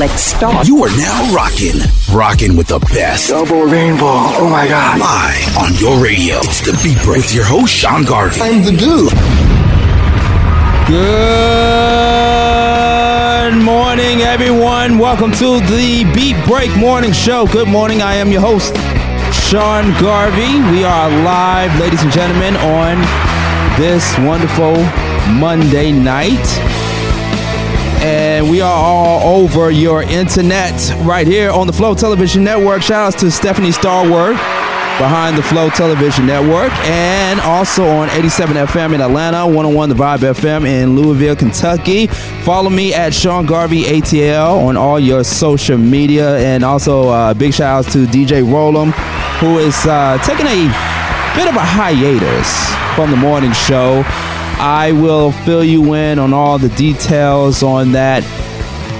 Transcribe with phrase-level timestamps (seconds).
[0.00, 0.66] Let's start.
[0.66, 1.78] You are now rocking,
[2.10, 3.28] rocking with the best.
[3.28, 4.32] Double rainbow.
[4.40, 4.98] Oh my God.
[4.98, 6.38] Live on your radio.
[6.38, 8.40] It's the Beat Break with your host, Sean Garvey.
[8.40, 9.12] I'm the dude.
[13.50, 14.96] Good morning, everyone.
[14.96, 17.46] Welcome to the Beat Break Morning Show.
[17.48, 18.00] Good morning.
[18.00, 18.74] I am your host,
[19.50, 20.62] Sean Garvey.
[20.72, 22.96] We are live, ladies and gentlemen, on
[23.78, 24.76] this wonderful
[25.34, 26.79] Monday night.
[28.02, 30.72] And we are all over your internet
[31.04, 32.80] right here on the Flow Television Network.
[32.80, 34.38] Shout outs to Stephanie Starworth
[34.98, 40.18] behind the Flow Television Network and also on 87 FM in Atlanta, 101 The Vibe
[40.18, 42.06] FM in Louisville, Kentucky.
[42.06, 46.38] Follow me at Sean Garvey ATL on all your social media.
[46.38, 48.92] And also uh, big shout outs to DJ Rollem,
[49.40, 50.68] who is uh, taking a
[51.36, 54.04] bit of a hiatus from the morning show.
[54.62, 58.22] I will fill you in on all the details on that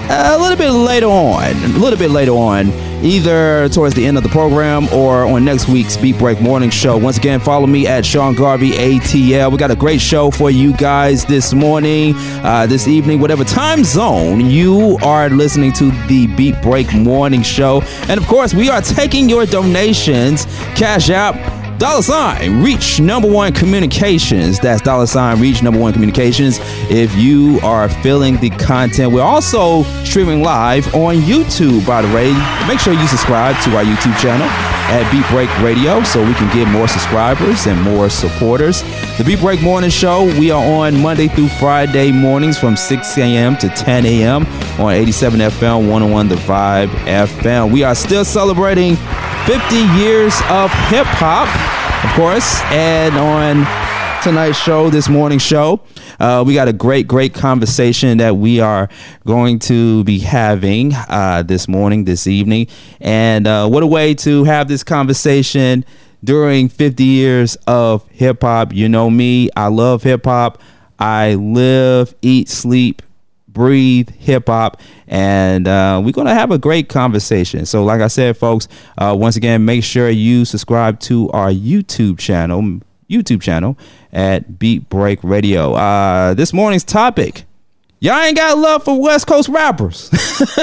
[0.09, 1.45] a little bit later on.
[1.45, 2.73] A little bit later on,
[3.05, 6.96] either towards the end of the program or on next week's Beat Break Morning Show.
[6.96, 9.52] Once again, follow me at Sean Garvey ATL.
[9.52, 13.84] We got a great show for you guys this morning, uh, this evening, whatever time
[13.84, 17.82] zone you are listening to the Beat Break Morning Show.
[18.09, 20.46] And of course, we are taking your donations.
[20.74, 24.59] Cash App dollar sign reach number one communications.
[24.60, 26.59] That's dollar sign reach number one communications
[26.90, 29.12] if you are feeling the content.
[29.12, 32.34] We're also streaming live on youtube by the way.
[32.68, 36.54] Make sure you subscribe to our youtube channel at beat break radio so we can
[36.54, 38.82] get more subscribers and more supporters
[39.21, 43.54] the beat break morning show we are on monday through friday mornings from 6 a.m
[43.54, 44.46] to 10 a.m
[44.80, 48.96] on 87 fm 101 the vibe fm we are still celebrating
[49.46, 51.49] 50 years of hip hop,
[52.04, 52.60] of course.
[52.66, 53.66] And on
[54.23, 55.80] tonight's show, this morning show,
[56.21, 58.88] uh, we got a great, great conversation that we are
[59.27, 62.66] going to be having uh, this morning, this evening.
[63.01, 65.87] And uh, what a way to have this conversation
[66.22, 68.72] during 50 years of hip hop.
[68.72, 70.61] You know me, I love hip hop.
[70.99, 73.03] I live, eat, sleep,
[73.53, 78.37] breathe hip hop and uh, we're gonna have a great conversation so like i said
[78.37, 78.69] folks
[78.99, 83.77] uh, once again make sure you subscribe to our youtube channel youtube channel
[84.12, 87.44] at beat break radio uh, this morning's topic
[88.03, 90.09] Y'all ain't got love for West Coast rappers.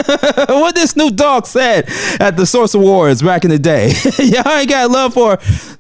[0.48, 1.88] what this new dog said
[2.20, 3.92] at the Source Awards back in the day.
[4.18, 5.38] Y'all ain't got love for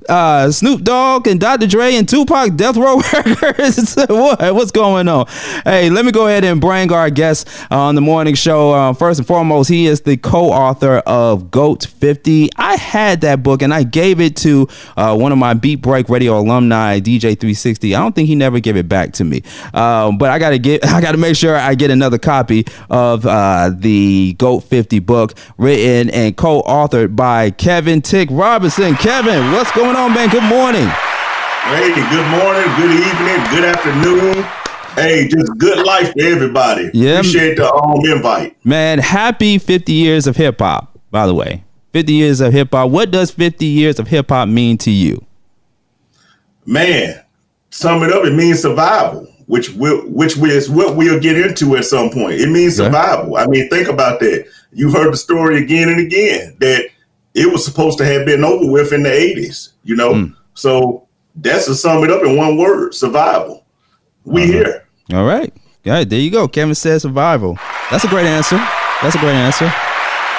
[0.07, 1.65] uh, Snoop Dogg and Dr.
[1.65, 3.95] Dre and Tupac Death Row Records.
[4.07, 4.39] what?
[4.53, 5.25] What's going on?
[5.63, 8.71] Hey, let me go ahead and bring our guest on the morning show.
[8.71, 12.51] Uh, first and foremost, he is the co-author of GOAT 50.
[12.55, 16.07] I had that book and I gave it to uh, one of my Beat Break
[16.07, 17.95] Radio alumni, DJ 360.
[17.95, 19.41] I don't think he never gave it back to me,
[19.73, 20.85] um, but I gotta get.
[20.85, 26.09] I gotta make sure I get another copy of uh, the GOAT 50 book, written
[26.09, 28.95] and co-authored by Kevin Tic Robinson.
[28.95, 30.29] Kevin, what's going on, man?
[30.29, 30.87] Good morning.
[31.67, 34.45] Hey, good morning, good evening, good afternoon.
[34.95, 36.89] Hey, just good life for everybody.
[36.93, 37.19] Yeah.
[37.19, 38.57] Appreciate the um, invite.
[38.65, 41.63] Man, happy 50 years of hip hop, by the way.
[41.93, 42.89] 50 years of hip hop.
[42.89, 45.23] What does 50 years of hip hop mean to you?
[46.65, 47.23] Man,
[47.69, 51.85] sum it up, it means survival, which will which is what we'll get into at
[51.85, 52.39] some point.
[52.39, 52.85] It means Yeah.
[52.85, 53.35] survival.
[53.37, 54.45] I mean, think about that.
[54.71, 56.85] You heard the story again and again that
[57.33, 60.13] it was supposed to have been over with in the 80s, you know?
[60.13, 60.33] Mm.
[60.53, 63.65] So that's to sum it up in one word, survival.
[64.25, 64.51] We Uh-huh.
[64.51, 64.83] here.
[65.13, 65.53] All right.
[65.85, 66.47] All right, there you go.
[66.49, 67.57] Kevin says survival.
[67.89, 68.57] That's a great answer.
[69.01, 69.71] That's a great answer.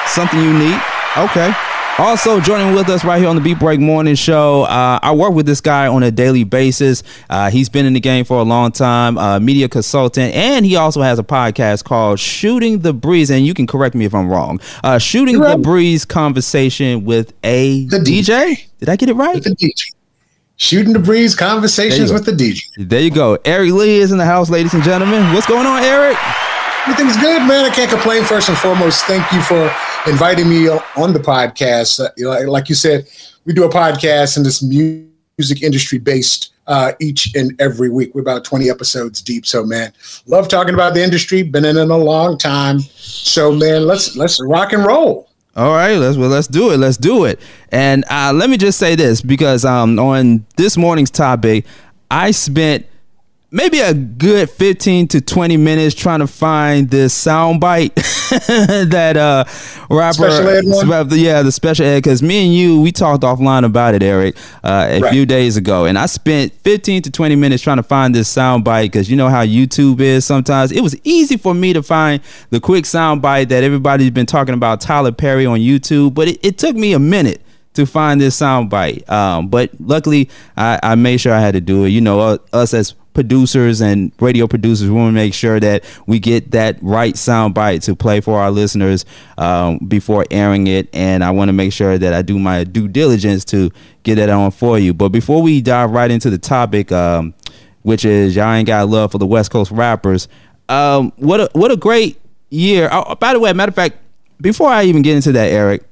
[0.09, 0.81] Something unique.
[1.17, 1.53] Okay.
[1.99, 4.63] Also joining with us right here on the Beat Break Morning Show.
[4.63, 7.03] Uh, I work with this guy on a daily basis.
[7.29, 10.77] Uh, he's been in the game for a long time, uh, media consultant, and he
[10.77, 13.31] also has a podcast called Shooting the Breeze.
[13.31, 14.61] And you can correct me if I'm wrong.
[14.85, 15.59] Uh, Shooting You're the.
[15.59, 18.65] Breeze conversation with a The DJ.
[18.79, 19.43] Did I get it right?
[19.43, 19.93] the DJ.
[20.55, 22.63] Shooting the breeze conversations with the DJ.
[22.79, 23.39] There you go.
[23.45, 25.33] Eric Lee is in the house, ladies and gentlemen.
[25.33, 26.17] What's going on, Eric?
[26.89, 27.67] Everything's good, man.
[27.67, 28.25] I can't complain.
[28.25, 29.71] First and foremost, thank you for
[30.07, 32.01] inviting me on the podcast.
[32.01, 33.07] Uh, like you said,
[33.45, 38.15] we do a podcast in this music industry based uh, each and every week.
[38.15, 39.45] We're about 20 episodes deep.
[39.45, 39.93] So, man,
[40.25, 41.43] love talking about the industry.
[41.43, 42.81] Been in it a long time.
[42.81, 45.29] So, man, let's let's rock and roll.
[45.57, 46.79] All right, let's well, let's do it.
[46.79, 47.39] Let's do it.
[47.71, 51.67] And uh, let me just say this because um, on this morning's topic,
[52.11, 52.87] I spent
[53.51, 59.45] maybe a good 15 to 20 minutes trying to find this sound bite that uh
[59.89, 61.09] rapper Special ed one?
[61.19, 64.87] yeah the special ed because me and you we talked offline about it eric uh,
[64.91, 65.13] a Right.
[65.13, 68.65] few days ago and i spent 15 to 20 minutes trying to find this sound
[68.65, 72.21] bite because you know how youtube is sometimes it was easy for me to find
[72.51, 76.39] the quick sound bite that everybody's been talking about tyler perry on youtube but it,
[76.45, 77.41] it took me a minute
[77.75, 79.09] to find this sound bite.
[79.09, 81.91] Um, but luckily, I, I made sure I had to do it.
[81.91, 85.83] You know, uh, us as producers and radio producers, we want to make sure that
[86.07, 89.05] we get that right sound bite to play for our listeners
[89.39, 90.89] um, before airing it.
[90.93, 93.73] And I want to make sure that I do my due diligence to
[94.05, 94.95] get that on for you.
[94.95, 97.35] But before we dive right into the topic, um,
[97.83, 100.29] which is y'all ain't got love for the West Coast rappers.
[100.69, 102.21] Um, what a what a great
[102.51, 102.89] year.
[102.93, 103.97] Oh, by the way, matter of fact,
[104.41, 105.83] before I even get into that, Eric,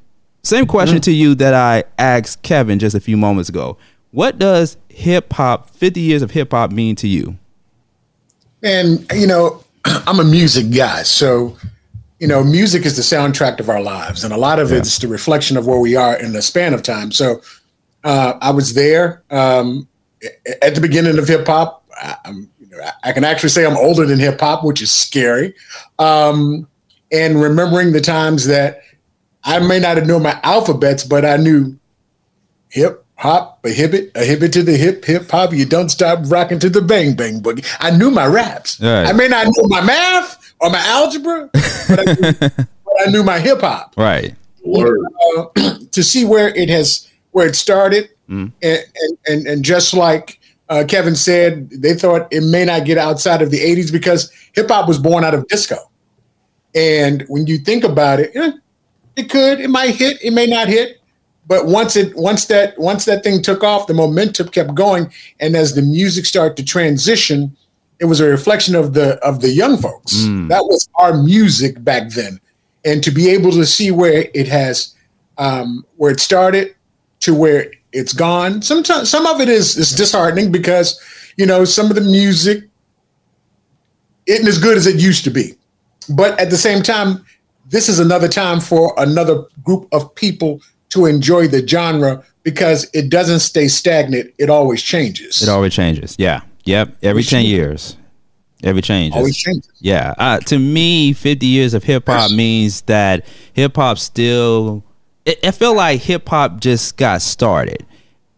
[0.45, 3.79] same question to you that I asked Kevin just a few moments ago.
[4.17, 7.37] What does hip hop, 50 years of hip hop, mean to you?
[8.63, 11.55] And you know, I'm a music guy, so
[12.19, 15.07] you know, music is the soundtrack of our lives, and a lot of it's the
[15.07, 17.13] reflection of where we are in the span of time.
[17.13, 17.43] So,
[18.05, 19.87] uh, I was there um,
[20.63, 21.85] at the beginning of hip hop.
[21.95, 24.91] I- I'm, you know, I can actually say I'm older than hip hop, which is
[24.91, 25.55] scary.
[25.99, 26.67] Um,
[27.13, 28.81] and remembering the times that
[29.45, 31.79] I may not have known my alphabets, but I knew
[32.71, 35.53] hip hop, a hibbit, a hibbit to the hip, hip hop.
[35.53, 37.67] You don't stop rocking to the bang bang boogie.
[37.81, 38.81] I knew my raps.
[38.81, 39.07] Right.
[39.07, 41.51] I may not know my math or my algebra,
[41.89, 43.95] but I knew, but I knew my hip hop.
[43.97, 44.35] Right.
[44.65, 45.01] Word.
[45.93, 50.85] To see where it has, where it started, and, and and and just like uh,
[50.87, 54.89] Kevin said, they thought it may not get outside of the '80s because hip hop
[54.89, 55.77] was born out of disco.
[56.75, 58.53] And when you think about it, eh,
[59.17, 60.96] it could, it might hit, it may not hit.
[61.47, 65.55] But once it once that once that thing took off, the momentum kept going, and
[65.55, 67.57] as the music started to transition,
[68.01, 70.13] it was a reflection of the of the young folks.
[70.49, 72.41] That was our music back then,
[72.85, 74.95] and to be able to see where it has
[75.39, 76.75] um, where it started
[77.21, 78.61] to where it's gone.
[78.63, 81.01] Sometimes some of it is is disheartening because
[81.37, 82.65] you know some of the music
[84.27, 85.55] isn't as good as it used to be.
[86.09, 87.25] But at the same time,
[87.69, 90.61] this is another time for another group of people
[90.91, 94.33] to enjoy the genre because it doesn't stay stagnant.
[94.39, 95.43] It always changes.
[95.43, 96.15] It always changes.
[96.19, 96.43] Yeah.
[96.65, 96.99] Yep.
[97.03, 97.97] Every 10 years.
[98.63, 99.17] Every changes.
[99.17, 99.71] always changes.
[99.81, 100.15] Yeah.
[100.19, 104.85] Uh, to me, 50 years of hip hop means that hip hop still,
[105.25, 107.85] it, it felt like hip hop just got started.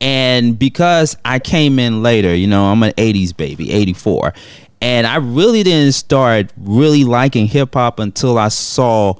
[0.00, 4.32] And because I came in later, you know, I'm an 80s baby, 84.
[4.80, 9.14] And I really didn't start really liking hip hop until I saw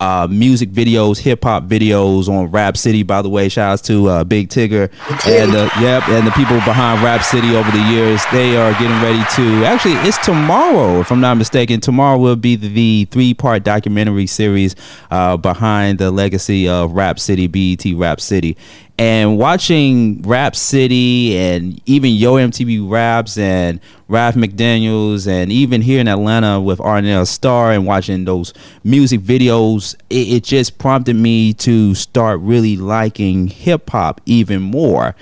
[0.00, 3.02] uh, music videos, hip hop videos on Rap City.
[3.02, 4.90] By the way, shout outs to uh, Big Tigger
[5.26, 8.22] and uh, yep, and the people behind Rap City over the years.
[8.32, 9.64] They are getting ready to.
[9.64, 11.80] Actually, it's tomorrow, if I'm not mistaken.
[11.80, 14.76] Tomorrow will be the, the three part documentary series
[15.10, 18.56] uh, behind the legacy of Rap City, BET Rap City.
[18.98, 23.78] And watching Rap City and even Yo MTV Raps and
[24.08, 28.54] Ralph McDaniels and even here in Atlanta with Arnell Starr and watching those
[28.84, 35.14] music videos, it, it just prompted me to start really liking hip hop even more.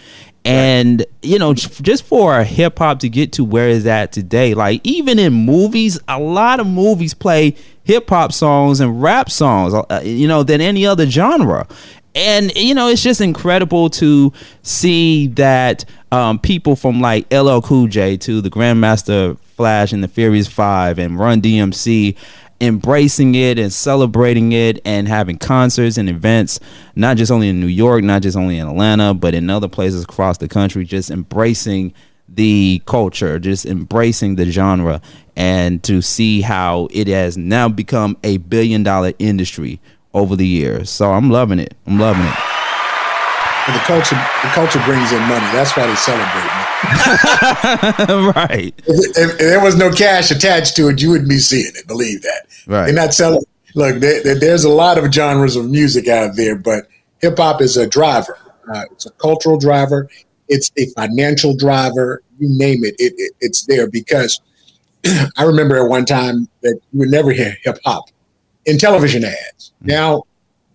[0.44, 4.82] And you know, just for hip hop to get to where it's at today, like
[4.84, 10.00] even in movies, a lot of movies play hip hop songs and rap songs, uh,
[10.04, 11.66] you know, than any other genre.
[12.14, 14.32] And you know, it's just incredible to
[14.62, 20.08] see that um, people from like LL Cool J to the Grandmaster Flash and the
[20.08, 22.16] Furious Five and Run DMC
[22.60, 26.60] embracing it and celebrating it and having concerts and events,
[26.94, 30.04] not just only in New York, not just only in Atlanta, but in other places
[30.04, 31.92] across the country, just embracing
[32.28, 35.00] the culture, just embracing the genre,
[35.36, 39.80] and to see how it has now become a billion dollar industry
[40.14, 40.88] over the years.
[40.90, 41.74] So I'm loving it.
[41.86, 42.34] I'm loving it.
[43.66, 45.46] And the culture, the culture brings in money.
[45.52, 46.50] That's why they celebrate.
[48.36, 48.74] Right.
[48.86, 51.86] If, if there was no cash attached to it, you wouldn't be seeing it.
[51.86, 52.46] Believe that.
[52.66, 52.86] Right.
[52.86, 53.42] They're not selling.
[53.74, 56.86] Look, there, there- there's a lot of genres of music out there, but
[57.20, 58.38] hip hop is a driver.
[58.72, 60.08] Uh, it's a cultural driver.
[60.48, 62.22] It's a financial driver.
[62.38, 64.40] You name it, it, it it's there because
[65.36, 68.04] I remember at one time that you would never hear hip hop
[68.66, 69.72] in television ads.
[69.80, 70.22] Now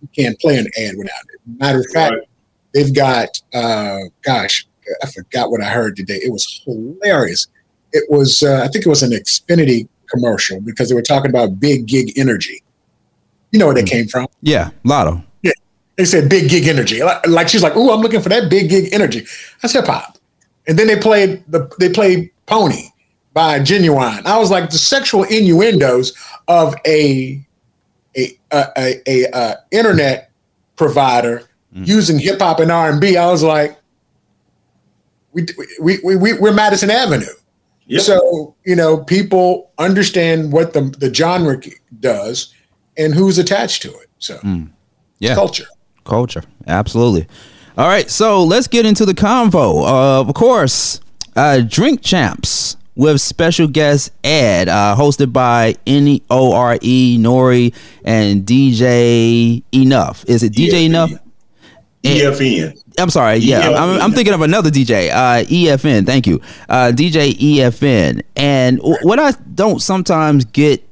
[0.02, 1.40] you can't play an ad without it.
[1.58, 2.28] Matter of fact, Right.
[2.74, 4.66] they've got uh, gosh,
[5.02, 6.16] I forgot what I heard today.
[6.16, 7.46] It was hilarious.
[7.92, 11.60] It was uh, I think it was an Xfinity commercial because they were talking about
[11.60, 12.62] big gig energy.
[13.52, 14.26] You know where that came from?
[14.42, 14.70] Yeah.
[14.84, 15.22] Latto.
[15.42, 15.52] Yeah,
[15.96, 17.02] they said big gig energy.
[17.02, 19.26] Like, like she's like, "Ooh, I'm looking for that big gig energy."
[19.60, 20.18] That's hip hop.
[20.68, 22.84] And then they played the they played Pony,
[23.32, 24.24] by Ginuwine.
[24.26, 26.12] I was like the sexual innuendos
[26.48, 27.44] of a
[28.16, 30.30] a a, a, a, internet
[30.76, 31.86] provider mm.
[31.86, 33.16] using hip hop and R and B.
[33.16, 33.78] I was like,
[35.32, 35.46] we
[35.80, 37.26] we we, we we're Madison Avenue.
[37.86, 38.02] Yep.
[38.02, 41.60] So you know, people understand what the the genre
[42.00, 42.54] does
[42.96, 44.08] and who's attached to it.
[44.18, 44.70] So mm.
[45.18, 45.66] yeah, culture,
[46.04, 47.26] culture, absolutely.
[47.78, 49.84] All right, so let's get into the convo.
[49.84, 51.00] Uh, of course,
[51.36, 57.74] uh, Drink Champs with special guest Ed, uh, hosted by N O R E Nori
[58.04, 60.24] and DJ Enough.
[60.28, 61.10] Is it DJ Enough?
[62.02, 62.82] EFN.
[62.98, 63.36] I'm sorry.
[63.36, 65.10] Yeah, I'm, I'm, thinking of another DJ.
[65.10, 66.06] Uh, EFN.
[66.06, 68.22] Thank you, uh, DJ EFN.
[68.36, 70.82] And w- what I don't sometimes get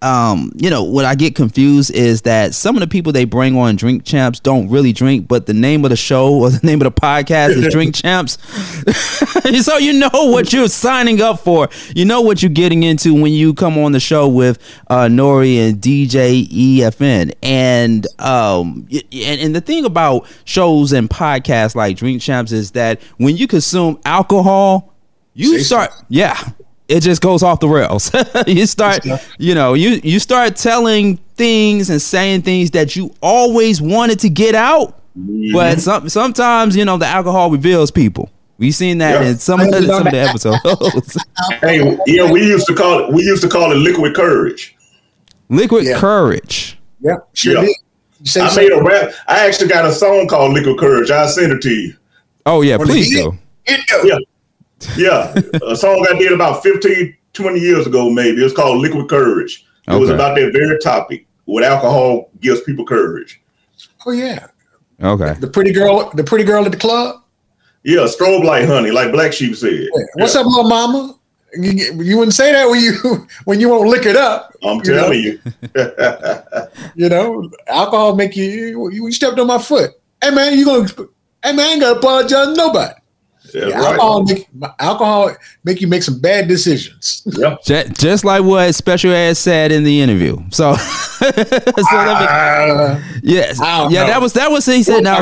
[0.00, 3.56] um, you know, what I get confused is that some of the people they bring
[3.56, 6.80] on Drink Champs don't really drink, but the name of the show or the name
[6.80, 8.38] of the podcast is Drink Champs.
[9.64, 11.68] so you know what you're signing up for.
[11.96, 15.68] You know what you're getting into when you come on the show with uh, Nori
[15.68, 17.34] and DJ EFN.
[17.42, 23.02] And um, and, and the thing about shows and podcasts like Drink Champs is that
[23.16, 24.94] when you consume alcohol,
[25.34, 26.36] you start, yeah,
[26.88, 28.10] it just goes off the rails.
[28.46, 29.04] you start,
[29.38, 34.28] you know, you you start telling things and saying things that you always wanted to
[34.28, 35.52] get out, mm-hmm.
[35.52, 38.30] but some, sometimes you know the alcohol reveals people.
[38.58, 41.16] We've seen that in some of, the, some of the episodes.
[41.60, 44.76] hey, yeah, we used to call it we used to call it liquid courage.
[45.48, 45.98] Liquid yeah.
[45.98, 46.78] courage.
[47.00, 47.70] Yeah, sure yeah.
[48.36, 49.12] I made a rap.
[49.26, 51.10] I actually got a song called Liquid Courage.
[51.10, 51.94] I'll send it to you.
[52.46, 53.38] Oh yeah, please do.
[54.04, 54.18] Yeah.
[54.96, 55.34] Yeah,
[55.66, 58.40] a song I did about 15, 20 years ago, maybe.
[58.40, 59.66] It was called Liquid Courage.
[59.86, 60.00] It okay.
[60.00, 61.26] was about that very topic.
[61.46, 63.40] What alcohol gives people courage.
[64.06, 64.48] Oh yeah.
[65.02, 65.34] Okay.
[65.40, 67.22] The pretty girl, the pretty girl at the club.
[67.84, 69.72] Yeah, strobe light, honey, like Black Sheep said.
[69.72, 70.04] Yeah.
[70.14, 70.42] What's yeah.
[70.42, 71.14] up, little mama?
[71.54, 74.54] You, you, wouldn't say that when you when you won't lick it up.
[74.62, 75.40] I'm telling you.
[76.94, 79.92] you know, alcohol make you, you you stepped on my foot.
[80.22, 80.88] Hey man, you gonna
[81.42, 82.94] hey man, I ain't gotta apologize to nobody.
[83.54, 83.74] Yeah, right.
[83.74, 87.22] alcohol, make, alcohol make you make some bad decisions.
[87.26, 87.56] Yeah.
[87.64, 90.38] Just, just like what Special Ed said in the interview.
[90.50, 93.88] So, so me, uh, yes, yeah, know.
[93.90, 95.02] that was that was he said.
[95.02, 95.20] Now,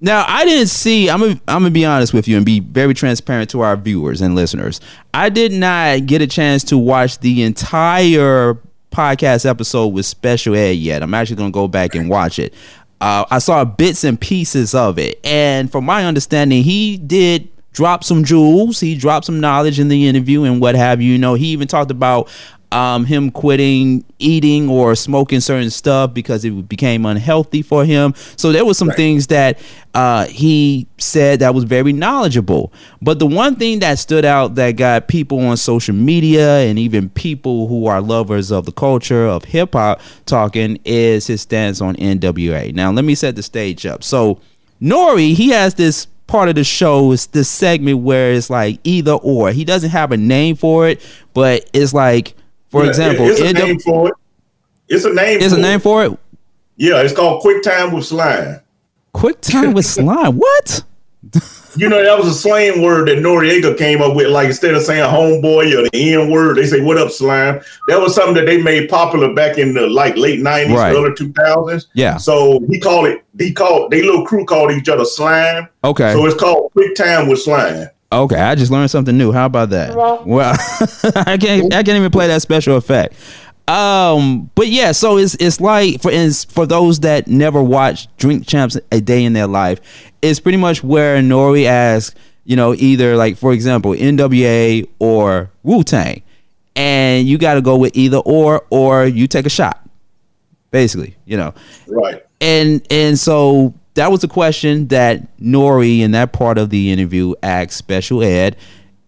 [0.00, 1.10] now I didn't see.
[1.10, 4.20] I'm gonna, I'm gonna be honest with you and be very transparent to our viewers
[4.20, 4.80] and listeners.
[5.12, 8.58] I did not get a chance to watch the entire
[8.90, 11.02] podcast episode with Special Ed yet.
[11.02, 12.54] I'm actually gonna go back and watch it.
[13.00, 18.04] Uh, I saw bits and pieces of it, and from my understanding, he did dropped
[18.04, 18.80] some jewels.
[18.80, 21.12] He dropped some knowledge in the interview and what have you.
[21.12, 22.28] You know, he even talked about
[22.72, 28.14] um, him quitting eating or smoking certain stuff because it became unhealthy for him.
[28.36, 28.96] So there was some right.
[28.96, 29.58] things that
[29.94, 32.72] uh, he said that was very knowledgeable.
[33.02, 37.10] But the one thing that stood out that got people on social media and even
[37.10, 41.94] people who are lovers of the culture of hip hop talking is his stance on
[41.96, 42.74] NWA.
[42.74, 44.02] Now let me set the stage up.
[44.02, 44.40] So
[44.80, 49.12] Nori, he has this part of the show is this segment where it's like either
[49.12, 49.52] or.
[49.52, 51.02] He doesn't have a name for it,
[51.34, 52.34] but it's like,
[52.70, 54.14] for yeah, example, it's a name for it.
[54.88, 55.40] It's a name.
[55.42, 56.18] It's a name for it.
[56.76, 58.60] Yeah, it's called Quick Time with Slime.
[59.12, 60.38] Quick Time with Slime.
[60.38, 60.82] What?
[61.74, 64.28] You know, that was a slang word that Noriega came up with.
[64.28, 67.62] Like instead of saying homeboy or the N word, they say, What up, slime?
[67.88, 70.94] That was something that they made popular back in the like late 90s, right.
[70.94, 71.86] early 2000s.
[71.94, 72.18] Yeah.
[72.18, 75.68] So he called it, he called, they little crew called each other slime.
[75.82, 76.12] Okay.
[76.12, 77.88] So it's called Quick Time with Slime.
[78.12, 79.32] Okay, I just learned something new.
[79.32, 79.96] How about that?
[79.96, 80.54] Well,
[81.26, 83.14] I can't I can't even play that special effect.
[83.68, 86.10] Um, but yeah, so it's it's like for
[86.50, 89.80] for those that never watched Drink Champs a day in their life,
[90.22, 92.14] it's pretty much where Nori asks,
[92.44, 96.22] you know, either like for example, NWA or Wu Tang,
[96.74, 99.86] and you got to go with either or, or you take a shot,
[100.70, 101.52] basically, you know.
[101.86, 102.24] Right.
[102.40, 107.34] And and so that was the question that Nori in that part of the interview
[107.42, 108.56] asked Special Ed,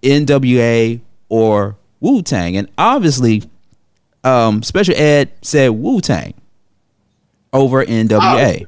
[0.03, 3.43] NWA or Wu Tang, and obviously
[4.25, 6.35] um, Special Ed said Wu Tang
[7.53, 8.11] over NWA.
[8.13, 8.67] Oh, right.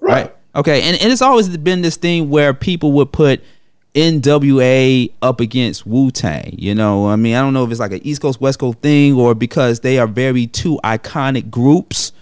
[0.00, 0.36] right.
[0.54, 0.82] Okay.
[0.82, 3.42] And, and it's always been this thing where people would put
[3.94, 6.54] NWA up against Wu Tang.
[6.58, 8.78] You know, I mean, I don't know if it's like an East Coast, West Coast
[8.78, 12.12] thing or because they are very two iconic groups.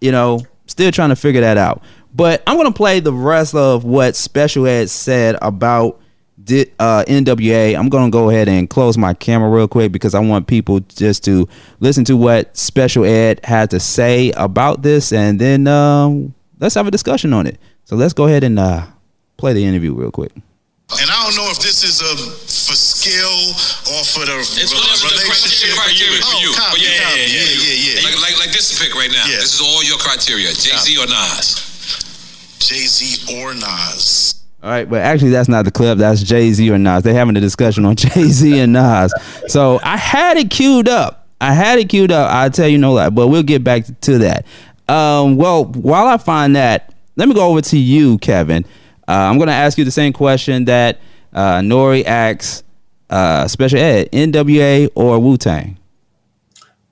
[0.00, 1.82] You know, still trying to figure that out.
[2.14, 6.00] But I'm going to play the rest of what Special Ed said about
[6.78, 7.78] uh, NWA.
[7.78, 11.24] I'm gonna go ahead and close my camera real quick because I want people just
[11.24, 11.48] to
[11.80, 16.86] listen to what Special Ed had to say about this, and then um, let's have
[16.86, 17.60] a discussion on it.
[17.84, 18.86] So let's go ahead and uh,
[19.36, 20.32] play the interview real quick.
[20.34, 23.36] And I don't know if this is a for skill
[23.92, 25.76] or for the It's re- whatever the relationship.
[25.76, 26.48] criteria for you.
[26.52, 27.20] Oh, copy, yeah, copy.
[27.20, 28.04] yeah, yeah, yeah, yeah.
[28.04, 29.24] Like, like, like this pick right now.
[29.28, 29.36] Yeah.
[29.44, 30.48] This is all your criteria.
[30.52, 31.60] Jay Z or Nas?
[32.58, 34.40] Jay Z or Nas.
[34.62, 35.98] All right, but actually, that's not the clip.
[35.98, 37.02] That's Jay Z or Nas.
[37.02, 39.12] They're having a discussion on Jay Z and Nas.
[39.48, 41.28] So I had it queued up.
[41.40, 42.30] I had it queued up.
[42.32, 44.46] I'll tell you no lie, but we'll get back to that.
[44.88, 48.64] Um, well, while I find that, let me go over to you, Kevin.
[49.06, 51.00] Uh, I'm going to ask you the same question that
[51.32, 52.62] uh, Nori asks
[53.10, 55.78] uh, Special Ed: NWA or Wu Tang?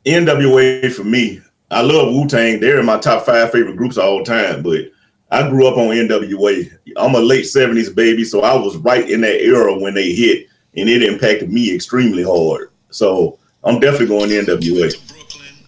[0.05, 1.41] NWA for me.
[1.71, 2.61] I love Wu Tang.
[2.61, 4.91] They're in my top five favorite groups of all time, but
[5.31, 6.71] I grew up on NWA.
[6.97, 10.47] I'm a late 70s baby, so I was right in that era when they hit,
[10.77, 12.71] and it impacted me extremely hard.
[12.91, 15.12] So I'm definitely going NWA.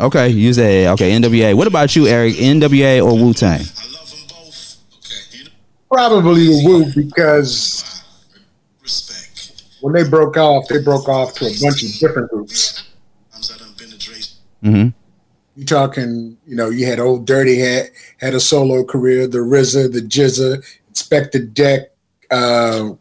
[0.00, 1.12] Okay, you say okay.
[1.12, 1.54] NWA.
[1.54, 2.34] What about you, Eric?
[2.34, 3.60] NWA or Wu Tang?
[3.60, 4.76] I love them both.
[4.98, 5.50] Okay.
[5.90, 8.02] Probably Wu because
[9.80, 12.84] when they broke off, they broke off to a bunch of different groups.
[13.30, 14.16] Sometimes I done been to Dre.
[14.62, 14.88] Mm-hmm.
[15.56, 19.92] You talking, you know, you had old Dirty had had a solo career, the RZA,
[19.92, 21.92] the GZA, Inspectah Deck,
[22.30, 22.92] uh,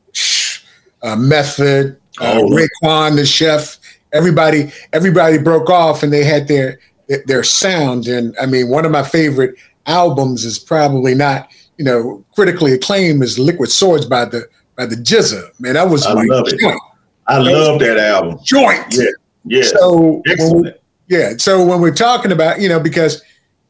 [1.02, 2.50] uh, Method, uh, Oh.
[2.50, 3.80] Raekwon, the chef.
[4.14, 6.80] Everybody, everybody broke off, and they had their
[7.26, 8.08] their sound.
[8.08, 9.56] And I mean, one of my favorite
[9.86, 14.96] albums is probably not, you know, critically acclaimed is Liquid Swords by the by the
[14.96, 15.60] GZA.
[15.60, 16.60] Man, that was I my love it.
[16.60, 16.80] joint.
[17.28, 18.40] I love that album.
[18.44, 18.86] joint.
[18.92, 19.06] Yeah,
[19.46, 20.74] yeah, So when we-
[21.08, 21.34] yeah.
[21.38, 23.22] So when we're talking about, you know, because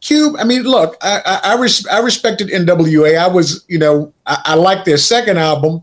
[0.01, 3.17] Cube, I mean, look, I I, I, res- I respected NWA.
[3.17, 5.81] I was, you know, I, I liked their second album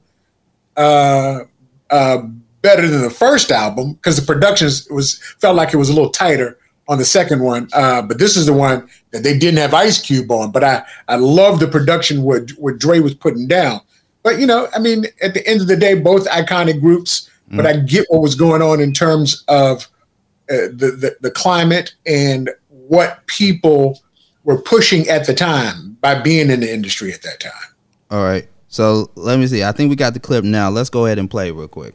[0.77, 1.41] uh,
[1.91, 2.19] uh,
[2.63, 6.11] better than the first album because the production was felt like it was a little
[6.11, 7.69] tighter on the second one.
[7.73, 10.51] Uh, but this is the one that they didn't have Ice Cube on.
[10.51, 13.81] But I I love the production what what Dre was putting down.
[14.23, 17.29] But you know, I mean, at the end of the day, both iconic groups.
[17.53, 19.89] But I get what was going on in terms of
[20.49, 24.01] uh, the, the the climate and what people
[24.45, 27.75] were pushing at the time by being in the industry at that time.
[28.11, 28.49] All right.
[28.69, 29.65] So let me see.
[29.65, 30.71] I think we got the clip now.
[30.71, 31.95] Let's go ahead and play real quick.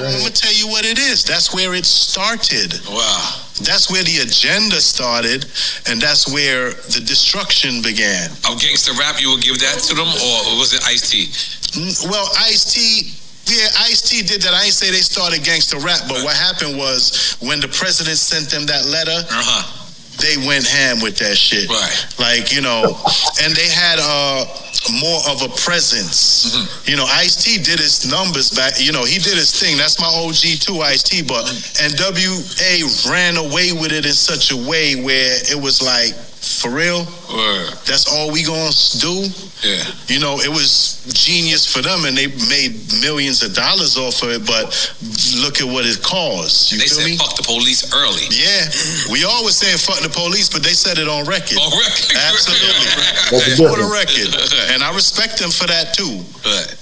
[0.00, 1.24] I'm gonna tell you what it is.
[1.24, 2.72] That's where it started.
[2.88, 3.42] Wow.
[3.66, 5.44] That's where the agenda started,
[5.90, 8.30] and that's where the destruction began.
[8.46, 11.26] Of gangster rap, you would give that to them, or was it Ice T?
[11.74, 13.10] Mm, Well, Ice T,
[13.50, 14.54] yeah, Ice T did that.
[14.54, 18.48] I ain't say they started gangster rap, but what happened was when the president sent
[18.50, 19.62] them that letter, Uh huh.
[20.22, 21.68] they went ham with that shit.
[21.68, 22.06] Right.
[22.20, 22.94] Like, you know,
[23.42, 24.46] and they had uh
[25.00, 26.54] more of a presence.
[26.54, 26.90] Mm-hmm.
[26.90, 29.76] You know, Ice T did his numbers back, you know, he did his thing.
[29.76, 31.22] That's my OG too, Ice T.
[31.22, 31.46] But
[31.82, 36.14] NWA ran away with it in such a way where it was like,
[36.48, 37.72] for real, Word.
[37.84, 39.28] that's all we gonna do?
[39.62, 39.84] Yeah.
[40.06, 44.30] You know, it was genius for them and they made millions of dollars off of
[44.30, 44.70] it, but
[45.42, 46.70] look at what it caused.
[46.72, 47.16] You They feel said me?
[47.18, 48.22] fuck the police early.
[48.30, 48.70] Yeah,
[49.12, 51.58] we always saying fuck the police, but they said it on record.
[51.58, 52.16] On record.
[52.30, 52.88] Absolutely.
[53.34, 54.30] That's For the record.
[54.72, 56.22] And I respect them for that too.
[56.44, 56.76] But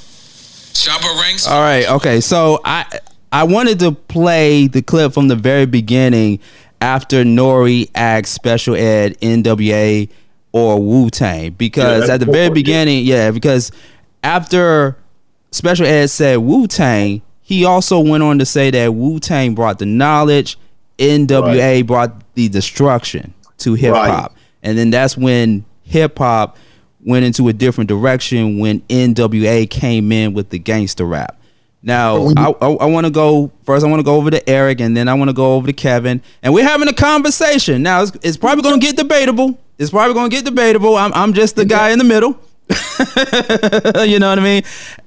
[0.74, 1.46] Chopper ranks.
[1.46, 1.88] All right.
[1.88, 2.20] Okay.
[2.20, 2.84] So I
[3.32, 6.40] I wanted to play the clip from the very beginning
[6.86, 10.08] after Nori asked Special Ed NWA
[10.52, 13.72] or Wu Tang because that's at the very beginning, yeah, because
[14.22, 14.96] after
[15.50, 19.80] Special Ed said Wu Tang, he also went on to say that Wu Tang brought
[19.80, 20.58] the knowledge,
[20.98, 26.56] NWA brought the destruction to hip hop, and then that's when hip hop
[27.04, 31.36] went into a different direction when NWA came in with the gangster rap.
[31.82, 33.84] Now, I, I, I want to go first.
[33.84, 35.72] I want to go over to Eric, and then I want to go over to
[35.72, 37.82] Kevin, and we're having a conversation.
[37.82, 39.58] Now, it's, it's probably going to get debatable.
[39.78, 40.96] It's probably going to get debatable.
[40.96, 42.40] I'm, I'm just the guy in the middle.
[44.04, 44.62] you know what I mean?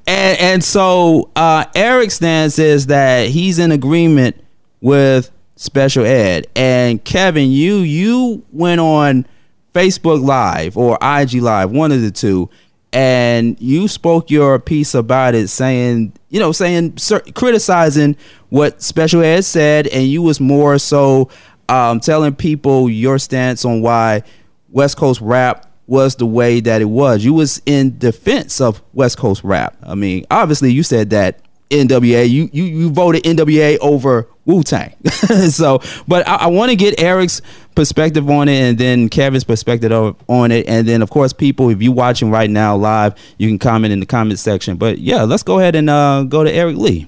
[0.07, 4.41] And and so uh, Eric's stance is that he's in agreement
[4.79, 6.47] with special ed.
[6.55, 9.25] And Kevin, you you went on
[9.73, 12.49] Facebook Live or IG Live, one of the two,
[12.91, 18.15] and you spoke your piece about it, saying you know saying cer- criticizing
[18.49, 21.29] what special ed said, and you was more so
[21.67, 24.23] um, telling people your stance on why
[24.69, 27.23] West Coast rap was the way that it was.
[27.23, 29.75] You was in defense of West Coast rap.
[29.83, 34.95] I mean, obviously you said that NWA, you you, you voted NWA over Wu Tang.
[35.49, 37.41] so, but I, I want to get Eric's
[37.79, 39.89] perspective on it and then Kevin's perspective
[40.27, 40.67] on it.
[40.67, 44.01] And then, of course, people, if you're watching right now live, you can comment in
[44.01, 44.75] the comment section.
[44.75, 47.07] But yeah, let's go ahead and uh, go to Eric Lee.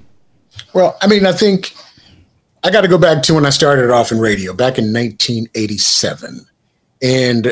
[0.73, 1.73] Well, I mean, I think
[2.63, 6.45] I got to go back to when I started off in radio back in 1987.
[7.01, 7.47] And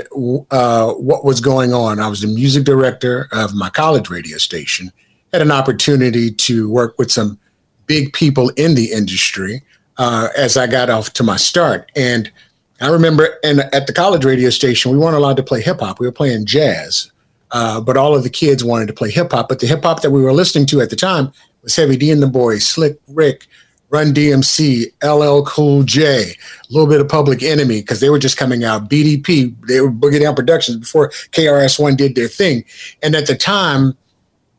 [0.50, 2.00] uh, what was going on?
[2.00, 4.94] I was the music director of my college radio station,
[5.34, 7.38] had an opportunity to work with some
[7.86, 9.62] big people in the industry
[9.98, 11.92] uh, as I got off to my start.
[11.98, 12.32] And
[12.82, 16.00] I remember in, at the college radio station, we weren't allowed to play hip hop.
[16.00, 17.12] We were playing jazz,
[17.52, 19.50] uh, but all of the kids wanted to play hip hop.
[19.50, 22.12] But the hip hop that we were listening to at the time was Heavy D
[22.12, 23.48] and the Boys, Slick Rick,
[23.90, 28.38] Run DMC, LL Cool J, a little bit of Public Enemy because they were just
[28.38, 28.90] coming out.
[28.90, 32.64] BDP, they were Boogie Down Productions before KRS One did their thing.
[33.02, 33.98] And at the time,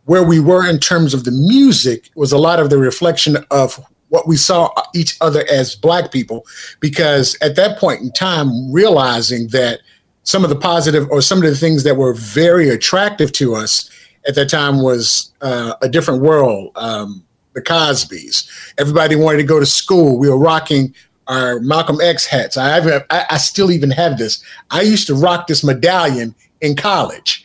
[0.05, 3.79] where we were in terms of the music was a lot of the reflection of
[4.11, 6.45] what we saw each other as black people
[6.79, 9.81] because at that point in time realizing that
[10.23, 13.91] some of the positive or some of the things that were very attractive to us
[14.29, 18.49] at that time was uh, a different world um, the cosbys.
[18.79, 20.19] Everybody wanted to go to school.
[20.19, 20.95] We were rocking
[21.27, 22.57] our malcolm x hats.
[22.57, 22.79] I,
[23.11, 24.43] I, I still even have this.
[24.71, 27.40] I used to rock this medallion in college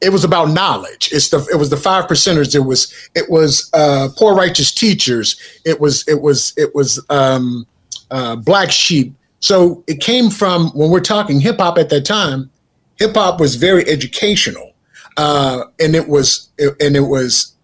[0.00, 1.10] it was about knowledge.
[1.12, 2.54] It's the it was the five percenters.
[2.54, 5.40] It was it was uh, poor righteous teachers.
[5.64, 7.66] It was it was it was um,
[8.10, 9.14] uh, black sheep.
[9.40, 12.50] So it came from when we're talking hip hop at that time.
[12.96, 14.72] Hip hop was very educational,
[15.16, 17.54] uh, and it was and it was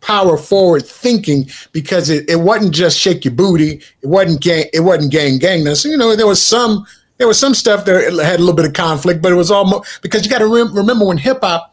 [0.00, 3.82] power forward thinking because it, it wasn't just shake your booty.
[4.02, 4.66] It wasn't gang.
[4.72, 5.66] It wasn't gang gang.
[5.74, 6.86] So, you know, there was some
[7.18, 10.02] there was some stuff that had a little bit of conflict, but it was almost
[10.02, 11.72] because you got to re- remember when hip hop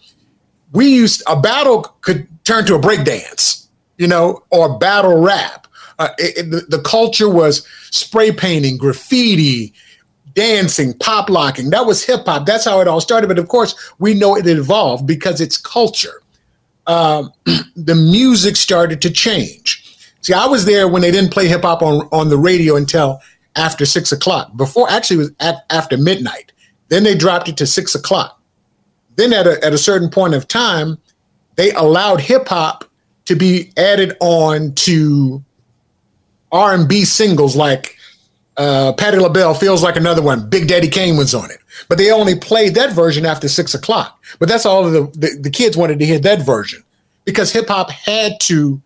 [0.73, 5.67] we used a battle could turn to a break dance, you know, or battle rap.
[5.99, 9.73] Uh, it, it, the, the culture was spray painting, graffiti,
[10.33, 11.69] dancing, pop locking.
[11.69, 12.45] That was hip hop.
[12.45, 13.27] That's how it all started.
[13.27, 16.21] But of course, we know it evolved because it's culture.
[16.87, 17.31] Um,
[17.75, 19.79] the music started to change.
[20.21, 23.21] See, I was there when they didn't play hip hop on, on the radio until
[23.55, 24.55] after six o'clock.
[24.55, 26.51] Before, actually, was at, after midnight.
[26.89, 28.39] Then they dropped it to six o'clock.
[29.15, 30.97] Then at a, at a certain point of time,
[31.55, 32.85] they allowed hip hop
[33.25, 35.43] to be added on to
[36.51, 37.97] R and B singles like
[38.57, 40.49] uh, Patti LaBelle feels like another one.
[40.49, 41.57] Big Daddy Kane was on it,
[41.89, 44.23] but they only played that version after six o'clock.
[44.39, 46.83] But that's all the, the, the kids wanted to hear that version
[47.25, 48.81] because hip hop had to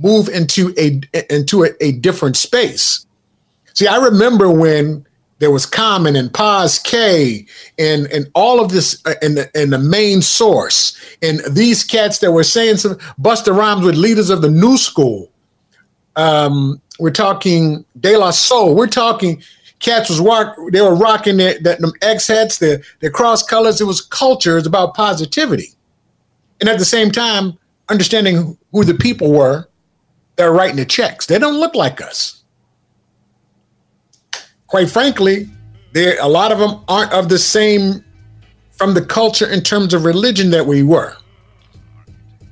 [0.00, 1.00] move into a
[1.34, 3.06] into a, a different space.
[3.74, 5.06] See, I remember when
[5.38, 7.46] there was Common and Paz K
[7.78, 12.18] and and all of this uh, in the in the main source and these cats
[12.18, 15.30] that were saying some Busta Rhymes with leaders of the new school.
[16.16, 18.74] Um, we're talking De La Soul.
[18.74, 19.40] We're talking
[19.78, 20.56] cats was rock.
[20.72, 23.80] They were rocking their, their them X hats, their their cross colors.
[23.80, 24.58] It was culture.
[24.58, 25.74] It's about positivity,
[26.60, 27.56] and at the same time,
[27.88, 29.68] understanding who the people were
[30.34, 31.26] that are writing the checks.
[31.26, 32.37] They don't look like us
[34.68, 35.48] quite frankly,
[35.92, 38.04] there a lot of them aren't of the same
[38.70, 41.16] from the culture in terms of religion that we were.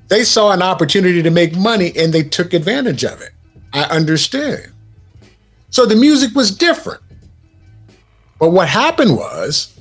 [0.09, 3.31] They saw an opportunity to make money and they took advantage of it.
[3.72, 4.72] I understand.
[5.70, 7.02] So the music was different.
[8.38, 9.79] But what happened was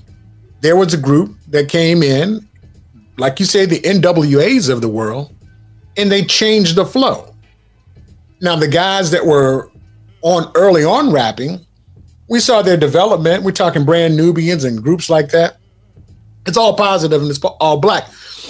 [0.62, 2.48] there was a group that came in,
[3.18, 5.34] like you say, the NWAs of the world,
[5.98, 7.36] and they changed the flow.
[8.42, 9.72] Now, the guys that were
[10.22, 11.65] on early on rapping,
[12.28, 13.44] we saw their development.
[13.44, 15.58] We're talking brand Nubians and groups like that.
[16.46, 18.08] It's all positive and it's all black.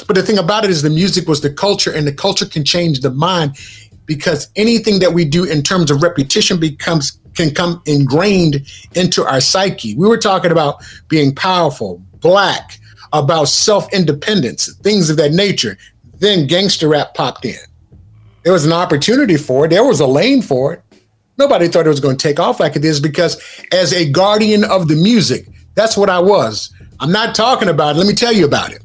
[0.07, 2.65] But the thing about it is the music was the culture, and the culture can
[2.65, 3.57] change the mind
[4.05, 9.41] because anything that we do in terms of repetition becomes can come ingrained into our
[9.41, 9.95] psyche.
[9.95, 12.79] We were talking about being powerful, black,
[13.11, 15.77] about self-independence, things of that nature.
[16.19, 17.57] Then gangster rap popped in.
[18.43, 19.69] There was an opportunity for it.
[19.69, 20.83] There was a lane for it.
[21.37, 24.63] Nobody thought it was going to take off like it is because, as a guardian
[24.63, 26.73] of the music, that's what I was.
[26.99, 27.99] I'm not talking about it.
[27.99, 28.81] Let me tell you about it.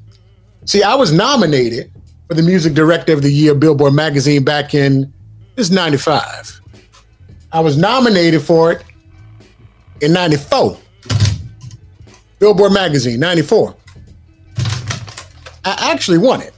[0.64, 1.92] See, I was nominated
[2.28, 5.12] for the Music Director of the Year Billboard magazine back in
[5.54, 6.60] this 95.
[7.52, 8.84] I was nominated for it
[10.00, 10.76] in 94.
[12.38, 13.76] Billboard magazine, 94.
[15.64, 16.54] I actually won it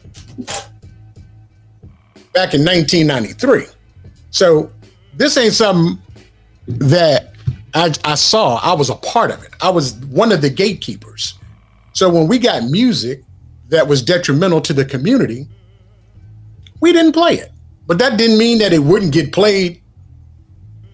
[2.33, 3.67] back in 1993.
[4.31, 4.71] So
[5.15, 6.01] this ain't something
[6.67, 7.35] that
[7.75, 8.57] I, I saw.
[8.57, 9.51] I was a part of it.
[9.61, 11.35] I was one of the gatekeepers.
[11.93, 13.23] So when we got music
[13.69, 15.47] that was detrimental to the community,
[16.81, 17.51] we didn't play it.
[17.87, 19.83] But that didn't mean that it wouldn't get played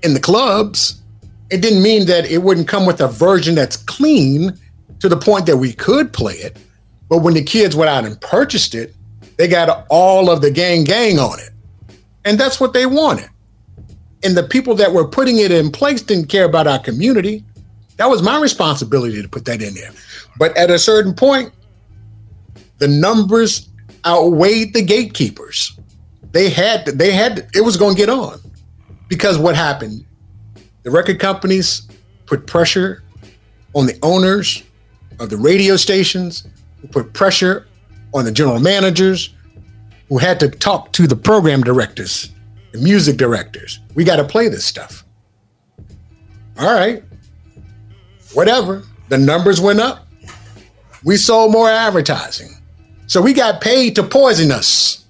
[0.02, 1.00] in the clubs.
[1.50, 4.58] It didn't mean that it wouldn't come with a version that's clean
[5.00, 6.58] to the point that we could play it.
[7.08, 8.94] But when the kids went out and purchased it,
[9.36, 11.50] they got all of the gang gang on it.
[12.24, 13.30] And that's what they wanted
[14.22, 17.44] and the people that were putting it in place didn't care about our community.
[17.96, 19.90] That was my responsibility to put that in there.
[20.38, 21.52] But at a certain point,
[22.78, 23.68] the numbers
[24.06, 25.78] outweighed the gatekeepers.
[26.32, 28.38] they had they had it was going to get on
[29.08, 30.04] because what happened?
[30.82, 31.88] The record companies
[32.26, 33.02] put pressure
[33.74, 34.62] on the owners
[35.18, 36.46] of the radio stations,
[36.80, 37.66] who put pressure
[38.14, 39.34] on the general managers,
[40.08, 42.30] who had to talk to the program directors,
[42.74, 43.80] music directors.
[43.94, 45.04] We got to play this stuff.
[46.58, 47.02] All right,
[48.34, 48.82] whatever.
[49.08, 50.06] The numbers went up.
[51.04, 52.50] We sold more advertising.
[53.06, 55.06] So we got paid to poison us.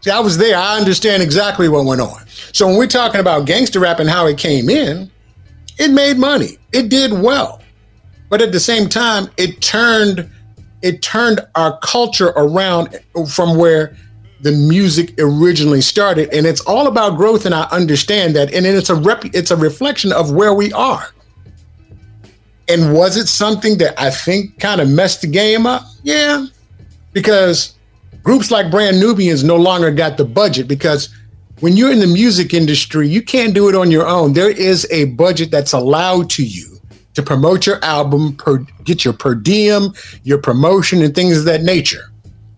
[0.00, 0.56] See, I was there.
[0.56, 2.26] I understand exactly what went on.
[2.52, 5.10] So when we're talking about gangster rap and how it came in,
[5.78, 6.58] it made money.
[6.72, 7.60] It did well.
[8.30, 10.30] But at the same time, it turned
[10.82, 12.98] it turned our culture around
[13.30, 13.96] from where
[14.44, 18.90] the music originally started and it's all about growth and I understand that and it's
[18.90, 21.08] a rep, it's a reflection of where we are.
[22.68, 25.84] And was it something that I think kind of messed the game up?
[26.02, 26.44] Yeah.
[27.14, 27.74] Because
[28.22, 31.08] groups like Brand Nubians no longer got the budget because
[31.60, 34.34] when you're in the music industry, you can't do it on your own.
[34.34, 36.78] There is a budget that's allowed to you
[37.14, 41.62] to promote your album, per, get your per diem, your promotion, and things of that
[41.62, 42.10] nature.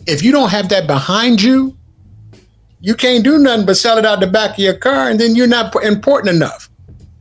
[0.09, 1.76] If you don't have that behind you,
[2.87, 5.35] you can't do nothing but sell it out the back of your car, and then
[5.35, 6.71] you're not important enough.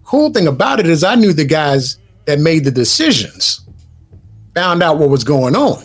[0.04, 3.62] Cool thing about it is, I knew the guys that made the decisions,
[4.54, 5.84] found out what was going on.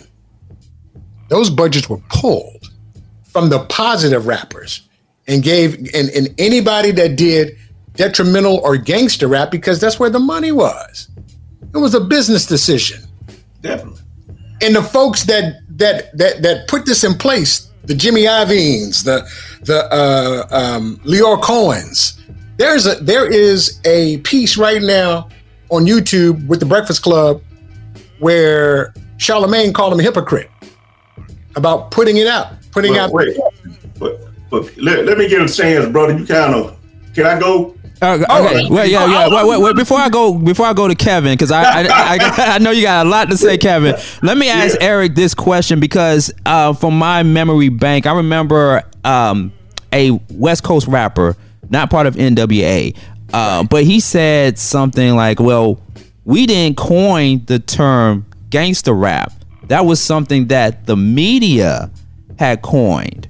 [1.29, 2.69] Those budgets were pulled
[3.23, 4.87] from the positive rappers
[5.27, 7.57] and gave and, and anybody that did
[7.95, 11.09] detrimental or gangster rap because that's where the money was.
[11.73, 13.01] It was a business decision.
[13.61, 14.01] Definitely.
[14.61, 19.27] And the folks that that that that put this in place, the Jimmy Iovine's, the
[19.63, 22.19] the uh, um, Lyor Cohen's,
[22.57, 25.29] there's a there is a piece right now
[25.69, 27.41] on YouTube with the Breakfast Club
[28.19, 30.49] where Charlemagne called him a hypocrite
[31.55, 33.11] about putting it out, putting Well, out.
[33.11, 33.37] wait,
[33.99, 36.17] but, but let, let me get a chance, brother.
[36.17, 36.77] You kind of
[37.13, 37.75] can I go?
[38.01, 38.25] Uh, okay.
[38.55, 38.69] right.
[38.69, 39.27] Well, yeah, yeah.
[39.29, 39.75] Wait, wait, wait.
[39.75, 42.81] Before I go, before I go to Kevin, because I, I, I, I know you
[42.81, 43.95] got a lot to say, Kevin.
[44.23, 44.87] Let me ask Yeah.
[44.87, 49.53] Eric this question because uh, from my memory bank, I remember um,
[49.93, 51.35] a West Coast rapper,
[51.69, 52.97] not part of NWA,
[53.33, 55.79] uh, but he said something like, "Well,
[56.25, 59.31] we didn't coin the term gangster rap.
[59.67, 61.91] That was something that the media
[62.39, 63.27] had coined."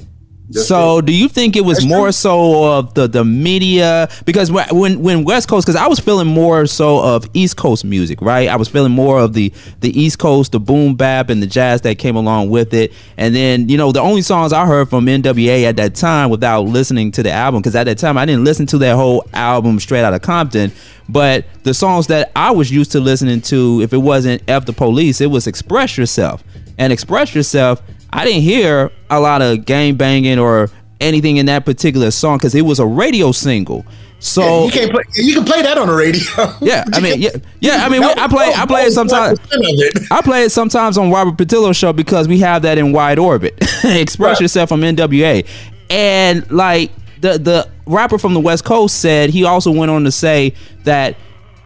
[0.54, 4.10] So, do you think it was more so of the the media?
[4.26, 8.22] Because when when West Coast, because I was feeling more so of East Coast music,
[8.22, 8.50] right?
[8.50, 11.82] I was feeling more of the the East Coast, the boom bap, and the jazz
[11.82, 12.94] that came along with it.
[13.18, 16.64] And then you know the only songs I heard from NWA at that time, without
[16.64, 19.80] listening to the album, because at that time I didn't listen to that whole album
[19.80, 20.72] straight out of Compton.
[21.08, 24.74] But the songs that I was used to listening to, if it wasn't F the
[24.74, 26.44] Police, it was Express Yourself.
[26.78, 27.82] And Express Yourself,
[28.14, 30.70] I didn't hear a lot of gang banging or
[31.00, 33.86] anything in that particular song because it was a radio single.
[34.20, 35.02] So you can't play.
[35.16, 36.22] You can play that on the radio.
[36.62, 37.84] yeah, I mean, yeah, yeah.
[37.84, 39.40] I mean, I play, I play it sometimes.
[39.40, 40.12] 1% of it.
[40.12, 43.54] I play it sometimes on Robert Patillo's show because we have that in WideOrbit.
[44.00, 44.42] Express Right.
[44.42, 45.48] yourself from NWA,
[45.90, 50.12] and like the the rapper from the West Coast said, he also went on to
[50.12, 51.16] say that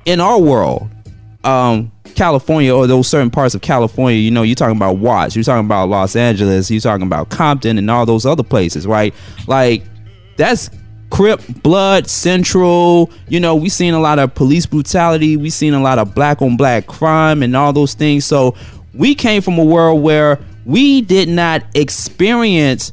[0.06, 0.90] in our world,
[1.44, 5.44] um, California or those certain parts of California, you know, you're talking about Watts, you're
[5.44, 9.14] talking about Los Angeles, you're talking about Compton and all those other places, right?
[9.48, 9.84] Like
[10.38, 10.70] that's
[11.10, 13.12] Crip, Blood, Central.
[13.28, 15.38] You know, we seen a lot of police brutality.
[15.38, 18.26] We seen a lot of black on black crime and all those things.
[18.26, 18.56] So
[18.94, 22.92] we came from a world where we did not experience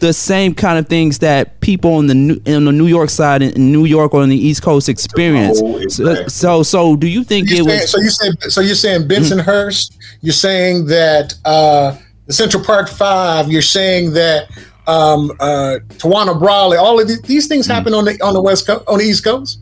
[0.00, 3.42] the same kind of things that people on the New- on the New York side
[3.42, 5.60] in New York or on the East Coast experience.
[5.62, 6.28] Oh, So, exactly.
[6.30, 7.90] so, so do you think You're it saying- was?
[7.90, 9.96] so you say so you're saying Bensonhurst.
[10.22, 13.50] You're saying that uh, the Central Park Five.
[13.50, 14.48] You're saying that
[14.86, 16.76] um, uh, Tawana Brawley.
[16.78, 19.24] All of these, these things happen on the on the West Coast, on the East
[19.24, 19.60] Coast.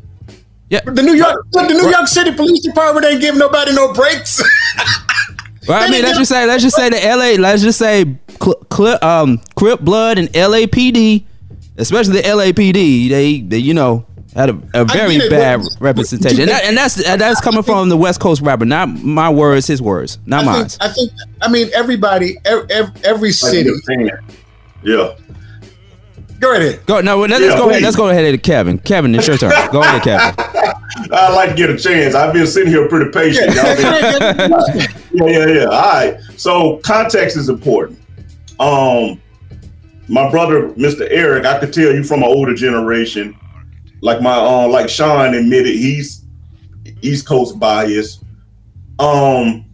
[0.70, 0.81] Yeah.
[0.87, 4.42] The New York, the New York City Police Department ain't giving nobody no breaks.
[5.66, 8.05] Well, I mean, let's just say, let's just say the LA, let's just say,
[8.42, 11.25] cl- cl- um, Crip Blood and LAPD,
[11.77, 15.77] especially the LAPD, they, they you know, had a, a very get it, bad but-
[15.81, 19.31] representation, and, that, and that's and that's coming from the West Coast rapper, not my
[19.31, 20.68] words, his words, not I mine.
[20.68, 21.12] think, I think.
[21.42, 22.68] I mean, everybody, every,
[23.05, 23.70] every city.
[24.83, 25.14] Yeah.
[26.40, 26.85] Go ahead.
[26.85, 27.83] Go no, let's, Yeah, let's go ahead.
[27.83, 28.79] Let's go ahead to Kevin.
[28.79, 29.51] Kevin, it's your turn.
[29.73, 30.35] Go ahead, Kevin.
[31.12, 32.14] I'd like to get a chance.
[32.14, 33.55] I've been sitting here pretty patient.
[33.55, 33.64] Y'all
[34.37, 34.81] been-
[35.12, 35.64] yeah, yeah, yeah.
[35.64, 36.18] All right.
[36.37, 37.99] So context is important.
[38.60, 39.20] Um,
[40.08, 41.06] my brother, Mr.
[41.10, 43.38] Eric, I could tell you from an older generation,
[44.00, 46.24] like my uh, like Sean admitted, he's
[47.02, 48.20] East Coast bias.
[48.98, 49.64] Um,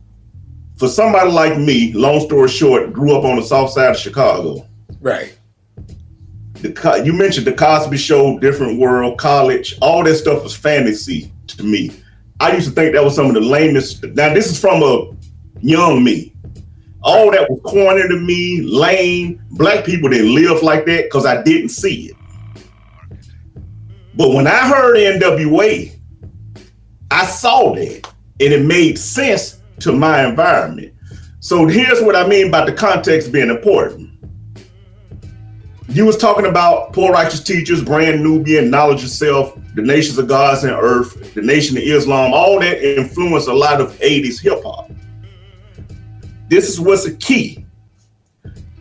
[0.77, 4.67] for somebody like me, long story short, grew up on the South Side of Chicago.
[5.01, 5.37] Right.
[6.55, 11.63] the you mentioned the Cosby Show, Different World, College, all that stuff was fantasy to
[11.63, 11.91] me.
[12.39, 14.03] I used to think that was some of the lamest.
[14.03, 15.11] Now this is from a
[15.61, 16.35] young me.
[17.03, 19.43] All that was corny to me, lame.
[19.53, 22.17] Black people didn't live like that because I didn't see it.
[24.15, 25.99] But when I heard NWA,
[27.11, 30.95] I saw that and it made sense to my environment.
[31.41, 34.11] So here's what I mean by the context being important.
[35.89, 40.29] You was talking about poor righteous teachers, brand Nubian, knowledge of self, the nations of
[40.29, 44.63] gods and earth, the nation of Islam, all that influenced a lot of 80s hip
[44.63, 44.90] hop.
[46.51, 47.65] This is what's the key.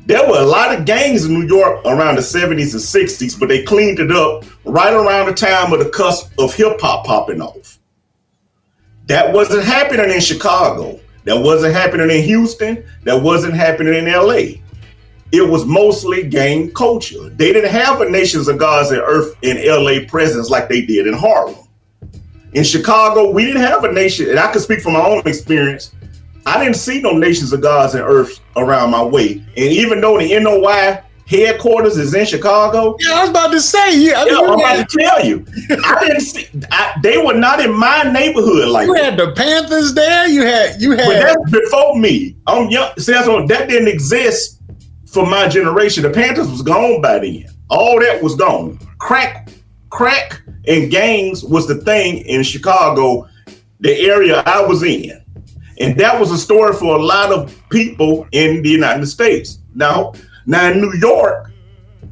[0.05, 3.47] There were a lot of gangs in New York around the 70s and 60s, but
[3.47, 7.41] they cleaned it up right around the time of the cusp of hip hop popping
[7.41, 7.79] off.
[9.05, 10.99] That wasn't happening in Chicago.
[11.23, 12.83] That wasn't happening in Houston.
[13.03, 14.59] That wasn't happening in LA
[15.31, 17.29] it was mostly gang culture.
[17.29, 21.05] They didn't have a Nations of Gods and Earth in LA presence like they did
[21.05, 21.67] in Harlem.
[22.53, 25.93] In Chicago, we didn't have a nation, and I can speak from my own experience.
[26.45, 29.33] I didn't see no Nations of Gods and Earth around my way.
[29.33, 32.97] And even though the NOI headquarters is in Chicago.
[32.99, 35.45] Yeah, I was about to say, yeah, I yeah I'm about to tell you.
[35.85, 39.03] I didn't see I, they were not in my neighborhood like you that.
[39.03, 40.27] had the Panthers there.
[40.27, 42.35] You had you had but that's before me.
[42.47, 42.91] I'm young.
[42.97, 44.61] See, that's what, that didn't exist
[45.05, 46.03] for my generation.
[46.03, 47.45] The Panthers was gone by then.
[47.69, 48.79] All that was gone.
[48.97, 49.49] Crack,
[49.91, 53.27] crack, and gangs was the thing in Chicago,
[53.79, 55.23] the area I was in.
[55.79, 59.59] And that was a story for a lot of people in the United States.
[59.75, 60.13] Now,
[60.45, 61.51] now in New York,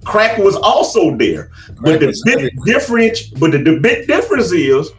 [0.05, 1.51] crack was also there.
[1.81, 4.91] But the big difference, but the, the big difference is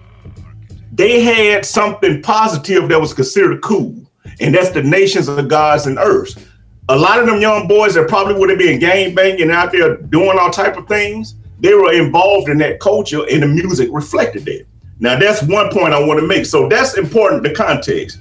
[0.92, 3.94] they had something positive that was considered cool.
[4.40, 6.48] And that's the nations of the gods and earth
[6.88, 9.96] a lot of them young boys that probably would have been gang banging out there
[9.96, 14.44] doing all type of things, they were involved in that culture and the music reflected
[14.46, 14.64] that.
[15.00, 16.46] Now that's one point I want to make.
[16.46, 18.18] So that's important, the context.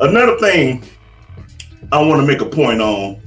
[0.00, 0.82] Another thing
[1.92, 3.20] I want to make a point on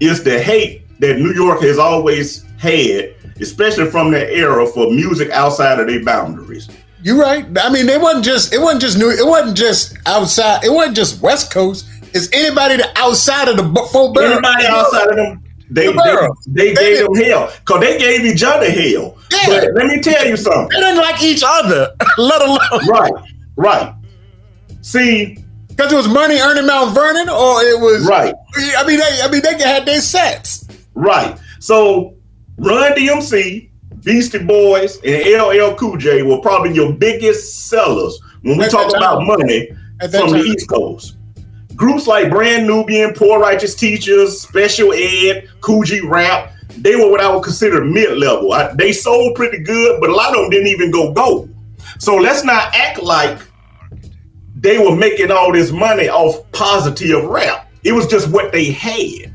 [0.00, 5.30] is the hate that New York has always had, especially from that era for music
[5.30, 6.68] outside of their boundaries.
[7.02, 7.46] You're right.
[7.58, 10.64] I mean, it wasn't just it wasn't just New it wasn't just outside.
[10.64, 14.32] It wasn't just West Coast is anybody that outside of the four boroughs?
[14.32, 18.24] Anybody outside of them, they the they, they, they, gave them hell because they gave
[18.24, 19.16] each other hell.
[19.32, 19.46] Yeah.
[19.46, 20.68] But let me tell you something.
[20.70, 23.12] They didn't like each other, let alone right,
[23.56, 23.94] right.
[24.90, 28.34] See, because it was money earning Mount Vernon, or it was right.
[28.76, 30.66] I mean, they, I mean, they had their sets.
[30.94, 31.38] Right.
[31.60, 32.16] So,
[32.58, 33.70] Run DMC,
[34.02, 39.22] Beastie Boys, and LL Cool J were probably your biggest sellers when we talk about
[39.22, 39.68] money
[40.00, 40.30] from time.
[40.32, 41.16] the East Coast.
[41.76, 45.48] Groups like Brand Nubian, Poor Righteous Teachers, Special Ed,
[45.84, 48.52] G Rap, they were what I would consider mid-level.
[48.74, 51.54] They sold pretty good, but a lot of them didn't even go gold.
[52.00, 53.38] So let's not act like
[54.60, 57.68] they were making all this money off positive rap.
[57.82, 59.32] It was just what they had.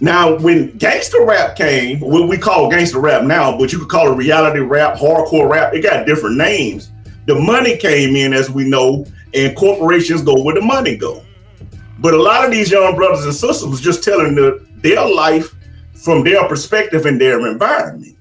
[0.00, 4.10] Now, when gangster rap came, what we call gangster rap now, but you could call
[4.12, 6.90] it reality rap, hardcore rap, it got different names.
[7.26, 11.22] The money came in, as we know, and corporations go where the money go.
[12.00, 15.54] But a lot of these young brothers and sisters was just telling the, their life
[15.94, 18.16] from their perspective and their environment.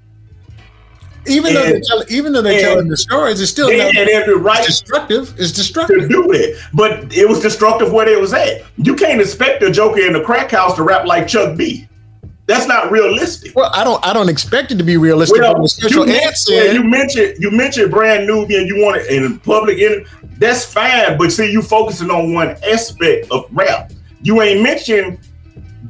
[1.28, 4.36] Even though they tell, even though they're telling the stories, it's still they had every
[4.36, 5.34] right destructive.
[5.40, 8.64] It's destructive to do it, but it was destructive where they was at.
[8.78, 11.88] You can't expect a Joker in the crack house to rap like Chuck D.
[12.48, 13.56] That's not realistic.
[13.56, 15.40] Well, I don't I don't expect it to be realistic.
[15.42, 19.78] Well, you, mentioned, you mentioned you mentioned brand new and you want it in public
[19.78, 20.06] in
[20.38, 23.92] that's fine, but see you focusing on one aspect of rap.
[24.24, 25.20] You ain't mentioned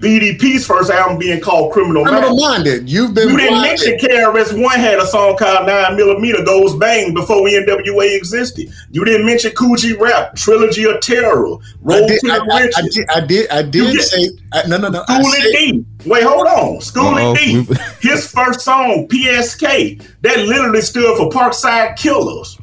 [0.02, 2.90] BDP's first album being called Criminal, Criminal Minded.
[2.90, 7.14] You've been You didn't mention KRS One had a song called Nine Millimeter Goes Bang
[7.14, 8.74] before NWA existed.
[8.90, 12.82] You didn't mention Kool G Rap, Trilogy of Terror, Roll did, to the I, I,
[12.82, 13.50] did, I did.
[13.52, 15.04] I did say I, no, no, no.
[15.04, 15.86] Schoolly D.
[16.06, 16.82] Wait, hold on.
[16.82, 17.76] Schoolly D.
[18.02, 22.58] His first song, PSK, that literally stood for Parkside Killers.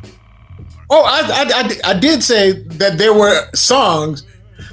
[0.91, 4.25] Oh, I, I, I, I did say that there were songs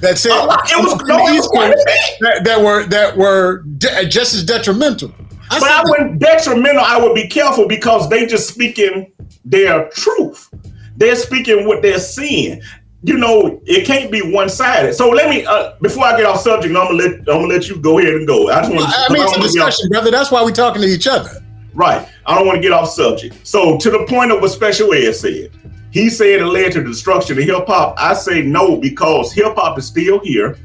[0.02, 1.86] that said oh, it was no, East Coast
[2.22, 5.14] that, that, were that were de- just as detrimental.
[5.50, 6.84] I but I wouldn't detrimental.
[6.84, 9.12] I would be careful because they just speaking
[9.44, 10.50] their truth.
[10.98, 12.62] They're speaking what they're seeing.
[13.04, 14.96] You know, it can't be one sided.
[14.96, 17.70] So let me uh, before I get off subject, I'm gonna let I'm gonna let
[17.70, 18.50] you go ahead and go.
[18.50, 18.86] I just want.
[18.88, 20.10] I mean, it's a discussion, brother.
[20.10, 21.42] That's why we're talking to each other.
[21.76, 22.08] Right.
[22.26, 23.46] I don't want to get off subject.
[23.46, 25.52] So to the point of what Special Ed said,
[25.96, 27.96] he said it led to the destruction of hip hop.
[27.98, 30.58] I say no because hip hop is still here.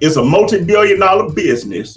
[0.00, 1.96] It's a multi billion dollar business.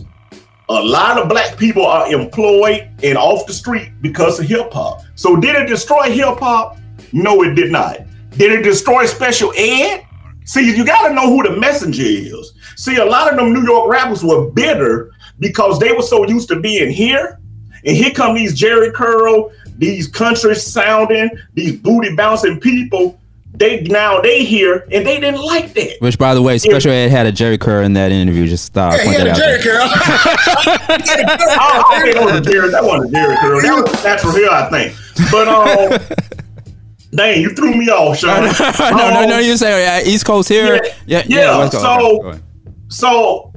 [0.70, 5.02] a lot of black people are employed and off the street because of hip hop.
[5.16, 6.78] So did it destroy hip hop?
[7.14, 7.98] No, it did not.
[8.38, 10.06] Did it destroy special ed?
[10.46, 12.54] See, you got to know who the messenger is.
[12.76, 16.48] See, a lot of them New York rappers were bitter because they were so used
[16.50, 17.40] to being here.
[17.86, 23.20] And here come these Jheri Curl, these country sounding, these booty bouncing people.
[23.52, 25.98] They now they here and they didn't like that.
[26.00, 28.48] Which, by the way, Special Ed had a Jheri Curl in that interview.
[28.48, 28.94] Just stop.
[28.94, 29.90] Yeah, he had a Jheri Curl.
[31.60, 32.70] oh, okay, that was a Jerry.
[32.70, 33.62] That wasn't a Jheri Curl.
[33.62, 34.96] That was natural hair, I think.
[35.32, 36.18] But um,
[37.12, 38.44] dang, you threw me off, Sean.
[38.98, 39.40] no, no, no.
[39.40, 40.76] You say uh, East Coast here.
[40.76, 41.58] Yeah, Yeah, yeah.
[41.58, 41.84] West Coast.
[41.84, 42.40] so, Go
[42.90, 43.49] so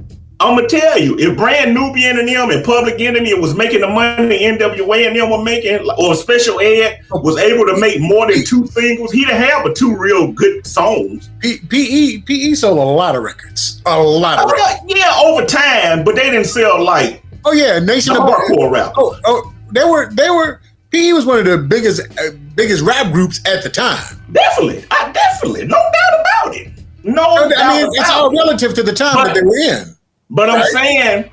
[0.43, 3.87] I'm gonna tell you, if Brand Nubian and them and Public Enemy was making the
[3.87, 8.43] money NWA and them were making, or Special Ed was able to make more than
[8.45, 11.29] two singles, he'd have a two real good songs.
[11.39, 13.81] P- PE PE sold a lot of records.
[13.85, 14.93] A lot of Oh, records.
[14.95, 18.93] yeah, over time, but they didn't sell like Oh yeah, Nation of hardcore rap.
[18.97, 20.59] Oh, oh, they were they were
[20.91, 24.21] PE was one of the biggest uh, biggest rap groups at the time.
[24.31, 26.71] Definitely, I definitely, no doubt about it.
[27.03, 27.23] No
[27.57, 29.95] I mean, it's all relative to the time But- that they were in.
[30.33, 30.65] But I'm Right.
[30.71, 31.25] saying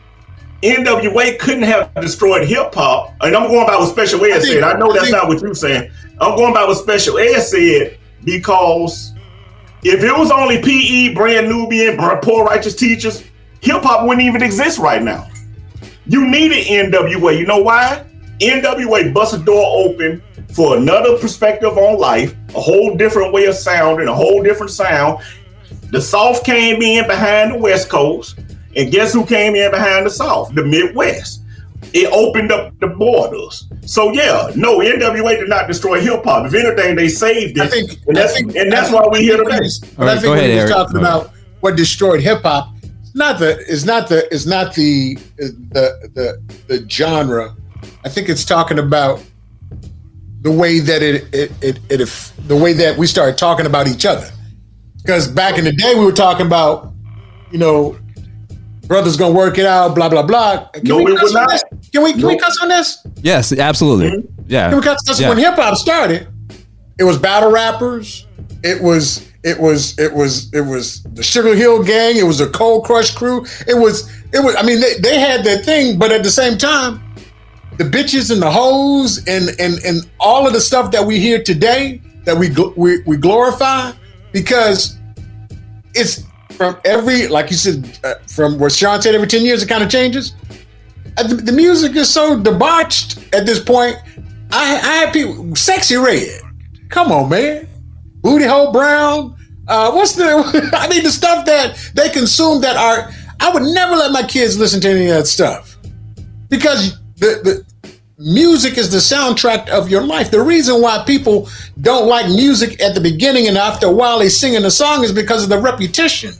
[0.62, 3.14] NWA couldn't have destroyed hip hop.
[3.22, 4.62] And I'm going by what Special Ed said.
[4.62, 5.90] I know that's not what you're saying.
[6.20, 9.12] I'm going by what Special Ed said because
[9.82, 13.24] if it was only PE, Brand Nubian, Poor Righteous Teachers,
[13.62, 15.26] hip hop wouldn't even exist right now.
[16.06, 17.38] You needed NWA.
[17.38, 18.04] You know why?
[18.40, 20.22] NWA bust a door open
[20.52, 24.72] for another perspective on life, a whole different way of sound and a whole different
[24.72, 25.22] sound.
[25.90, 28.38] The South came in behind the West Coast,
[28.76, 30.54] and guess who came in behind the South?
[30.54, 31.42] The Midwest.
[31.92, 33.66] It opened up the borders.
[33.86, 36.46] So yeah, no, NWA did not destroy hip hop.
[36.46, 39.20] If anything, they saved it, I think, and that's I think, and that's why we're
[39.20, 39.58] here today.
[39.96, 40.72] But All I think go when ahead, he was Eric.
[40.72, 42.74] talking about what destroyed hip hop,
[43.14, 47.56] not the is not the is not the the the the genre.
[48.04, 49.22] I think it's talking about
[50.42, 53.88] the way that it it it, it if, the way that we started talking about
[53.88, 54.30] each other.
[54.98, 56.92] Because back in the day, we were talking about,
[57.50, 57.98] you know,
[58.90, 60.66] brothers gonna work it out, blah blah blah.
[60.74, 61.50] Can No, we we cuss would on not.
[61.80, 61.90] this?
[61.92, 62.44] Can we can we No.
[62.44, 62.98] cuss on this?
[63.22, 64.10] Yes, absolutely.
[64.10, 64.42] Mm-hmm.
[64.48, 64.74] Yeah.
[64.74, 65.28] Because that's Yeah.
[65.28, 66.26] when hip hop started.
[66.98, 68.26] It was battle rappers.
[68.64, 72.16] It was it was it was it was the Sugar Hill Gang.
[72.16, 73.46] It was the Cold Crush Crew.
[73.68, 74.54] It was it was.
[74.56, 77.00] I mean, they, they had their thing, but at the same time,
[77.78, 81.40] the bitches and the hoes and and and all of the stuff that we hear
[81.42, 83.92] today that we gl- we, we glorify
[84.32, 84.98] because
[85.94, 86.22] it's
[86.52, 89.82] from every like you said uh, from what Sean said every ten years it kind
[89.82, 90.34] of changes.
[91.16, 93.96] Uh, the, the music is so debauched at this point.
[94.52, 96.40] I, I had people, Sexyy Red.
[96.88, 97.68] Come on, man.
[98.22, 99.36] Booty hole brown.
[99.68, 100.70] Uh, what's the?
[100.74, 103.12] I mean, the stuff that they consume that are.
[103.42, 105.78] I would never let my kids listen to any of that stuff
[106.50, 107.69] because the the
[108.20, 110.30] music is the soundtrack of your life.
[110.30, 111.48] The reason why people
[111.80, 115.12] don't like music at the beginning and after a while they're singing the song is
[115.12, 116.32] because of the repetition.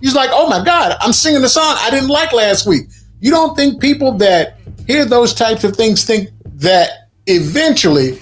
[0.00, 2.88] He's like, oh my God, I'm singing the song I didn't like last week.
[3.20, 4.58] You don't think people that
[4.88, 8.18] hear those types of things think that eventually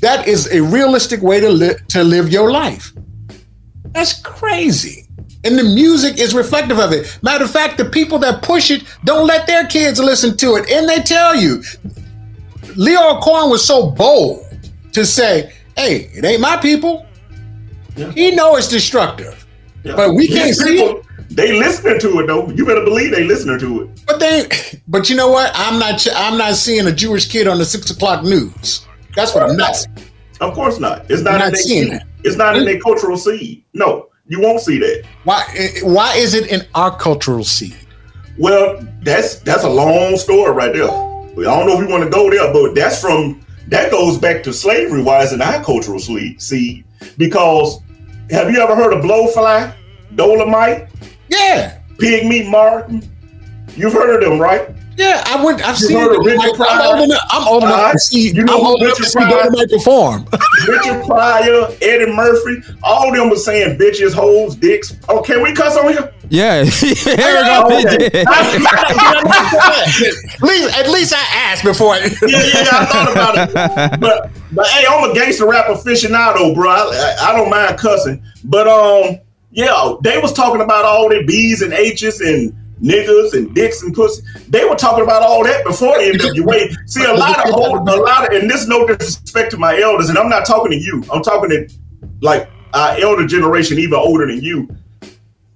[0.00, 2.92] that is a realistic way to live to live your life?
[3.92, 5.06] That's crazy.
[5.44, 7.18] And the music is reflective of it.
[7.22, 10.70] Matter of fact, the people that push it don't let their kids listen to it.
[10.70, 11.62] And they tell you.
[12.76, 14.46] Lyor Cohen was so bold
[14.92, 17.06] to say, hey, it ain't my people.
[18.14, 19.46] He know it's destructive.
[19.84, 19.96] Yeah.
[19.96, 21.06] But we can't see it.
[21.30, 22.48] They listening to it though.
[22.50, 24.00] You better believe they listening to it.
[24.06, 24.46] But they,
[24.86, 25.50] but you know what?
[25.54, 26.06] I'm not.
[26.14, 28.86] I'm not seeing a Jewish kid on the six o'clock news.
[29.16, 29.76] That's what I'm not.
[29.76, 29.96] seeing.
[30.40, 31.10] Of course not.
[31.10, 31.92] It's not, I'm in not their seeing seed.
[31.92, 32.06] that.
[32.24, 32.66] It's not in mm.
[32.66, 33.64] their cultural seed.
[33.72, 35.04] No, you won't see that.
[35.24, 35.42] Why?
[35.82, 37.76] Why is it in our cultural seed?
[38.38, 41.11] Well, that's that's a long story right there.
[41.38, 44.42] I don't know if we want to go there, but that's from that goes back
[44.44, 46.84] to slavery wise in our cultural sleep, seed.
[47.16, 47.80] Because
[48.30, 49.74] have you ever heard of blowfly,
[50.14, 50.90] Dolemite,
[51.28, 53.08] Yeah, pig meat Martin?
[53.76, 54.68] You've heard of them, right?
[54.96, 55.22] Yeah.
[55.26, 55.62] I went.
[55.66, 55.98] I've You seen.
[55.98, 56.30] heard of it.
[56.30, 56.94] Richard I'm Pryor?
[56.94, 57.20] old enough.
[57.30, 58.30] I'm old enough Uh, to see.
[58.30, 60.26] you know I'm who old enough to Richard see Pryor- Dolemite perform.
[60.68, 64.94] Richard Pryor, Eddie Murphy, all them was saying bitches, hoes, dicks.
[65.08, 66.12] Oh, can we cuss on here?
[66.28, 66.64] Yeah.
[66.64, 67.76] Here we Oh, go.
[67.78, 68.24] okay.
[69.12, 71.94] at least, at least I asked before.
[71.94, 73.36] I, yeah, yeah, yeah, I thought about
[73.92, 74.00] it.
[74.00, 76.70] But but hey, I'm a gangster rap aficionado, bro.
[76.70, 78.22] I, I don't mind cussing.
[78.44, 79.18] But um,
[79.50, 82.52] yeah, they was talking about all the B's and H's and
[82.82, 84.22] niggas and dicks and pussy.
[84.48, 86.74] They were talking about all that before NWA.
[86.86, 90.08] See, a lot of old, a lot of, and this no disrespect to my elders,
[90.08, 91.04] and I'm not talking to you.
[91.12, 91.68] I'm talking to
[92.20, 94.68] like our elder generation, even older than you.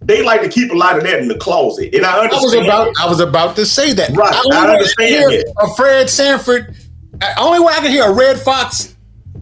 [0.02, 1.94] they like to keep a lot of that in the closet.
[1.94, 4.10] And I I was about I was about to say that.
[4.16, 5.46] Right, I way understand it.
[5.58, 6.76] A Fred Sanford.
[7.22, 8.94] uh, Only way I can hear a Redd Foxx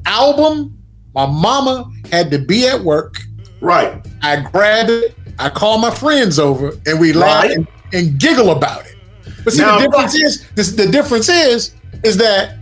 [0.07, 0.79] album.
[1.15, 3.17] My mama had to be at work.
[3.61, 4.05] right.
[4.23, 5.15] I grabbed it.
[5.39, 7.51] I called my friends over, and we Right.
[7.51, 8.97] and, and giggle about it.
[9.45, 12.57] But see, Now- the difference is this, the difference is is that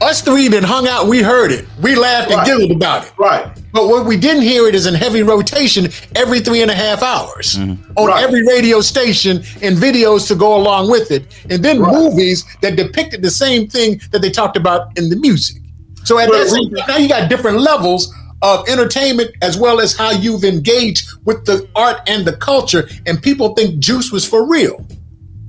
[0.00, 3.12] us three that hung out, we heard it, we laughed and giggled about it.
[3.18, 3.46] Right.
[3.72, 7.02] But what we didn't hear it is in heavy rotation every three and a half
[7.02, 7.92] hours mm-hmm.
[7.96, 8.22] on Right.
[8.24, 11.94] every radio station and videos to go along with it, and then Right.
[11.94, 15.62] movies that depicted the same thing that they talked about in the music.
[16.04, 18.12] So at Well, that same now you got different levels
[18.42, 23.22] of entertainment as well as how you've engaged with the art and the culture, and
[23.22, 24.86] people think Juice was for real.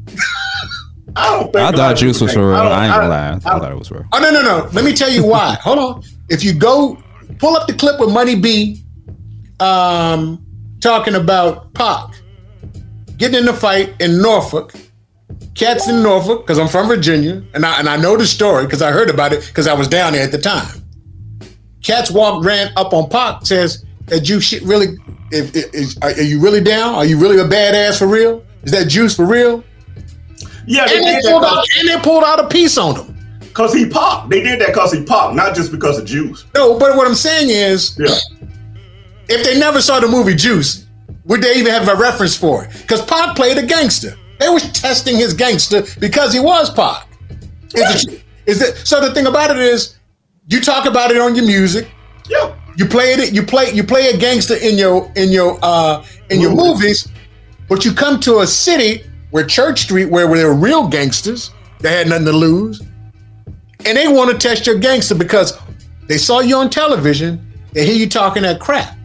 [1.15, 2.57] I don't think I a thought Juice people was for real.
[2.63, 3.31] don't- I ain't gonna lie.
[3.33, 4.05] I thought it was real.
[4.13, 4.69] Oh no no no!
[4.73, 5.55] Let me tell you why.
[5.61, 6.03] Hold on.
[6.29, 6.97] If you go
[7.39, 8.83] pull up the clip with Money B,
[9.59, 10.43] um,
[10.81, 12.09] talking about Pac
[13.17, 14.73] getting in the fight in Norfolk,
[15.53, 18.81] cats in Norfolk because I'm from Virginia and I and I know the story because
[18.81, 20.79] I heard about it because I was down there at the time.
[21.83, 24.97] Cats walked ran up on Pac says that you shit really.
[25.31, 26.95] If, are, you really down?
[26.95, 28.43] Are you really a badass for real?
[28.63, 29.63] Is that juice for real?
[30.65, 33.17] Yeah, they And they did pulled out and they pulled out a piece on him.
[33.39, 34.29] because he popped.
[34.29, 36.45] They did that because he popped, not just because of Juice.
[36.55, 38.15] No, but what I'm saying is, Yeah.
[39.27, 40.85] if they never saw the movie Juice,
[41.25, 42.71] would they even have a reference for it?
[42.81, 44.15] Because Pac played a gangster.
[44.39, 47.07] They was testing his gangster because he was Pac.
[47.75, 49.01] Is it, is it so?
[49.01, 49.97] The thing about it is,
[50.47, 51.89] you talk about it on your music.
[52.29, 52.55] Yeah.
[52.75, 53.33] You play it.
[53.33, 53.71] You play.
[53.71, 57.07] You play a gangster in your in your uh in your movies,
[57.69, 61.51] but you come to a city where Church Street, where, where there were real gangsters
[61.79, 62.81] they had nothing to lose,
[63.85, 65.59] and they want to test your gangster because
[66.07, 67.45] they saw you on television.
[67.73, 68.97] They hear you talking that crap.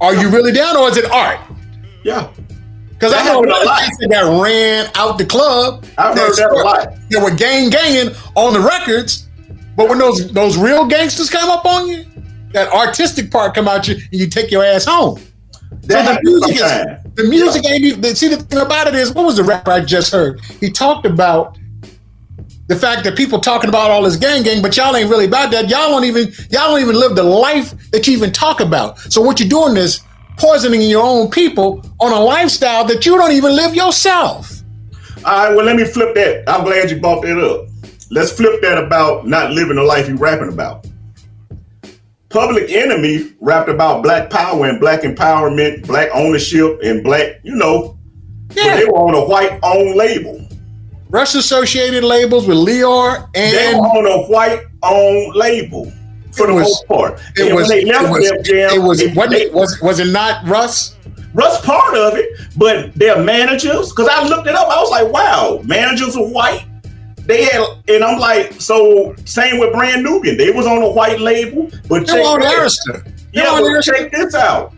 [0.00, 1.38] Are you really down, or is it art?
[2.02, 2.30] Yeah.
[2.88, 5.84] Because I know a lot of that ran out the club.
[5.96, 6.88] I've heard that a lot.
[7.10, 9.25] They were gang ganging on the records,
[9.76, 12.04] but when those those real gangsters come up on you,
[12.52, 15.20] that artistic part come out you, and you take your ass home.
[15.82, 17.06] That So the music, sometimes.
[17.06, 18.14] is, the music ain't even.
[18.16, 20.40] See, the thing about it is, what was the rapper I just heard?
[20.60, 21.58] He talked about
[22.68, 25.50] the fact that people talking about all this gang gang, but y'all ain't really about
[25.52, 25.68] that.
[25.68, 28.98] Y'all don't even y'all don't even live the life that you even talk about.
[28.98, 30.00] So what you're doing is
[30.38, 34.52] poisoning your own people on a lifestyle that you don't even live yourself.
[35.24, 36.44] All right, well, let me flip that.
[36.48, 37.68] I'm glad you brought that up.
[38.10, 40.86] Let's flip that about not living the life you rapping about.
[42.28, 47.96] Public Enemy rapped about black power and black empowerment, black ownership, and black, you know,
[48.54, 48.76] yeah.
[48.76, 50.46] they were on a white owned label.
[51.08, 55.90] Rush Associated labels with Lyor They and were on a white owned label
[56.32, 57.20] for It the was- most part.
[57.36, 59.80] it and was when they it was Def Jam, it was they- they- it, was
[59.80, 60.94] was it not Russ?
[61.32, 65.12] Russ part of it, but their managers, because I looked it up, I was like,
[65.12, 66.64] wow, managers are white.
[67.26, 70.36] They had, and I'm like, so same with Brand Nubian.
[70.36, 73.12] They was on a white label, but They check on this- Arista.
[73.32, 74.72] Yeah, on but check this out.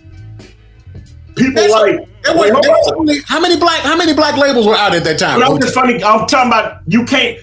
[1.37, 2.95] People That's- like, There wait, hold on.
[2.97, 5.43] only- how many black how many black labels were out at that time?
[5.43, 6.03] I'm just funny.
[6.03, 7.39] I'm talking about you can't,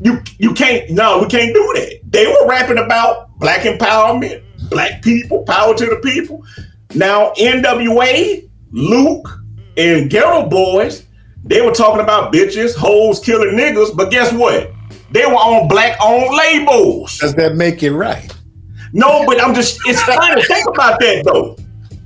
[0.00, 0.90] you you can't.
[0.90, 2.00] No, we can't do that.
[2.10, 6.42] They were rapping about black empowerment, black people, power to the people.
[6.94, 9.28] Now NWA, Luke,
[9.76, 11.04] and Geto Boys,
[11.44, 13.96] they were talking about bitches, hoes, killing niggas.
[13.96, 14.72] But guess what?
[15.10, 17.18] They were on black-owned labels.
[17.18, 18.32] Does that make it right?
[18.92, 21.56] No, but I'm just it's funny to think about that though.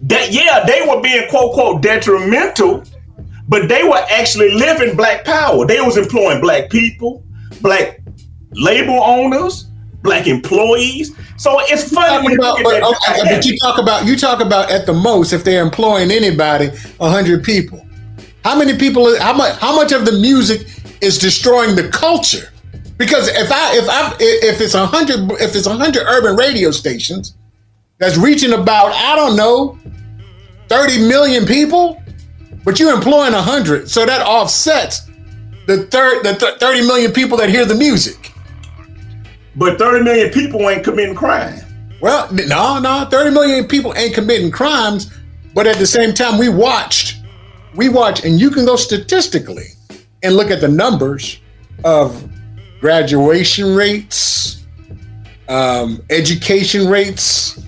[0.02, 2.84] That yeah, they were being quote quote detrimental,
[3.48, 5.66] but they were actually living black power.
[5.66, 7.24] They was employing black people,
[7.60, 8.00] black
[8.52, 9.64] label owners,
[10.02, 11.12] black employees.
[11.36, 14.86] So it's funny you about, but, okay, but you talk about you talk about at
[14.86, 16.70] the most if they're employing anybody,
[17.00, 17.85] hundred people.
[18.46, 19.18] How many people?
[19.18, 19.58] How much?
[19.58, 20.68] How much of the music
[21.00, 22.52] is destroying the culture?
[22.96, 26.70] Because if I if I if it's a hundred if it's a hundred urban radio
[26.70, 27.34] stations
[27.98, 29.76] that's reaching about I don't know
[30.68, 32.00] thirty million people,
[32.64, 35.10] but you're employing a hundred, so that offsets
[35.66, 38.32] the third the th- thirty million people that hear the music.
[39.56, 41.58] but 30 million people ain't committing crime.
[42.00, 45.10] Well, no, no, 30 million people ain't committing crimes,
[45.52, 47.25] but at the same time, we watched,
[47.74, 49.66] we watch, and you can go statistically
[50.22, 51.40] and look at the numbers
[51.84, 52.28] of
[52.80, 54.64] graduation rates,
[55.48, 57.62] um, education rates,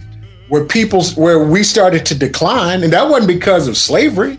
[0.49, 4.38] where people's where we started to decline, and that wasn't because of slavery.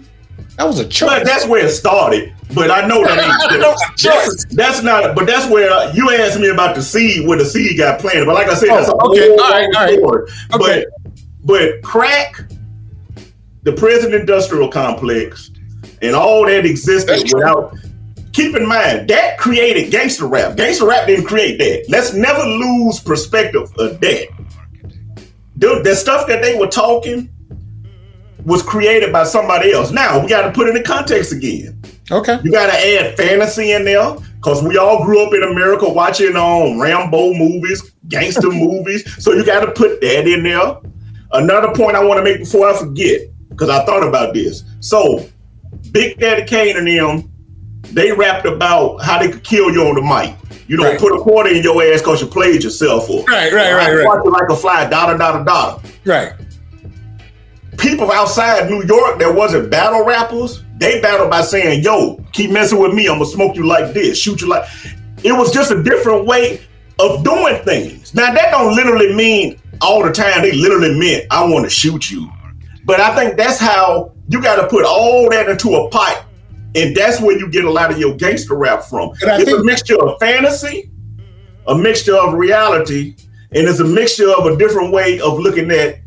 [0.57, 1.09] That was a choice.
[1.09, 2.33] But that's where it started.
[2.53, 5.15] But I know that ain't That was a that's, that's not.
[5.15, 8.25] But that's where uh, you asked me about the seed, where the seed got planted.
[8.25, 9.29] But like I said, that's a Oh, okay.
[9.29, 9.99] whole All right, all right.
[9.99, 10.21] story.
[10.53, 10.85] Okay.
[11.05, 11.11] But
[11.45, 12.41] but crack
[13.63, 15.51] the prison industrial complex
[16.01, 17.75] and all that existed without
[18.31, 20.55] keep in mind that created gangster rap.
[20.55, 21.85] Gangster rap didn't create that.
[21.89, 24.27] Let's never lose perspective of that.
[25.57, 27.29] The, the stuff that they were talking
[28.45, 29.91] was created by somebody else.
[29.91, 31.81] Now we got to put it in context again.
[32.11, 32.39] Okay.
[32.43, 36.35] You got to add fantasy in there because we all grew up in America watching
[36.35, 39.23] on um, Rambo movies, gangster movies.
[39.23, 40.77] So you got to put that in there.
[41.31, 43.21] Another point I want to make before I forget,
[43.59, 44.63] because I thought about this.
[44.79, 45.25] So
[45.91, 47.31] Big Daddy Kane and them,
[47.91, 50.35] they rapped about how they could kill you on the mic.
[50.67, 50.99] You know, Right.
[50.99, 53.23] put a quarter in your ass because you played yourself for.
[53.25, 54.25] Right, right, right, right.
[54.25, 55.81] Like a fly, dada, dada, dada.
[56.05, 56.33] Right.
[57.77, 62.79] People outside New York that wasn't battle rappers, they battled by saying, yo, keep messing
[62.79, 64.65] with me, I'm gonna smoke you like this, shoot you like.
[65.23, 66.61] It was just a different way
[66.99, 68.13] of doing things.
[68.13, 72.11] Now, that don't literally mean all the time they literally meant, I want to shoot
[72.11, 72.29] you.
[72.85, 76.25] But I think that's how you got to put all that into a pot.
[76.75, 79.11] And that's where you get a lot of your gangster rap from.
[79.21, 80.91] And I It's a mixture of fantasy,
[81.67, 83.15] a mixture of reality,
[83.51, 85.99] and it's a mixture of a different way of looking at,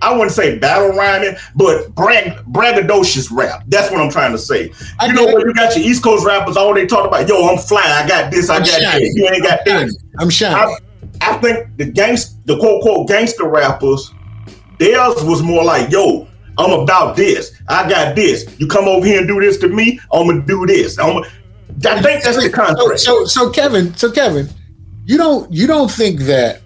[0.00, 3.64] I wouldn't say battle rhyming, but brag, braggadocious rap.
[3.66, 4.72] That's what I'm trying to say.
[5.00, 7.48] I you know, when you got your East Coast rappers, all they talk about, yo,
[7.48, 9.04] I'm flying, I got this, I I'm got shining.
[9.04, 9.12] that.
[9.16, 9.90] You ain't got that.
[10.20, 10.76] I'm shining.
[11.20, 14.12] I, I think the gangs, the quote quote gangster rappers,
[14.78, 17.54] theirs was more like, yo, I'm about this.
[17.68, 18.46] I got this.
[18.58, 20.98] You come over here and do this to me, I'm gonna do this.
[20.98, 21.28] I'm gonna,
[21.86, 24.48] I think that's the so, so so Kevin, so Kevin,
[25.04, 26.60] you don't you don't think that?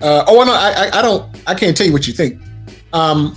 [0.00, 2.40] Uh, oh no, I, I I don't I can't tell you what you think.
[2.92, 3.36] Um,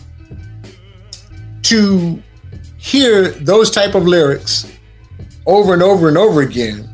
[1.64, 2.22] to
[2.78, 4.72] hear those type of lyrics
[5.46, 6.88] over and over and over again,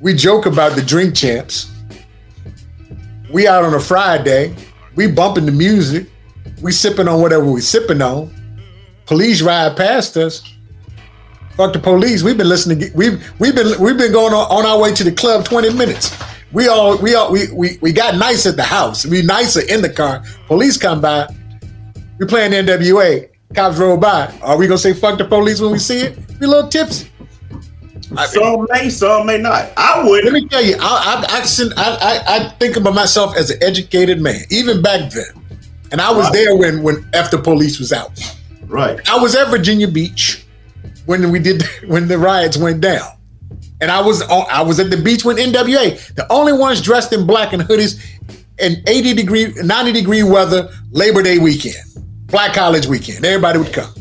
[0.00, 1.70] we joke about the drink champs.
[3.32, 4.54] We out on a Friday,
[4.96, 6.08] we bumping the music,
[6.62, 8.32] we sipping on whatever we sipping on.
[9.06, 10.42] Police ride past us.
[11.56, 12.22] Fuck the police.
[12.22, 12.90] We've been listening.
[12.94, 16.16] We've we've been we've been going on, on our way to the club twenty minutes.
[16.52, 19.06] We all we all we, we we got nice at the house.
[19.06, 20.22] We nicer in the car.
[20.46, 21.28] Police come by.
[22.18, 23.28] We playing NWA.
[23.54, 24.34] Cops roll by.
[24.42, 26.18] Are we gonna say fuck the police when we see it?
[26.40, 27.08] We a little tipsy.
[28.26, 29.72] Some may, some may not.
[29.76, 30.24] I would.
[30.24, 34.40] Let me tell you, I I I, I, think about myself as an educated man,
[34.50, 35.26] even back then,
[35.92, 36.32] and I was Right.
[36.32, 38.18] there when when after police was out.
[38.66, 38.98] Right.
[39.08, 40.44] I was at Virginia Beach
[41.06, 43.08] when we did when the riots went down,
[43.80, 47.12] and I was on, I was at the beach when NWA, the only ones dressed
[47.12, 48.02] in black and hoodies,
[48.58, 51.76] in 80 degree, 90 degree weather, Labor Day weekend,
[52.26, 53.24] Black College weekend.
[53.24, 53.92] Everybody would come.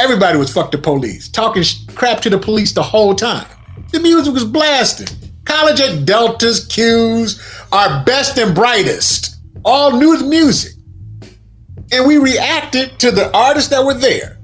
[0.00, 1.62] Everybody was fuck the police, talking
[1.94, 3.46] crap to the police the whole time.
[3.92, 5.08] The music was blasting.
[5.44, 7.40] College at Deltas, Q's,
[7.70, 10.72] our best and brightest, all new music
[11.92, 14.38] and we reacted to the artists that were there.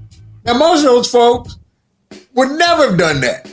[0.44, 1.56] Now, most of those folks
[2.34, 3.50] would never have done that.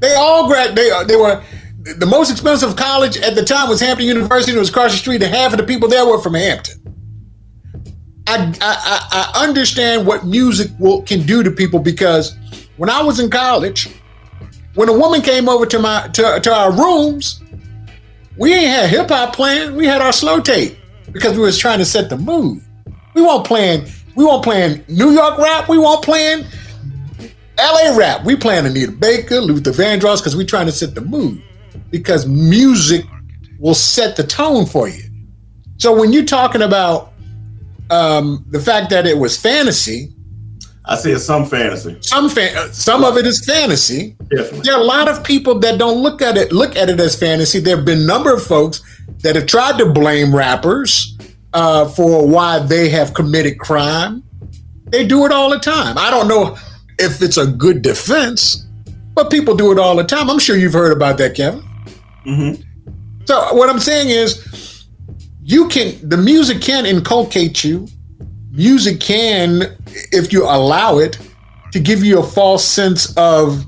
[0.00, 0.74] They all grad.
[0.74, 1.42] They uh, they were
[1.82, 4.56] the most expensive college at the time was Hampton University.
[4.56, 6.89] It was across the street, and half of the people there were from Hampton.
[8.30, 12.36] I I, I understand what music will can do to people because
[12.76, 13.88] when I was in college,
[14.74, 17.42] when a woman came over to my to, to our rooms,
[18.36, 19.74] we ain't had hip hop playing.
[19.74, 20.76] We had our slow tape
[21.12, 22.62] because we was trying to set the mood.
[23.14, 23.86] We weren't playing.
[24.14, 25.68] We weren't playing New York rap.
[25.68, 26.46] We weren't playing
[27.58, 27.96] L.A.
[27.96, 28.24] rap.
[28.24, 31.42] We playing Anita Baker, Luther Vandross because we trying to set the mood.
[31.90, 33.04] Because music
[33.58, 35.02] will set the tone for you.
[35.78, 37.12] So when you're talking about
[37.90, 40.12] um, the fact that it was fantasy,
[40.86, 41.98] I said some fantasy.
[42.00, 44.16] some fan, some of it is fantasy.
[44.28, 44.60] Definitely.
[44.60, 47.14] There are a lot of people that don't look at it look at it as
[47.18, 47.60] fantasy.
[47.60, 48.82] There have been a number of folks
[49.18, 51.16] that have tried to blame rappers
[51.52, 54.22] uh, for why they have committed crime.
[54.86, 55.96] They do it all the time.
[55.98, 56.56] I don't know
[56.98, 58.66] if it's a good defense,
[59.14, 60.28] but people do it all the time.
[60.30, 61.62] I'm sure you've heard about that, Kevin.
[62.26, 62.64] Mhm.
[63.26, 64.44] So what I'm saying is,
[65.50, 67.88] you can the music can inculcate you.
[68.52, 69.76] Music can,
[70.12, 71.18] if you allow it,
[71.72, 73.64] to give you a false sense of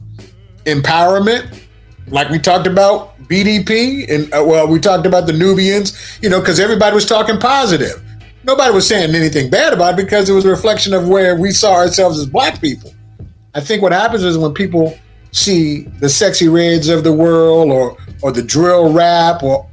[0.64, 1.60] empowerment,
[2.08, 6.38] like we talked about BDP, and uh, well, we talked about the Nubians, you know,
[6.40, 8.00] because everybody was talking positive.
[8.44, 11.50] Nobody was saying anything bad about it because it was a reflection of where we
[11.50, 12.92] saw ourselves as black people.
[13.54, 14.96] I think what happens is when people
[15.32, 19.68] see the Sexyy Reds of the world or or the drill rap or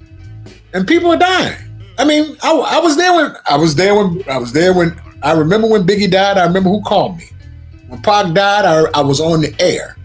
[0.74, 1.69] and people are dying.
[2.00, 5.00] I mean, I, I was there when I was there when I was there when
[5.22, 6.38] I remember when Biggie died.
[6.38, 7.26] I remember who called me.
[7.88, 9.98] When Pac died, I, I was on the air.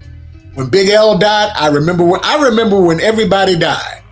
[0.54, 4.02] When Big L died, I remember when I remember when everybody died.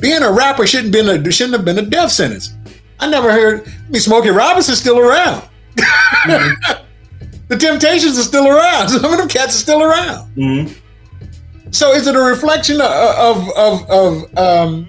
[0.00, 2.56] Being a rapper shouldn't been a shouldn't have been a death sentence.
[2.98, 3.66] I never heard.
[3.68, 5.48] I mean, Smokey Robinson's still around.
[5.76, 8.88] the Temptations are still around.
[8.88, 10.34] Some of them cats are still around.
[10.34, 11.70] Mm-hmm.
[11.70, 14.88] So is it a reflection of of of, of um,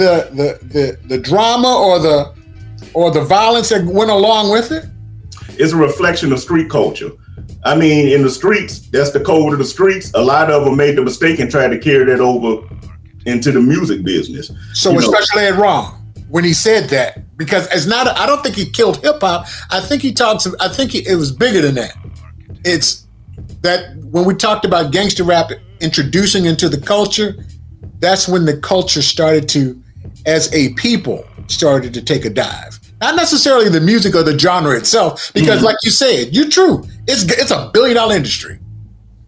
[0.00, 2.34] the, the the the drama or the
[2.94, 4.86] or the violence that went along with it?
[5.60, 7.10] It's a reflection of street culture.
[7.64, 10.10] I mean, in the streets, that's the code of the streets.
[10.14, 12.66] A lot of them made the mistake and tried to carry that over
[13.26, 14.50] into the music business.
[14.72, 17.36] So You was know, wrong when he said that?
[17.36, 18.06] Because it's not.
[18.08, 19.46] I don't think he killed hip hop.
[19.70, 20.46] I think he talks.
[20.58, 21.94] I think he, it was bigger than that.
[22.64, 23.06] It's
[23.60, 27.34] that when we talked about gangster rap introducing into the culture,
[28.00, 29.82] that's when the culture started to,
[30.26, 32.78] as a people, started to take a dive.
[33.00, 35.66] Not necessarily the music or the genre itself, because mm-hmm.
[35.66, 36.84] like you said, you're true.
[37.06, 38.58] It's it's a billion dollar industry.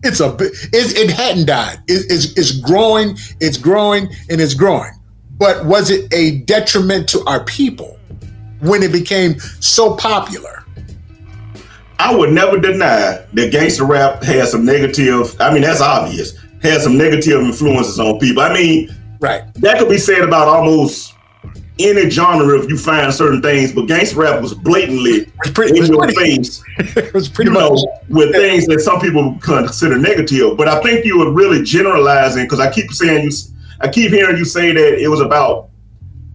[0.03, 1.79] It's a it, it hadn't died.
[1.89, 4.93] It- it's, it's growing, it's growing, and it's growing.
[5.39, 7.99] But was it a detriment to our people
[8.61, 10.65] when it became so popular?
[11.99, 15.35] I would never deny that gangster rap has some negative.
[15.41, 16.37] I mean, that's obvious.
[16.63, 18.43] Has some negative influences on people.
[18.43, 19.43] I mean, Right.
[19.55, 21.15] that could be said about almost
[21.79, 23.73] any genre if you find certain things.
[23.73, 27.71] But gangster rap was blatantly It's pretty, in your face, it was pretty you know,
[27.71, 27.81] much.
[28.09, 30.57] with things that some people consider negative.
[30.57, 33.31] But I think you were really generalizing because I keep saying you.
[33.81, 35.71] I keep hearing you say that it was about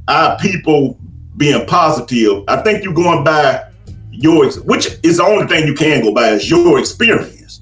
[0.07, 0.97] our people
[1.37, 2.43] being positive.
[2.47, 3.69] I think you're going by
[4.11, 7.61] your, which is the only thing you can go by is your experience.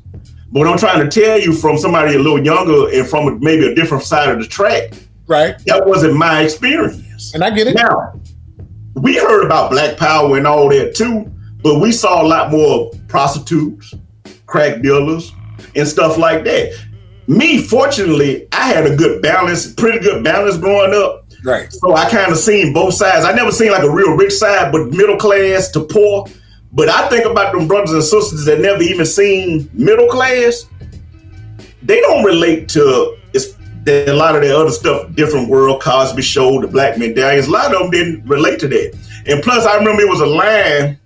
[0.52, 3.68] But what I'm trying to tell you from somebody a little younger and from maybe
[3.68, 4.94] a different side of the track,
[5.28, 5.58] Right.
[5.66, 7.34] that wasn't my experience.
[7.34, 7.76] And I get it.
[7.76, 8.20] Now,
[8.96, 11.32] we heard about Black Power and all that too,
[11.64, 13.94] but we saw a lot more prostitutes,
[14.46, 15.32] crack dealers,
[15.76, 16.74] and stuff like that.
[17.28, 21.26] Me, fortunately, I had a good balance, pretty good balance growing up.
[21.44, 21.72] Right.
[21.72, 23.26] So I kind of seen both sides.
[23.26, 26.28] I never seen like a real rich side, but middle class to poor.
[26.72, 30.68] But I think about them brothers and sisters that never even seen middle class.
[31.82, 33.18] They don't relate to
[33.88, 37.48] a lot of the other stuff, different world, Cosby Show, the Black Medallions.
[37.48, 38.98] A lot of them didn't relate to that.
[39.28, 41.00] And plus, I remember it was a line.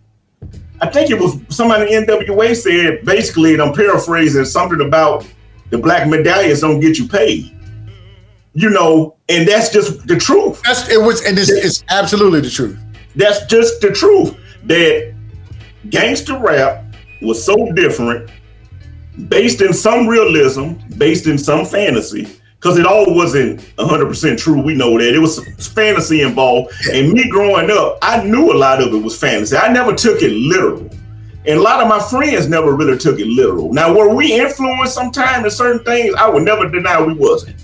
[0.82, 5.28] I think it was somebody in NWA said basically, and I'm paraphrasing something about
[5.70, 7.56] the Black Medallions don't get you paid.
[8.54, 10.62] You know, and that's just the truth.
[10.64, 12.80] That's it was, and it's, it's absolutely the truth.
[13.16, 14.36] That's just the truth.
[14.66, 15.14] That
[15.90, 16.84] gangster rap
[17.22, 18.30] was so different,
[19.28, 24.62] based in some realism, based in some fantasy, because it all wasn't 100% true.
[24.62, 25.16] We know that.
[25.16, 25.40] It was
[25.74, 26.74] fantasy involved.
[26.92, 29.56] And me growing up, I knew a lot of it was fantasy.
[29.56, 30.90] I never took it literal.
[31.46, 33.72] And a lot of my friends never really took it literal.
[33.72, 36.14] Now, were we influenced sometimes in certain things?
[36.16, 37.56] I would never deny we wasn't.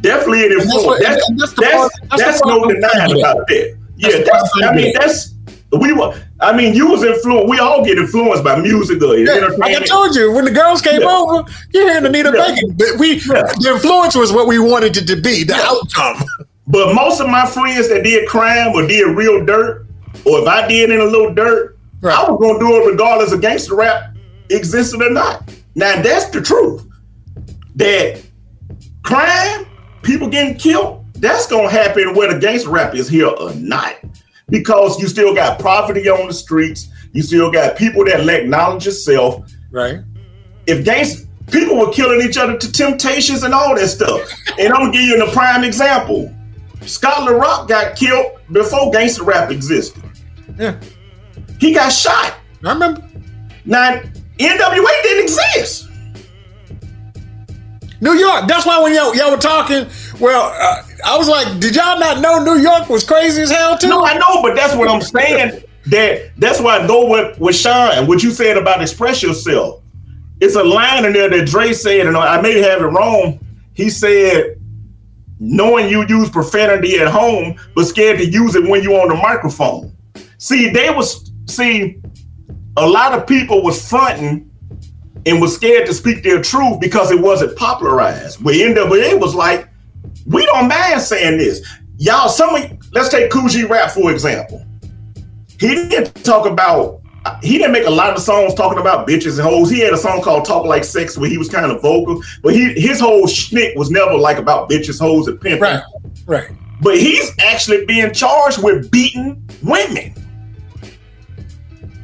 [0.00, 3.76] Definitely an And that's what- That's, that's that's, that's no denying about that.
[3.96, 5.34] Yeah, That's I mean, that's
[5.72, 6.18] we were.
[6.40, 7.48] I mean, you was influenced.
[7.48, 10.80] We all get influenced by music or Yeah, like I told you, when the girls
[10.80, 11.08] came Yeah.
[11.08, 11.44] over,
[11.74, 12.46] you're hearing Anita Yeah.
[12.54, 12.66] Baker.
[12.74, 13.42] But we, Yeah.
[13.60, 16.24] the influence was what we wanted it to be, the outcome.
[16.66, 19.86] But most of my friends that did crime or did real dirt,
[20.24, 22.16] or if I did in a little dirt, Right.
[22.16, 24.14] I was gonna do it regardless of gangster rap
[24.50, 25.50] existed or not.
[25.74, 26.82] Now that's the truth.
[27.76, 28.20] That
[29.02, 29.66] crime,
[30.02, 33.94] people getting killed, that's gonna happen whether gangster rap is here or not.
[34.48, 38.86] Because you still got poverty on the streets, you still got people that lack knowledge
[38.86, 39.50] of self.
[39.70, 40.00] Right.
[40.66, 44.30] If gangster people were killing each other to temptations and all that stuff.
[44.58, 46.34] And I'm gonna give you a prime example.
[46.82, 50.02] Scott La Rock got killed before gangster rap existed.
[50.58, 50.78] Yeah.
[51.60, 52.38] He got shot.
[52.64, 53.04] I remember.
[53.64, 54.00] Now,
[54.38, 55.88] NWA didn't exist.
[58.00, 58.46] New York.
[58.46, 59.86] That's why when y'all, y'all were talking,
[60.20, 63.78] well, uh, I was like, did y'all not know New York was crazy as hell
[63.78, 63.88] too?
[63.88, 65.62] No, I know, but that's what I'm saying.
[65.86, 69.82] That that's why I go with with Sean and what you said about express yourself.
[70.40, 73.40] It's a line in there that Dre said, and I may have it wrong.
[73.74, 74.60] He said,
[75.40, 79.14] knowing you use profanity at home, but scared to use it when you're on the
[79.14, 79.96] microphone.
[80.38, 82.00] See, they was see,
[82.76, 84.50] a lot of people was fronting
[85.26, 88.42] and was scared to speak their truth because it wasn't popularized.
[88.42, 89.68] Where NWA was like,
[90.28, 91.66] we don't mind saying this.
[91.98, 94.64] Y'all, some of let's take Kool G Rap for example.
[95.58, 97.00] He didn't talk about
[97.42, 99.68] he didn't make a lot of songs talking about bitches and hoes.
[99.70, 102.54] He had a song called Talk Like Sex where he was kind of vocal, but
[102.54, 105.60] he his whole schnick was never like about bitches, hoes, and pimping.
[105.62, 105.82] Right.
[106.26, 106.50] Right.
[106.80, 110.14] But he's actually being charged with beating women.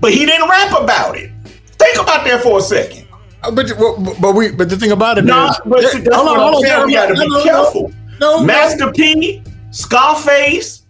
[0.01, 1.31] But he didn't rap about it.
[1.79, 3.07] Think about that for a second.
[3.43, 6.17] Uh, But, but but we but the thing about it No, is- but see, that's
[6.17, 6.87] Hold on, hold on.
[6.87, 7.43] We got to be no.
[7.43, 7.83] careful.
[7.83, 7.95] No, no.
[8.45, 10.83] Master P, Scarface,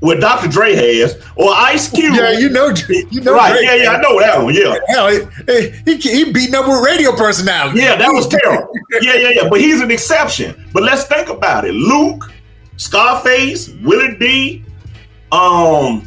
[0.00, 0.48] what Dr.
[0.48, 2.14] Dre has, or Ice Cube.
[2.14, 3.52] Yeah, you know, you know, right?
[3.52, 3.64] Dre.
[3.64, 4.54] Yeah, yeah, I know that one.
[4.54, 7.80] Yeah, Hell, he, he, he beating up with radio personality.
[7.80, 8.72] yeah, that was terrible.
[9.00, 9.48] yeah, yeah, yeah.
[9.48, 10.68] But he's an exception.
[10.72, 11.72] But let's think about it.
[11.72, 12.30] Luke,
[12.76, 14.64] Scarface, Willie D,
[15.32, 16.02] um,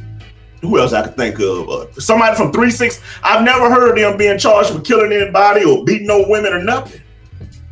[0.62, 1.70] who else I could think of?
[1.70, 3.02] Uh, somebody from Three Six.
[3.24, 6.64] I've never heard of them being charged with killing anybody or beating no women or
[6.64, 6.99] nothing.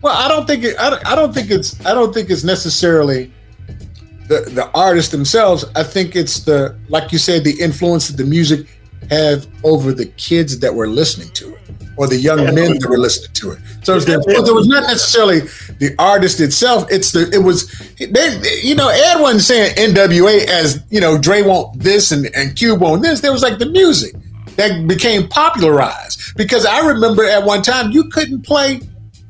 [0.07, 2.45] Well, I don't think it, I don't, I don't think it's I don't think it's
[2.45, 3.29] necessarily
[4.29, 5.65] the the artists themselves.
[5.75, 8.67] I think it's the like you said the influence that the music
[9.09, 11.61] have over the kids that were listening to it
[11.97, 13.59] or the young men that were listening to it.
[13.83, 15.41] So it's the, it was not necessarily
[15.79, 16.89] the artist itself.
[16.89, 17.67] It's the it was
[17.99, 22.55] they you know Ed wasn't saying NWA as you know Dre want this and and
[22.55, 23.19] Cube want this.
[23.19, 24.15] There was like the music
[24.55, 28.79] that became popularized because I remember at one time you couldn't play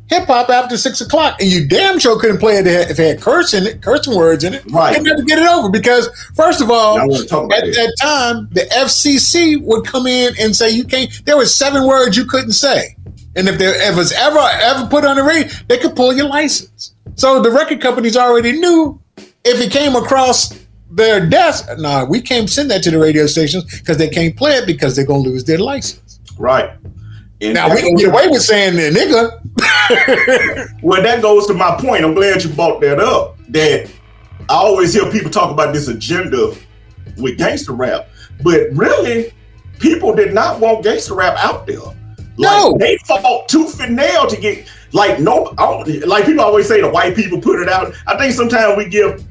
[0.10, 3.22] hip hop after six o'clock, and you damn sure couldn't play it if it had
[3.22, 4.64] curse in it, cursing words in it.
[4.72, 4.96] Right.
[4.96, 7.76] You'd never get it over because, first of all, I wanna talk about at it.
[7.76, 11.10] that time, the FCC would come in and say you can't.
[11.26, 12.96] There was seven words you couldn't say,
[13.36, 16.28] and if there if was ever ever put on the radio, they could pull your
[16.28, 16.94] license.
[17.16, 19.00] So the record companies already knew
[19.44, 20.54] if it came across
[20.90, 24.54] their desk, nah, we can't send that to the radio stations because they can't play
[24.54, 26.20] it because they're gonna lose their license.
[26.38, 26.70] Right.
[27.40, 30.74] And Now we can get away with saying that, nigga.
[30.84, 32.04] Well, that goes to my point.
[32.04, 33.38] I'm glad you brought that up.
[33.50, 33.90] That
[34.50, 36.54] I always hear people talk about this agenda
[37.18, 38.10] with gangster rap,
[38.44, 39.34] but really,
[39.80, 41.80] people did not want gangster rap out there.
[42.38, 42.70] No.
[42.70, 45.54] like, they fought tooth and nail to get like no.
[46.06, 47.94] Like people always say, the white people put it out.
[48.06, 49.26] I think sometimes we give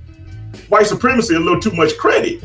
[0.69, 2.43] white supremacy a little too much credit.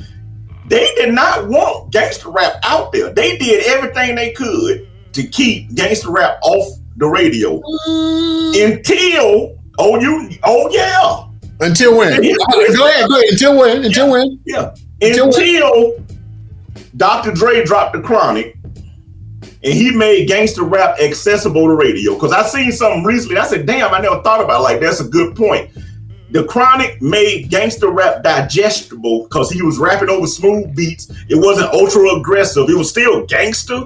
[0.67, 3.11] They did not want gangster rap out there.
[3.11, 7.55] They did everything they could to keep gangster rap off the radio
[8.55, 11.27] until oh you oh yeah
[11.65, 12.23] Until when?
[12.23, 12.33] Yeah.
[12.51, 13.31] go ahead, go ahead.
[13.31, 13.85] Until when?
[13.85, 14.39] Until when?
[14.45, 16.03] yeah Until until
[16.97, 17.31] Dr.
[17.31, 18.55] Dre dropped the Chronic
[19.63, 22.15] and he made gangster rap accessible to radio.
[22.15, 23.37] Because I seen something recently.
[23.37, 24.63] I said, damn, I never thought about it.
[24.63, 25.69] like that's a good point.
[26.31, 31.11] The Chronic made gangster rap digestible because he was rapping over smooth beats.
[31.29, 32.69] It wasn't ultra aggressive.
[32.69, 33.81] It was still gangster,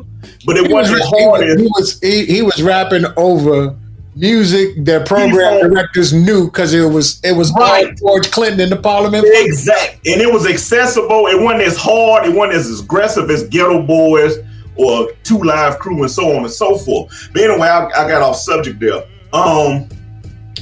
[0.46, 3.76] but it He was, wasn't he, hard was, he was he, he was rapping over
[4.16, 7.88] music that program He- directors knew because it was it was Right.
[7.88, 9.26] all George Clinton in the Parliament.
[9.28, 10.00] Exact.
[10.08, 11.28] And it was accessible.
[11.28, 12.26] It wasn't as hard.
[12.28, 14.38] It wasn't as aggressive as Geto Boys
[14.78, 17.30] or Two Live Crew and so on and so forth.
[17.34, 19.04] But anyway, I, I got off subject there.
[19.34, 19.90] Um,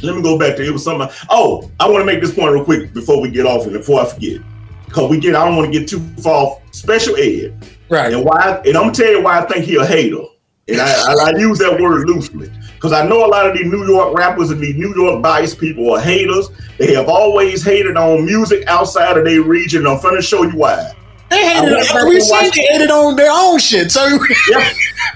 [0.04, 1.08] let me go back to it was something.
[1.30, 4.02] Oh, I want to make this point real quick before we get off and before
[4.02, 4.42] I forget.
[4.86, 7.58] Because we get, I don't want to get too far off special ed.
[7.90, 8.14] Right.
[8.14, 8.62] And why?
[8.66, 10.24] And I'm gonna tell you why I think he a hater.
[10.68, 13.66] And I, I, I use that word loosely because I know a lot of these
[13.66, 16.50] New York rappers and these New York biased people are haters.
[16.78, 19.86] They have always hated on music outside of their region.
[19.86, 20.94] I'm gonna show you why.
[21.30, 23.92] They hated on, and they hated on their own shit.
[23.92, 24.06] So
[24.50, 24.70] Yeah,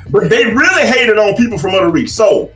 [0.10, 2.14] but they really hated on people from other regions.
[2.14, 2.52] So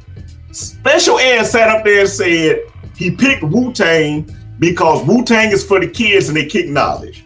[0.52, 2.60] Special Ed sat up there and said
[2.96, 4.30] he picked Wu Tang
[4.60, 7.26] because Wu Tang is for the kids and they kick knowledge.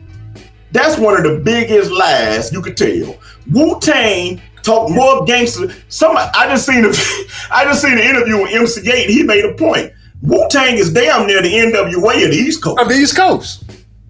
[0.71, 3.17] That's one of the biggest lies you could tell.
[3.51, 5.73] Wu Tang talk more gangster.
[5.89, 6.89] Some I just seen a,
[7.51, 9.91] I just seen an interview with MC Eiht and he made a point.
[10.21, 12.79] Wu Tang is damn near the NWA of the East Coast.
[12.81, 13.63] of the East Coast.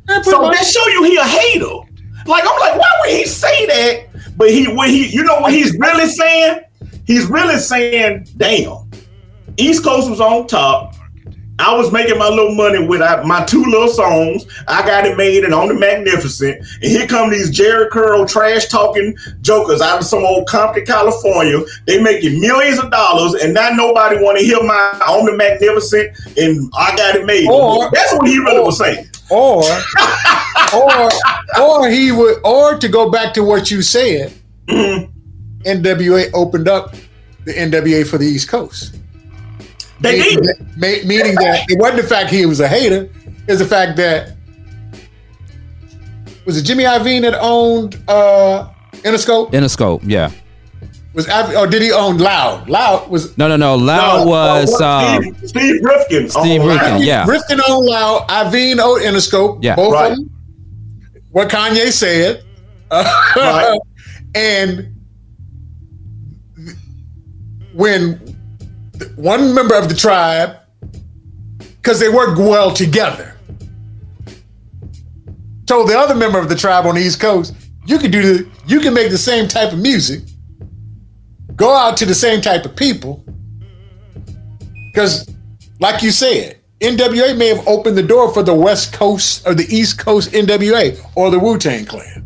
[0.10, 0.56] Yeah, So much.
[0.58, 1.66] that show you he a hater.
[2.28, 4.08] Like I'm like, why would he say that?
[4.38, 6.62] But he when he you know what he's really saying?
[7.06, 8.90] He's really saying, damn,
[9.58, 10.94] East Coast was on top.
[11.58, 14.46] I was making my little money with my two little songs.
[14.68, 16.58] I got it made and on the Magnificent.
[16.58, 21.60] And here come these Jheri Curl trash talking jokers out of some old Compton, California.
[21.88, 24.74] They making millions of dollars, and now nobody want to hear my
[25.08, 27.48] on the Magnificent and I got it made.
[27.50, 29.08] Or- That's what he really was saying.
[29.30, 29.64] or
[30.74, 31.10] or
[31.62, 34.34] or he would or to go back to what you said,
[34.68, 35.10] Mhm.
[35.66, 36.96] NWA opened up
[37.46, 38.96] the NWA for the East Coast.
[40.02, 40.58] They meaning did.
[40.58, 43.10] that, ma- meaning that it wasn't the fact he was a hater,
[43.48, 44.34] it's the fact that
[46.46, 48.70] was it Jimmy Iovine that owned uh
[49.04, 49.52] Interscope?
[49.52, 50.32] Interscope, yeah.
[51.14, 52.68] Was Iv- or did he own Loud?
[52.70, 53.76] Loud was No, no, no.
[53.76, 54.88] Loud No, was uh,
[55.18, 56.30] um, Steve, Steve Rifkin.
[56.30, 56.98] Steve Rifkin, wow.
[56.98, 57.26] yeah.
[57.26, 59.60] Rifkin owned Loud, Iovine owned Interscope.
[59.64, 59.76] Yeah.
[59.78, 60.12] both Right.
[60.12, 60.30] of them.
[61.32, 62.44] What Kanye said,
[62.92, 63.80] Right.
[64.36, 64.92] and
[67.74, 68.35] when
[69.16, 70.58] one member of the tribe,
[71.82, 73.38] because they work well together,
[75.66, 77.54] told the other member of the tribe on the East Coast,
[77.86, 80.22] you can do the, you can make the same type of music,
[81.56, 83.24] go out to the same type of people,
[84.92, 85.30] because,
[85.80, 89.66] like you said, NWA may have opened the door for the West Coast or the
[89.74, 92.26] East Coast NWA or the Wu Tang Clan.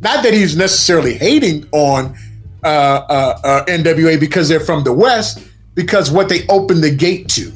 [0.00, 2.16] Not that he's necessarily hating on
[2.62, 5.38] uh, uh, uh, NWA because they're from the West,
[5.74, 7.52] because what they opened the gate to.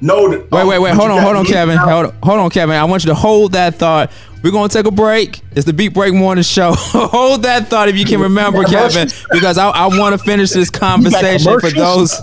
[0.00, 0.94] No, wait, wait, wait.
[0.94, 1.78] Hold on, hold on, Kevin.
[1.78, 2.76] Hold on, hold on, Kevin.
[2.76, 4.12] I want you to hold that thought.
[4.42, 5.40] We're gonna take a break.
[5.52, 6.74] It's the Beat Break Morning Show.
[6.76, 10.68] hold that thought if you can remember, Kevin, because I, I want to finish this
[10.70, 12.20] conversation for those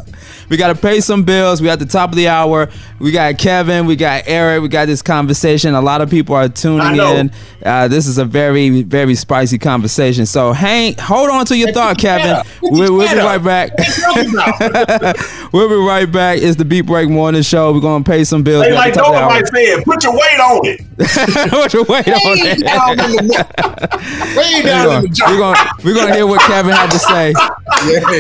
[0.52, 1.62] we got to pay some bills.
[1.62, 2.70] We at the top of the hour.
[3.00, 3.86] We got Kevin.
[3.86, 4.62] We got Eric.
[4.62, 5.74] We got this conversation.
[5.76, 7.32] A lot of people are tuning in.
[7.64, 10.26] Uh, this is a very, very spicy conversation.
[10.26, 12.38] So hang, hold on to your thought, Kevin.
[12.62, 13.72] We'll, we'll be right back.
[15.54, 16.40] we'll be right back.
[16.40, 17.74] It's the Beat Break Morning Show.
[17.74, 18.66] We're gonna pay some bills.
[18.66, 20.82] Hey, like said, put your weight on it.
[21.50, 22.62] put your weight on it.
[24.38, 27.34] Way down in the We're gonna, we're gonna hear what Kevin had to say.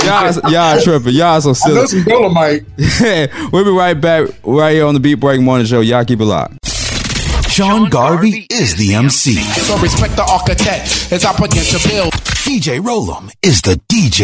[0.05, 1.13] Y'all, y'all tripping.
[1.13, 1.81] Y'all so silly.
[2.03, 3.51] Dolemite.
[3.51, 5.81] we'll be right back right here on the Beat Break Morning Show.
[5.81, 6.70] Y'all keep it locked.
[7.51, 9.33] Sean Garvey is the MC.
[9.33, 12.13] So respect the architect as I begin to build.
[12.47, 14.23] DJ Rollem is the DJ.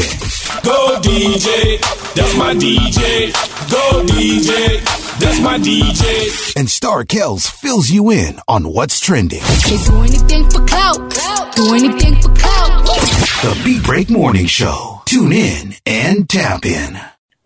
[0.64, 1.78] Go DJ,
[2.16, 3.34] that's my DJ.
[3.70, 4.80] Go DJ,
[5.20, 6.56] that's my DJ.
[6.56, 9.42] And Star Kells fills you in on what's trending.
[9.42, 11.12] They do anything for clout.
[11.54, 12.86] Do anything for clout.
[12.86, 15.02] The Beat Break Morning Show.
[15.06, 16.98] Tune in and tap in.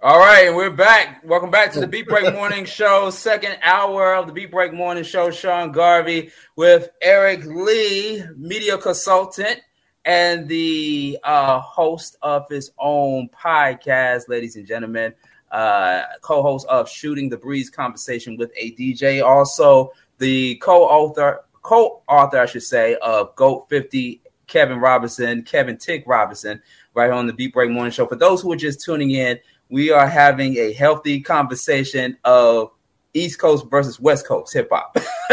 [0.03, 1.21] All right, and we're back.
[1.23, 5.03] Welcome back to the Beat Break Morning Show, second hour of the Beat Break Morning
[5.03, 5.29] Show.
[5.29, 9.59] Sean Garvey with Eric Lee, media consultant
[10.05, 15.13] and the uh, host of his own podcast, ladies and gentlemen,
[15.51, 22.47] uh, co-host of Shooting the Breeze Conversation with a DJ, also the co-author, co-author, I
[22.47, 26.59] should say, of Goat 50, Kevin Robinson, Kevin Tic Robinson,
[26.95, 28.07] right here on the Beat Break Morning Show.
[28.07, 29.39] For those who are just tuning in,
[29.71, 32.71] we are having a healthy conversation of
[33.13, 34.97] East Coast versus West Coast hip hop.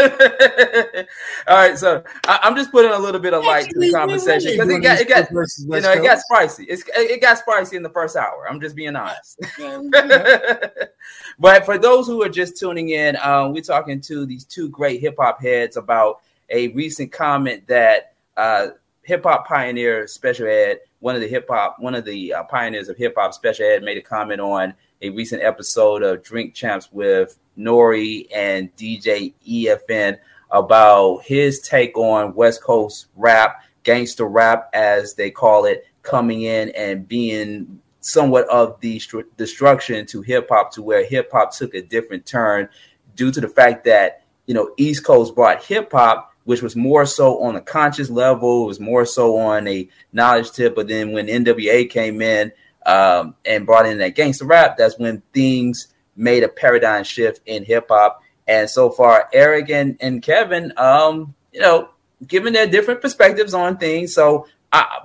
[1.47, 3.97] All right, so I, am just putting a little bit of light Actually, to the
[3.97, 6.63] conversation because it got, it got you know it got spicy.
[6.65, 8.47] It's, it got spicy in the first hour.
[8.49, 9.39] I'm just being honest.
[11.39, 15.01] but for those who are just tuning in, um, we're talking to these two great
[15.01, 18.67] hip hop heads about a recent comment that uh,
[19.03, 22.89] hip hop pioneer Special Ed one of the hip hop, one of the uh, pioneers
[22.89, 26.91] of hip hop, Special Ed, made a comment on a recent episode of Drink Champs
[26.91, 28.27] with N.O.R.E.
[28.33, 30.17] and DJ EFN
[30.51, 36.69] about his take on West Coast rap, gangster rap, as they call it, coming in
[36.69, 39.01] and being somewhat of the
[39.37, 42.67] destruction to hip hop, to where hip hop took a different turn
[43.15, 47.05] due to the fact that you know East Coast brought hip hop which was more
[47.05, 50.73] so on a conscious level, it was more so on a knowledge tip.
[50.73, 52.51] But then when NWA came in
[52.87, 57.63] um, and brought in that gangster rap, that's when things made a paradigm shift in
[57.63, 58.23] hip hop.
[58.47, 61.89] And so far, Eric and, and Kevin, um, you know,
[62.25, 64.15] given their different perspectives on things.
[64.15, 64.47] So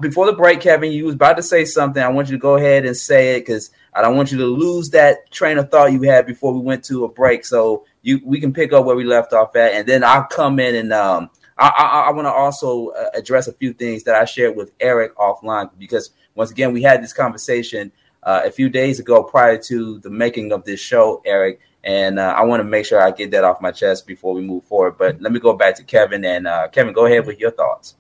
[0.01, 2.03] before the break, Kevin, you was about to say something.
[2.03, 4.47] I want you to go ahead and say it because I don't want you to
[4.47, 7.45] lose that train of thought you had before we went to a break.
[7.45, 10.61] So you we can pick up where we left off at, and then I'll come
[10.61, 14.15] in and um, I, I, I want to also uh, address a few things that
[14.15, 17.91] I shared with Eric offline because once again we had this conversation
[18.23, 22.35] uh, a few days ago prior to the making of this show, Eric, and uh,
[22.37, 24.97] I want to make sure I get that off my chest before we move forward.
[24.99, 27.97] But let me go back to Kevin and uh, Kevin, go ahead with your thoughts.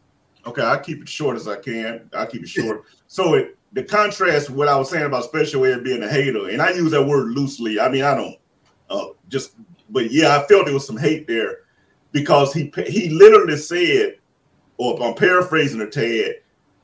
[0.46, 2.10] Okay, I'll keep it short as I can.
[2.12, 2.84] I'll keep it short.
[3.06, 6.60] so it, the contrast, what I was saying about Special Ed being a hater, and
[6.60, 7.80] I use that word loosely.
[7.80, 8.36] I mean, I don't
[8.90, 9.54] uh, just
[9.90, 11.58] but yeah, I felt there was some hate there
[12.12, 14.16] because he he literally said,
[14.76, 16.36] or I'm paraphrasing a tad,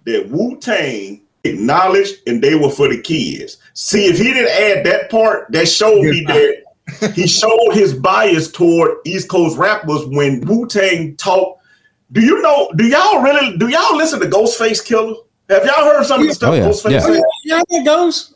[0.04, 3.58] that Wu Tang acknowledged and they were for the kids.
[3.74, 8.50] See, if he didn't add that part, that showed me that he showed his bias
[8.50, 11.62] toward East Coast rappers when Wu Tang talked.
[12.12, 12.70] Do you know?
[12.76, 13.56] Do y'all really?
[13.56, 15.16] Do y'all listen to Ghostface Killah?
[15.48, 16.68] Have y'all heard some of the stuff oh, yeah.
[16.68, 17.00] Ghostface yeah.
[17.00, 17.22] said?
[17.24, 18.34] Oh, yeah, it goes.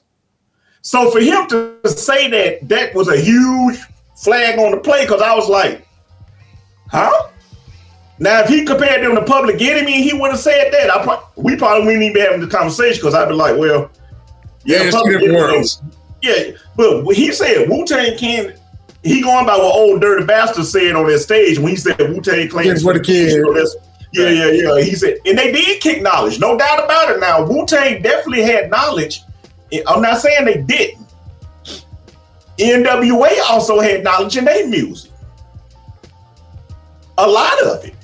[0.83, 3.79] So for him to say that, that was a huge
[4.17, 5.87] flag on the play because I was like,
[6.89, 7.29] huh?
[8.19, 10.89] Now, if he compared them to Public Enemy, he would have said that.
[10.91, 13.91] I pro- we probably wouldn't even be having the conversation because I'd be like, well,
[14.65, 14.89] yeah, yeah,
[16.23, 16.51] yeah.
[16.77, 18.57] But he said Wu Tang can't.
[19.03, 22.21] He going by what Ol' Dirty Bastard said on that stage when he said Wu
[22.23, 23.35] Tang claims for the kids.
[24.13, 24.81] Yeah, yeah, yeah.
[24.81, 27.21] He said, and they did kick knowledge, no doubt about it.
[27.21, 29.23] Now Wu Tang definitely had knowledge.
[29.89, 31.05] I'm not saying they didn't.
[32.59, 35.11] NWA also had knowledge in their music.
[37.19, 37.95] A lot of it.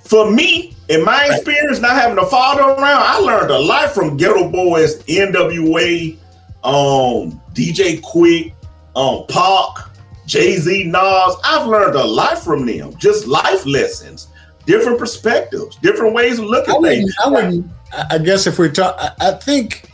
[0.00, 4.18] For me, in my experience, not having a father around, I learned a lot from
[4.18, 6.18] Geto Boys, NWA,
[6.64, 8.52] um, DJ Quik,
[8.94, 9.90] um, Pac,
[10.26, 11.36] Jay Z, Nas.
[11.44, 12.94] I've learned a lot from them.
[12.96, 14.28] Just life lessons,
[14.66, 17.14] different perspectives, different ways of looking at things.
[17.24, 17.66] I wouldn't.
[17.92, 19.88] I I guess if we talk, I, I think,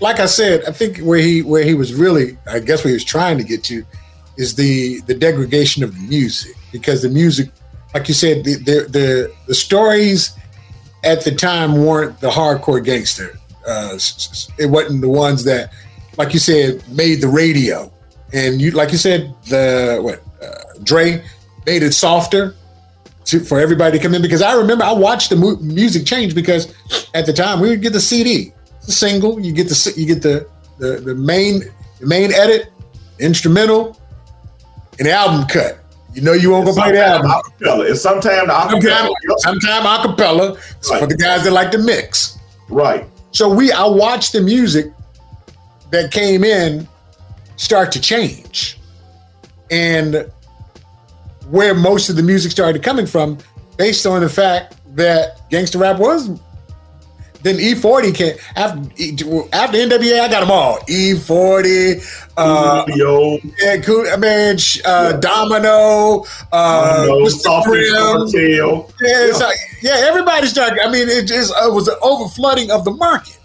[0.00, 2.94] like I said, I think where he where he was really, I guess, where he
[2.94, 3.84] was trying to get to,
[4.36, 6.56] is the the degradation of the music.
[6.72, 7.50] Because the music,
[7.94, 10.32] like you said, the the the, the stories
[11.04, 13.38] at the time weren't the hardcore gangster.
[13.66, 13.98] Uh,
[14.58, 15.72] it wasn't the ones that,
[16.16, 17.92] like you said, made the radio,
[18.32, 21.22] and you like you said, the what uh, Dre
[21.66, 22.54] made it softer
[23.26, 24.22] to, for everybody to come in.
[24.22, 26.72] Because I remember I watched the mu- music change because
[27.14, 28.52] at the time we would get the CD,
[28.90, 31.60] the single, you get the you get the the, the main
[32.00, 32.72] the main edit,
[33.18, 33.98] instrumental,
[34.98, 35.78] and the album cut.
[36.14, 37.30] You know you won't go play the album.
[37.30, 37.88] acapella.
[37.88, 39.14] And sometimes the acapella.
[39.38, 42.38] Sometime, sometime acapella for the guys that like to mix.
[42.68, 43.06] Right.
[43.32, 44.86] So we I watched the music
[45.90, 46.88] that came in
[47.56, 48.78] start to change.
[49.70, 50.30] And
[51.48, 53.38] where most of the music started coming from,
[53.76, 56.40] based on the fact that gangster rap was
[57.42, 58.78] then E40 came after
[59.54, 60.20] after NWA.
[60.20, 60.78] I got them all.
[60.80, 63.54] E40, uh, Coolio.
[63.58, 64.04] yeah, cool.
[64.12, 68.84] I mean, sh- uh, Domino, uh, Domino, Grimm.
[69.00, 70.80] Yeah, like, yeah, everybody started.
[70.84, 73.38] I mean, it just uh, was an overflooding of the market.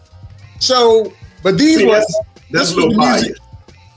[0.60, 1.12] So,
[1.44, 2.16] but these See, were that's-
[2.52, 3.38] this a little was music-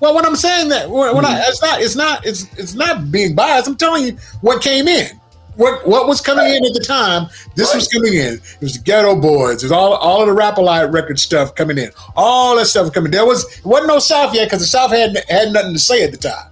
[0.01, 1.49] Well, when I'm saying that, when, when I, Mhm.
[1.49, 3.67] it's not, it's not, it's it's not being biased.
[3.69, 5.18] I'm telling you what came in.
[5.59, 7.27] What what was coming in at the time?
[7.57, 8.35] This was coming in.
[8.35, 9.57] It was the Geto Boys.
[9.63, 11.91] It was all all of the Rap-A-Lot record stuff coming in.
[12.17, 13.11] All that stuff coming.
[13.11, 16.05] There was it wasn't no South yet because the South had had nothing to say
[16.05, 16.47] at the time.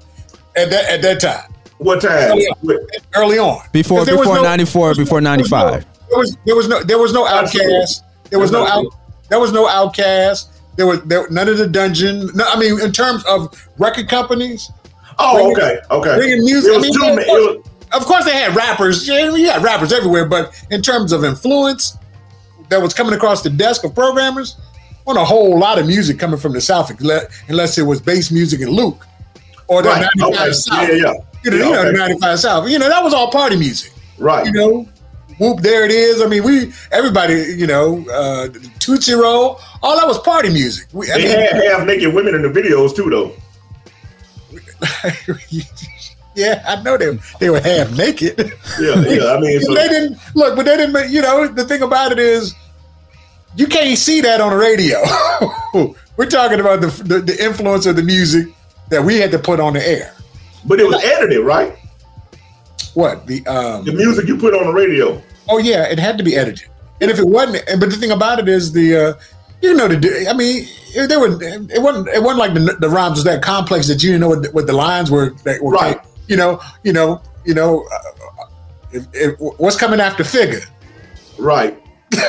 [0.57, 1.53] At that at that time.
[1.79, 2.33] What time?
[2.33, 2.49] Early,
[3.15, 3.61] early on.
[3.71, 5.85] Before 'Cause there was before 94, before 95.
[6.11, 8.01] There was there was no there was no OutKast.
[8.31, 8.87] There was no out
[9.29, 10.47] there was no OutKast.
[10.75, 12.29] There was there, none of the dungeon.
[12.35, 14.69] No, I mean in terms of record companies.
[15.21, 16.17] Oh, bringing- okay, okay.
[16.17, 16.73] Bringing music.
[16.73, 17.67] It was I mean, too of many- it was-
[17.97, 19.07] of course they had rappers.
[19.09, 21.97] Yeah, you had rappers everywhere, but in terms of influence
[22.69, 24.57] that was coming across the desk of programmers,
[25.05, 26.91] wasn't a whole lot of music coming from the South,
[27.49, 29.07] unless- it was bass music and Luke
[29.69, 30.53] or the Right, 95 okay.
[30.53, 30.89] South.
[30.89, 31.13] Yeah, yeah.
[31.45, 31.91] You know, Yeah, you know, okay.
[31.93, 32.69] the 95 South.
[32.69, 33.93] You know, that was all party music.
[34.19, 34.47] Right.
[34.47, 34.89] You know,
[35.39, 36.21] whoop, there it is.
[36.23, 38.49] I mean, we everybody, you know, uh
[38.81, 40.89] Tootsie Roll, all that was party music.
[40.93, 43.33] We, I They mean, had half naked women in the videos too, though.
[46.37, 48.35] yeah, I know they they were half naked.
[48.81, 49.33] Yeah, yeah.
[49.33, 51.11] I mean, so, they didn't look, but they didn't.
[51.11, 52.55] You know, the thing about it is,
[53.57, 55.03] you can't see that on the radio.
[56.17, 58.47] We're talking about the, the the influence of the music
[58.91, 60.15] that we had to put on the air.
[60.65, 61.75] but it was edited, right?
[62.95, 65.21] What the um The music you put on the radio.
[65.49, 66.69] Oh yeah, it had to be edited.
[67.01, 69.13] And if it wasn't, but the thing about it is the, uh,
[69.61, 71.29] you know, the I mean, it, they were.
[71.43, 72.09] It wasn't.
[72.09, 74.51] It wasn't like the, the rhymes was that complex that you didn't know what, the-
[74.53, 75.31] what the lines were.
[75.45, 76.01] That were Right.
[76.29, 76.61] You know.
[76.85, 77.23] You know.
[77.45, 77.85] You know.
[77.93, 78.45] Uh,
[78.93, 80.61] if, if, what's coming after figure?
[81.39, 81.81] Right.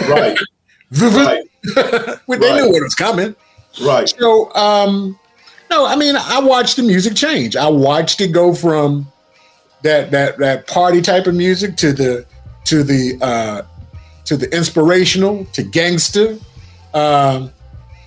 [0.09, 0.37] Right.
[1.01, 1.43] right.
[1.75, 2.55] well, they Right.
[2.61, 3.35] knew what was coming.
[3.81, 4.09] Right.
[4.09, 5.17] So, um,
[5.69, 7.55] no, I mean, I watched the music change.
[7.55, 9.07] I watched it go from
[9.83, 12.25] that that that party type of music to the
[12.65, 13.61] to the uh,
[14.25, 16.37] to the inspirational to gangster
[16.93, 17.51] um,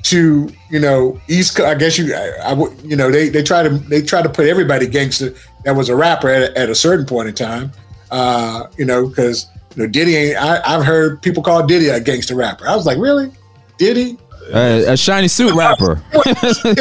[0.04, 1.60] to you know East.
[1.60, 4.28] I guess you I, I would you know they they try to they try to
[4.28, 5.34] put everybody gangster
[5.64, 7.72] that was a rapper at, at a certain point in time.
[8.10, 9.46] Uh, you know because
[9.76, 10.36] you know Diddy ain't.
[10.36, 12.66] I, I've heard people call Diddy a gangster rapper.
[12.66, 13.30] I was like, really,
[13.78, 14.18] Diddy?
[14.52, 16.02] Uh, a shiny suit rapper.
[16.12, 16.80] it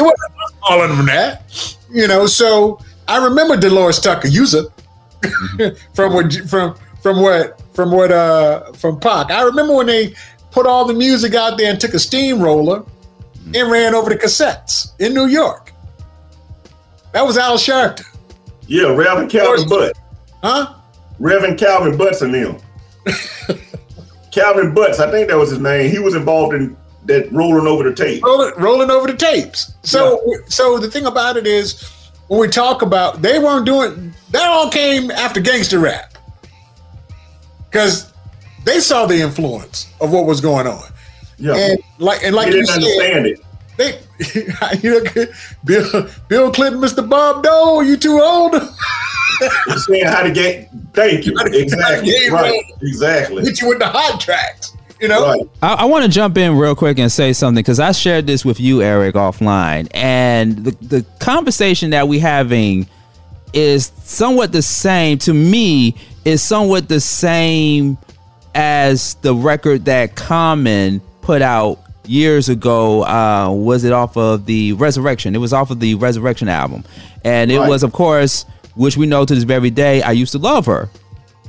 [0.62, 1.76] all of them that.
[1.90, 4.64] You know, so I remember Delores Tucker user
[5.94, 9.30] from what from from what from what uh from Pac.
[9.30, 10.14] I remember when they
[10.50, 12.84] put all the music out there and took a steamroller
[13.54, 15.72] and ran over the cassettes in New York.
[17.12, 18.06] That was Al Sharpton.
[18.70, 19.98] Yeah, Reverend Calvin Butt.
[20.44, 20.74] Huh?
[21.18, 22.56] Reverend Calvin Butts and them.
[24.30, 25.90] Calvin Butts, I think that was his name.
[25.90, 26.76] He was involved in
[27.06, 28.22] that rolling over the tape.
[28.22, 29.72] rolling, rolling over the tapes.
[29.82, 31.82] So, so the thing about it is,
[32.28, 34.46] when we talk about, they weren't doing that.
[34.46, 36.16] All came after gangster rap
[37.68, 38.12] because
[38.64, 40.84] they saw the influence of what was going on.
[41.38, 43.40] Yeah, and like and like They you said, understand it.
[43.76, 44.00] They,
[44.82, 45.26] you know,
[45.64, 47.08] Bill, Bill Clinton, Mr.
[47.08, 48.54] Bob Dole, you too old.
[49.86, 50.68] saying how to get.
[50.92, 51.34] Thank you.
[51.46, 52.10] Exactly.
[52.12, 52.50] Game Right.
[52.50, 52.62] roll.
[52.82, 53.42] Exactly.
[53.44, 54.76] Hit you with the hot tracks.
[55.00, 57.92] You know, I, I want to jump in real quick and say something because I
[57.92, 62.86] shared this with you, Eric, offline, and the the conversation that we having
[63.54, 65.94] is somewhat the same to me.
[66.26, 67.96] Is somewhat the same
[68.54, 71.78] as the record that Common put out
[72.10, 73.04] years ago.
[73.04, 75.34] Uh, was it off of the Resurrection?
[75.34, 76.84] It was off of the Resurrection album,
[77.24, 77.68] and it Right.
[77.68, 80.88] was, of course, which we know to this very day, I used to love her.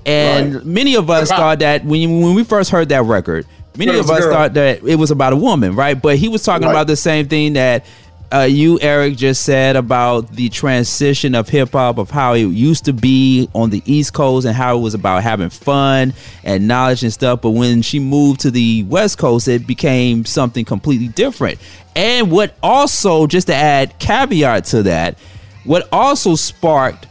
[0.06, 0.66] And Right.
[0.66, 3.46] many of us thought that when when we first heard that record,
[3.78, 4.34] many Girl, of us girl.
[4.34, 6.00] thought that it was about a woman, right?
[6.00, 6.74] But he was talking Right.
[6.74, 7.86] about the same thing that
[8.34, 12.86] uh, you, Eric, just said about the transition of hip hop, of how it used
[12.86, 16.14] to be on the East Coast and how it was about having fun
[16.44, 17.42] and knowledge and stuff.
[17.42, 21.60] But when she moved to the West Coast, it became something completely different.
[21.96, 25.18] And what also, just to add caveat to that,
[25.66, 27.08] what also sparked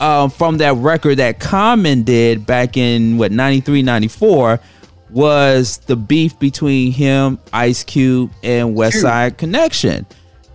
[0.00, 4.60] um, from that record that Common did back in what 93, 94
[5.10, 10.06] was the beef between him, Ice Cube, and West Side Connection.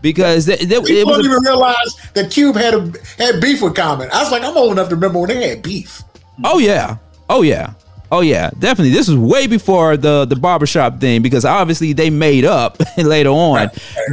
[0.03, 3.61] Because th- th- it People don't a- even realize that Cube had a had beef
[3.63, 4.09] with Common.
[4.13, 6.03] I was like, I'm old enough to remember when they had beef.
[6.43, 6.97] Oh yeah.
[7.29, 7.73] Oh yeah.
[8.11, 8.51] Oh yeah.
[8.59, 8.91] Definitely.
[8.91, 13.69] This was way before the the barbershop thing because obviously they made up later on.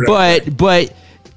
[0.07, 0.95] But but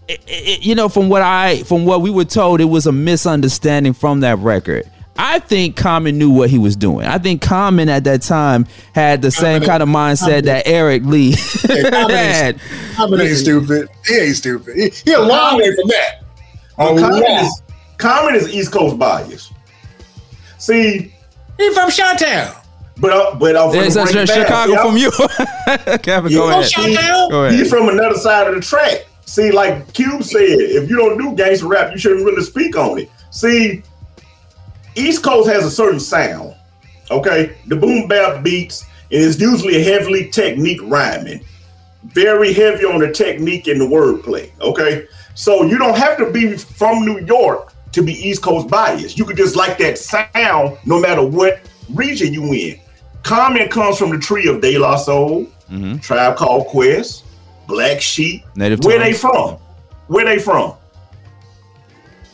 [0.08, 2.92] it, it, you know from what I from what we were told it was a
[2.92, 4.90] misunderstanding from that record.
[5.18, 7.06] I think Common knew what he was doing.
[7.06, 8.66] I think Common at that time
[8.96, 11.36] had the same Common- kind of mindset that Eric Lee
[11.70, 12.56] Yeah, Common had.
[12.56, 12.62] ain't,
[12.96, 13.90] Common ain't stupid.
[14.08, 14.76] He ain't stupid.
[14.76, 16.24] He, he a long way from that.
[16.78, 17.62] But A Common long- is
[17.98, 19.52] Common is East Coast bias.
[20.58, 21.14] See,
[21.58, 22.56] He from Chi-Town.
[22.98, 24.44] but uh, but I'm There's gonna a break it down.
[24.46, 25.98] Chicago See, from I'm- you.
[26.00, 26.38] Kevin, Yeah.
[26.40, 26.72] go ahead.
[26.74, 27.30] Chi-Town?
[27.30, 27.60] Go ahead.
[27.60, 29.06] He's from another side of the track.
[29.26, 33.00] See, like Cube said, if you don't do gangster rap, you shouldn't really speak on
[33.00, 33.10] it.
[33.32, 33.84] See,
[34.96, 36.56] East Coast has a certain sound.
[37.12, 41.44] Okay, the boom bap beats, and it's usually heavily technique rhyming,
[42.04, 44.52] very heavy on the technique and the wordplay.
[44.62, 45.06] Okay,
[45.36, 49.18] so you don't have to be from New York to be East Coast biased.
[49.18, 51.60] You could just like that sound, no matter what
[51.94, 52.80] region you in.
[53.24, 55.98] Common comes from the tree of De La Soul, mm-hmm.
[55.98, 57.26] Tribe Called Quest,
[57.68, 58.44] Black Sheep.
[58.56, 59.12] Native Where Tongues.
[59.12, 59.58] they from?
[60.08, 60.76] Where they from?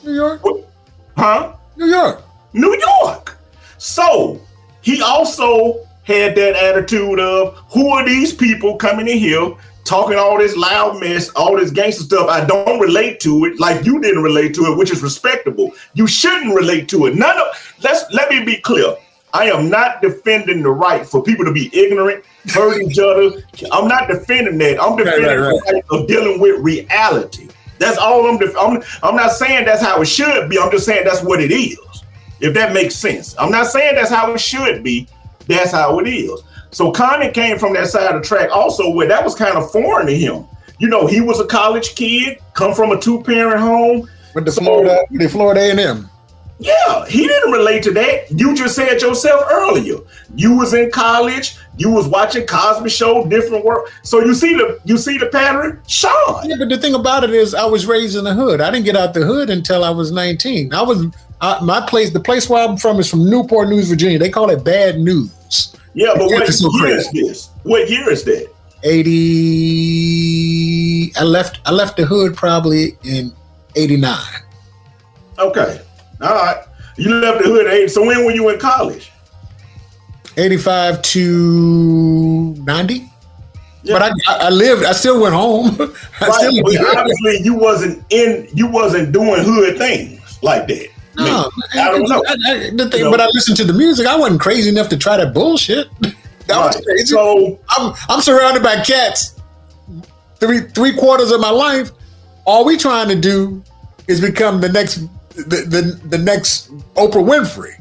[0.04, 0.42] New York.
[1.18, 1.54] Huh?
[1.76, 2.24] New York.
[2.54, 3.38] New York.
[3.78, 4.40] So
[4.82, 9.56] he also had that attitude of who are these people coming in here
[9.86, 12.30] talking all this loud mess, all this gangster stuff.
[12.30, 15.72] I don't relate to it like you didn't relate to it, which is respectable.
[15.94, 17.16] You shouldn't relate to it.
[17.16, 17.48] None of
[17.84, 18.96] let's let me be clear.
[19.34, 23.44] I am not defending the right for people to be ignorant, hurt each other.
[23.72, 24.82] I'm not defending that.
[24.82, 25.62] I'm defending right, right.
[25.68, 27.50] the right of dealing with reality.
[27.78, 28.84] That's all I'm, def- I'm.
[29.04, 30.60] I'm not saying that's how it should be.
[30.60, 31.78] I'm just saying that's what it is
[32.42, 33.36] if that makes sense.
[33.38, 35.08] I'm not saying that's how it should be.
[35.48, 36.42] That's how it is.
[36.72, 39.72] So Common came from that side of the track also where that was kind of
[39.72, 40.46] foreign to him.
[40.78, 44.08] You know, he was a college kid, come from a two-parent home.
[44.36, 46.10] With the So- Florida, the Florida A&M.
[46.62, 48.30] Yeah, he didn't relate to that.
[48.32, 49.96] You just said yourself earlier.
[50.36, 53.90] You was in college, you was watching Cosby Show, different work.
[54.04, 55.82] So you see the you see the pattern?
[55.88, 56.50] Sean.
[56.50, 58.60] Yeah, but the thing about it is, I was raised in the hood.
[58.60, 60.74] I didn't get out the hood until I was 19.
[60.74, 61.06] I was
[61.40, 62.12] I, my place.
[62.12, 64.20] The place where I'm from is from Newport News, Virginia.
[64.20, 65.74] They call it Bad News.
[65.94, 67.52] Yeah, but what so year is this?
[67.64, 68.50] What year is that?
[68.84, 71.14] 80.
[71.16, 71.62] I left.
[71.66, 73.32] I left the hood probably in
[73.76, 74.20] 89.
[75.40, 75.82] Okay.
[76.22, 76.64] All right.
[76.98, 77.90] You left the hood at eight.
[77.90, 79.12] So when were you in college?
[80.38, 83.10] 85 to 90.
[83.82, 83.94] Yeah.
[83.94, 84.84] But I, I, lived.
[84.84, 85.68] I still went home.
[86.22, 90.88] I Right, still but obviously you wasn't in you wasn't doing hood things like that.
[91.16, 92.24] No, I don't know.
[92.28, 93.12] I, I, the thing, You know?
[93.12, 94.08] but I listened to the music.
[94.08, 95.88] I wasn't crazy enough to try that bullshit.
[96.48, 97.06] That was crazy.
[97.06, 99.40] So I'm, I'm surrounded by cats.
[100.38, 101.92] Three three quarters of my life,
[102.44, 103.64] all we trying to do
[104.08, 105.04] is become the next
[105.48, 107.76] the the, the next Oprah Winfrey.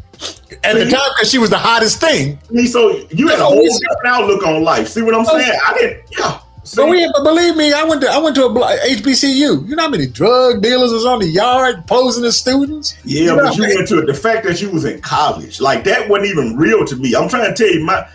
[0.64, 2.38] At the time, because she was the hottest thing.
[2.66, 4.88] so you had a whole different outlook on life.
[4.88, 5.38] See what I'm oh.
[5.38, 5.58] saying?
[5.64, 6.04] I didn't.
[6.18, 6.40] Yeah.
[6.68, 9.68] See, But we, but believe me, I went to I went to a HBCU.
[9.68, 12.94] You know how many drug dealers was on the yard posing as students?
[13.04, 15.62] yeah, know but you many- went to the fact that you was in college.
[15.62, 17.14] Like that wasn't even real to me.
[17.14, 18.06] I'm trying to tell you, my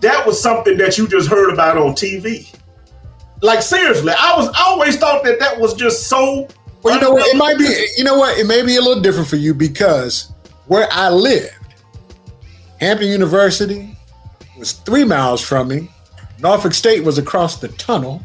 [0.00, 2.54] that was something that you just heard about on TV.
[3.42, 6.46] Like seriously, I was I always thought that that was just so.
[6.82, 7.26] Well, you know what?
[7.26, 7.88] It might be.
[7.96, 8.38] You know what?
[8.38, 10.32] It may be a little different for you because
[10.66, 11.54] where I lived,
[12.80, 13.96] Hampton University
[14.56, 15.90] was three miles from me.
[16.40, 18.24] Norfolk State was across the tunnel.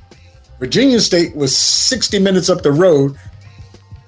[0.59, 3.17] Virginia State was sixty minutes up the road.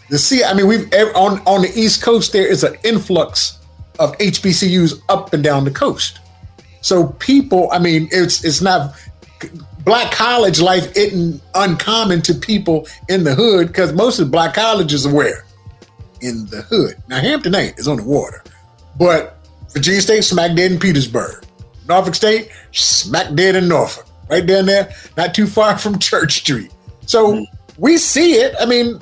[0.09, 0.43] The sea.
[0.43, 2.31] I mean, we've on on the East Coast.
[2.31, 3.59] There is an influx
[3.99, 6.19] of HBCUs up and down the coast.
[6.81, 7.69] So people.
[7.71, 8.95] I mean, it's it's not
[9.85, 14.55] black college life isn't uncommon to people in the hood because most of the black
[14.55, 15.45] colleges are where?
[16.21, 16.95] In the hood.
[17.07, 18.43] Now Hampton ain't, it's on the water.
[18.97, 19.37] But
[19.71, 21.45] Virginia State smack dead in Petersburg.
[21.87, 24.07] Norfolk State, smack dead in Norfolk.
[24.27, 26.71] Right down there, not too far from Church Street.
[27.05, 27.43] So hmm.
[27.77, 28.55] we see it.
[28.59, 28.99] I mean,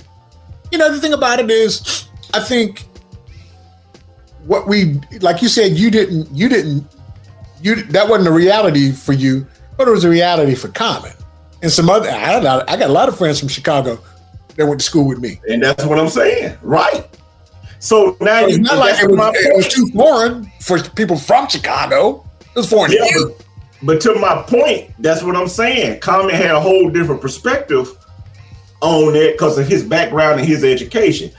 [0.71, 2.85] you know, the thing about it is, I think
[4.45, 6.85] what we like you said you didn't you didn't
[7.61, 9.47] you that wasn't a reality for you,
[9.77, 11.11] but it was a reality for Common
[11.61, 12.09] and some other.
[12.09, 13.99] I, got- I got a lot of friends from Chicago
[14.55, 15.39] that went to school with me.
[15.47, 17.07] And that's what I'm saying, right?
[17.79, 21.47] So now So it's not like it was, it was too foreign for people from
[21.49, 22.25] Chicago.
[22.41, 22.91] It was foreign.
[22.91, 23.35] to Yeah, you.
[23.37, 23.45] but,
[23.85, 25.99] but to my point, that's what I'm saying.
[25.99, 27.89] Common had a whole different perspective
[28.81, 31.31] on it because of his background and his education.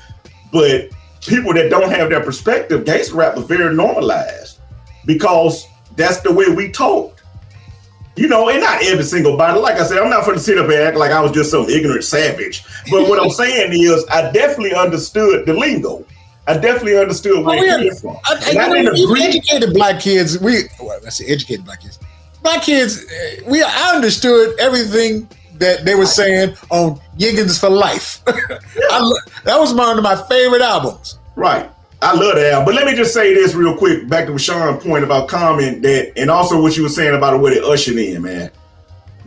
[0.52, 0.88] But
[1.26, 4.58] people that don't have that perspective, gangster rap was very normalized
[5.06, 5.66] because
[5.96, 7.13] that's the way we talked.
[8.16, 9.58] You know, and not every single body.
[9.58, 11.50] Like I said, I'm not going to sit up and act like I was just
[11.50, 12.64] some ignorant savage.
[12.90, 16.04] But what I'm saying is, I definitely understood the lingo.
[16.46, 17.78] I definitely understood where Oh, yeah.
[17.78, 18.16] it came from.
[18.24, 19.22] I, And I I, know, agree.
[19.24, 21.98] educated black kids, we well, I say educated black kids.
[22.42, 28.20] Black kids, eh, we I understood everything that they were saying on Yiggins for Life.
[28.28, 29.12] I
[29.44, 31.18] that was one of my favorite albums.
[31.34, 31.68] Right.
[32.04, 32.52] I love that.
[32.52, 32.66] album.
[32.66, 36.12] But let me just say this real quick, back to Sean's point about comment that,
[36.18, 38.50] and also what you were saying about what it ushered in, man.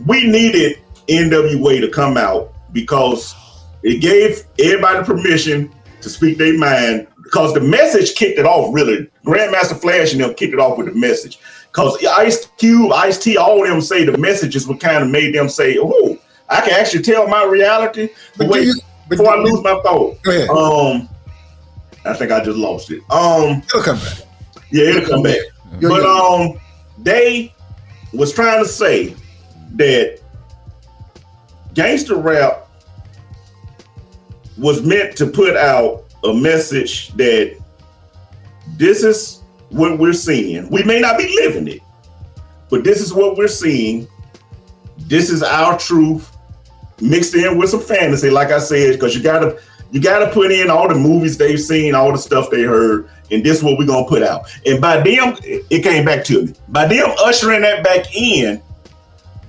[0.06, 0.78] We needed
[1.08, 3.34] NWA to come out because
[3.82, 9.10] it gave everybody permission to speak their mind because the message kicked it off, really.
[9.26, 11.40] Grandmaster Flash and them kicked it off with the message.
[11.66, 15.34] Because Ice Cube, Ice T, all of them say the messages what kind of made
[15.34, 16.16] them say, oh,
[16.48, 18.08] I can actually tell my reality.
[18.36, 18.74] But wait, you-
[19.08, 20.16] before I lose my thought,
[20.50, 21.08] um,
[22.04, 23.02] I think I just lost it.
[23.10, 24.18] Um, It'll come back.
[24.70, 25.38] yeah, it'll come back.
[25.80, 26.58] Yo, But um,
[26.98, 27.54] they
[28.12, 29.14] was trying to say
[29.74, 30.20] that
[31.74, 32.66] gangster rap
[34.56, 37.56] was meant to put out a message that
[38.76, 40.68] this is what we're seeing.
[40.70, 41.80] We may not be living it,
[42.70, 44.08] but this is what we're seeing.
[44.98, 46.36] This is our truth
[47.00, 50.70] mixed in with some fantasy, like I said, because you gotta you gotta put in
[50.70, 53.86] all the movies they've seen, all the stuff they heard, and this is what we're
[53.86, 54.48] gonna put out.
[54.66, 56.54] And by them, it came back to me.
[56.68, 58.62] By them ushering that back in,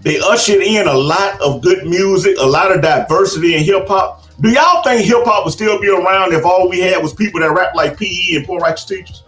[0.02, 4.24] they ushered in a lot of good music, a lot of diversity in hip hop.
[4.40, 7.41] Do y'all think hip hop would still be around if all we had was people
[7.41, 9.24] that rap like PE and poor righteous teachers?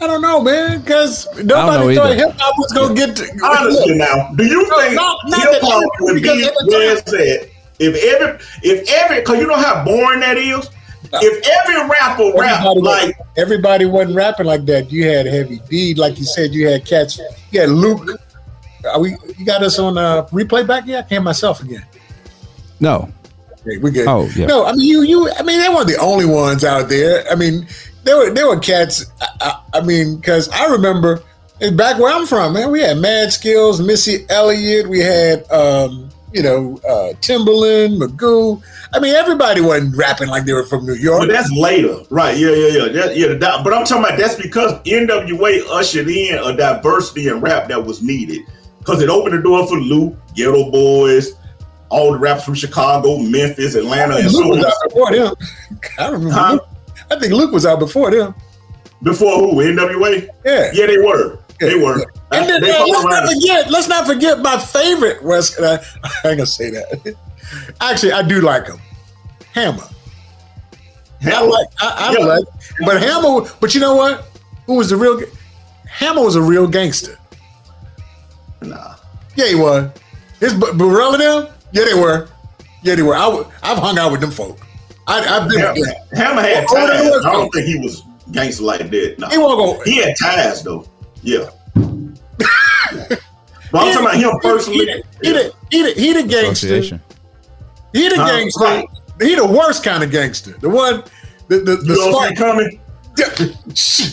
[0.00, 4.30] I don't know, man, because nobody thought hip hop was gonna get to Honestly, now,
[4.36, 7.12] do you No, think not- not hip hop would be because at the where it's
[7.12, 7.48] at
[7.78, 10.68] if every if every because you know how boring that is.
[11.10, 14.92] If every rapper rap Everybody, like was, everybody wasn't rapping like that.
[14.92, 16.52] You had Heavy D, like you said.
[16.52, 17.18] You had cats.
[17.50, 18.20] You had Luke.
[18.84, 19.16] Are we?
[19.38, 20.84] You got us on uh, replay back?
[20.86, 21.86] Yeah, I can myself again.
[22.80, 23.10] No.
[23.64, 24.06] Hey, we good.
[24.06, 24.46] Oh, yeah.
[24.46, 25.02] No, I mean you.
[25.02, 25.30] You.
[25.38, 27.24] I mean they weren't the only ones out there.
[27.30, 27.66] I mean
[28.04, 29.06] there were there were cats.
[29.20, 31.22] I, I, I mean because I remember
[31.74, 32.70] back where I'm from, man.
[32.70, 34.88] We had Mad Skillz, Missy Elliott.
[34.88, 38.62] We had um, you know uh, Timbaland, Magoo.
[38.92, 41.20] I mean everybody wasn't rapping like they were from New York.
[41.20, 42.36] But that's later, right?
[42.36, 43.28] Yeah, yeah, yeah, that, yeah.
[43.34, 47.84] That, but I'm talking about that's because NWA ushered in a diversity in rap that
[47.84, 48.42] was needed
[48.78, 51.34] because it opened the door for Luke, Geto Boys,
[51.90, 54.64] all the raps from Chicago, Memphis, Atlanta, and so on.
[54.64, 55.34] out before them.
[55.98, 56.30] I remember.
[56.34, 56.52] Huh?
[56.52, 56.68] Luke.
[57.10, 58.34] I think Luke was out before them.
[59.02, 59.56] Before who?
[59.56, 60.28] NWA?
[60.44, 60.70] Yeah.
[60.72, 61.38] Yeah, they were.
[61.60, 62.04] They were.
[62.30, 63.70] And then, uh, let's not forget.
[63.70, 65.58] Let's not forget my favorite West.
[65.58, 67.14] Uh, I ain't gonna say that.
[67.80, 68.78] Actually, I do like him.
[69.54, 69.82] Hammer.
[71.20, 71.66] I Hell, like.
[71.80, 72.24] I, I Yeah.
[72.26, 72.44] like.
[72.84, 73.50] But Hammer.
[73.60, 74.28] But you know what?
[74.66, 75.20] Who was the real?
[75.86, 77.18] Hammer was a real gangster.
[78.60, 78.94] Nah.
[79.34, 79.90] Yeah, he was.
[80.40, 81.48] His Burrell and them.
[81.72, 82.28] Yeah, they were.
[82.82, 83.14] Yeah, they were.
[83.16, 84.58] I, w- I've hung out with them folk.
[85.06, 85.58] I, I've been.
[85.60, 86.18] Hammer, with them.
[86.18, 87.24] Hammer had ties.
[87.24, 88.02] I don't think he was
[88.32, 89.14] gangster like that.
[89.18, 89.28] No.
[89.28, 89.82] He won't go.
[89.84, 90.86] He had ties though.
[91.22, 91.48] Yeah.
[92.38, 93.20] But
[93.74, 94.86] I'm talking about him personally.
[94.86, 96.80] He, he, the, he, the, he gangster.
[97.92, 98.26] He the Huh?
[98.26, 98.64] gangster.
[98.64, 98.86] Right.
[99.20, 100.52] He the worst kind of gangster.
[100.60, 101.02] The one,
[101.48, 102.32] the the, the You don't see smart.
[102.32, 102.80] it coming?
[103.74, 104.12] Shit.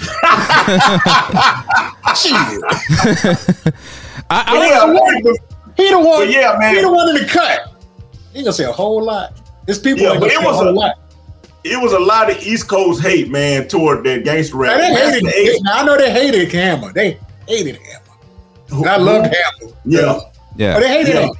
[4.29, 5.35] I, I, But yeah, one-
[5.77, 6.31] He the one.
[6.31, 6.75] Yeah, man.
[6.75, 7.73] He the one in the cut.
[8.33, 9.33] He gonna say a whole lot.
[9.67, 10.95] His people Yeah, but it was a a- lot.
[11.63, 14.79] it was a lot of East Coast hate, man, toward that gangster rap.
[14.79, 15.27] Now, they hated.
[15.27, 16.91] Ace- They, now, I know they hated Hammer.
[16.93, 17.99] They hated Hammer.
[18.71, 19.73] And I loved Hammer.
[19.85, 20.19] Yeah.
[20.19, 20.79] But yeah.
[20.79, 21.21] they hated Yeah.
[21.27, 21.33] him.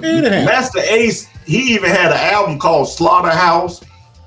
[0.00, 0.44] They hated him.
[0.44, 3.84] Masta Ace, he even had an album called SlaughtaHouse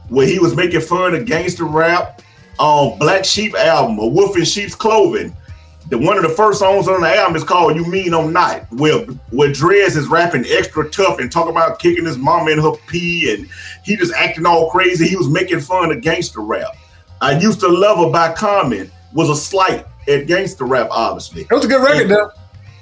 [0.10, 2.22] where he was making fun of gangster rap.
[2.60, 5.36] Um, Black Sheep album, A Wolf in Sheep's Clothing.
[5.90, 8.66] The one of the first songs on the album is called "You Mean I'm Not,"
[8.72, 12.72] where where Dres is rapping extra tough and talking about kicking his mama in her
[12.88, 13.48] pee, and
[13.84, 15.08] he just acting all crazy.
[15.08, 16.76] He was making fun of gangster rap.
[17.22, 21.42] I used to love her by Common was a slight at gangster rap, obviously.
[21.42, 22.32] It was a good record, though.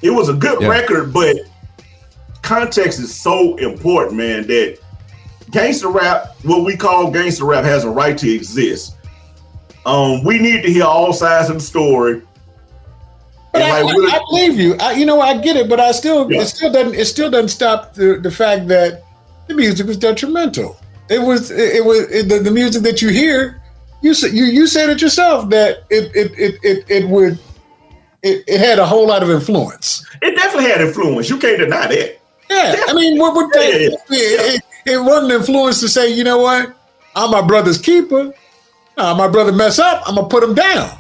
[0.02, 0.68] It was a good Yeah.
[0.68, 1.38] record, but
[2.42, 4.78] context is so important, man, that
[5.52, 8.96] gangster rap, what we call gangster rap, has a right to exist.
[9.86, 12.22] Um, we need to hear all sides of the story.
[13.52, 14.76] But I, like, I- I believe you.
[14.80, 16.42] I, you know, I get it, but I still, Yeah.
[16.42, 19.04] it still doesn't, it still doesn't stop the, the fact that
[19.48, 20.78] the music was detrimental.
[21.10, 23.62] It was, it, it was it, the, the music that you hear.
[24.04, 27.40] You said you you said it yourself that it it it it, it would
[28.22, 30.06] it, it had a whole lot of influence.
[30.22, 31.30] It definitely had influence.
[31.30, 32.20] You can't deny that.
[32.50, 33.86] Yeah, I mean, what would they?
[33.86, 36.76] Yeah, yeah, It, it, wasn't influence to say, you know what,
[37.16, 38.34] I'm my brother's keeper.
[38.98, 40.98] Nah, my brother mess up, I'm gonna put him down.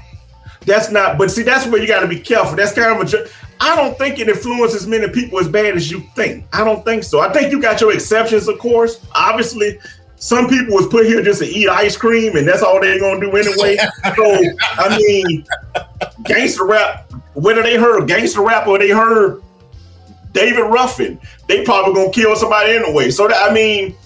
[0.62, 1.18] That's not.
[1.18, 2.56] But see, that's where you got to be careful.
[2.56, 3.30] That's kind of a.
[3.60, 6.46] I don't think it influences many people as bad as you think.
[6.54, 7.20] I don't think so.
[7.20, 9.06] I think you got your exceptions, of course.
[9.14, 9.78] Obviously,
[10.24, 13.20] some people was put here just to eat ice cream, and that's all they're gonna
[13.20, 13.76] do anyway.
[14.16, 15.46] so, I mean,
[16.24, 17.12] gangster rap.
[17.34, 19.44] Whether they heard gangster rap or they heard
[20.32, 21.20] David Ruffin,
[21.50, 23.12] they probably gonna kill somebody anyway.
[23.12, 23.98] So that I mean,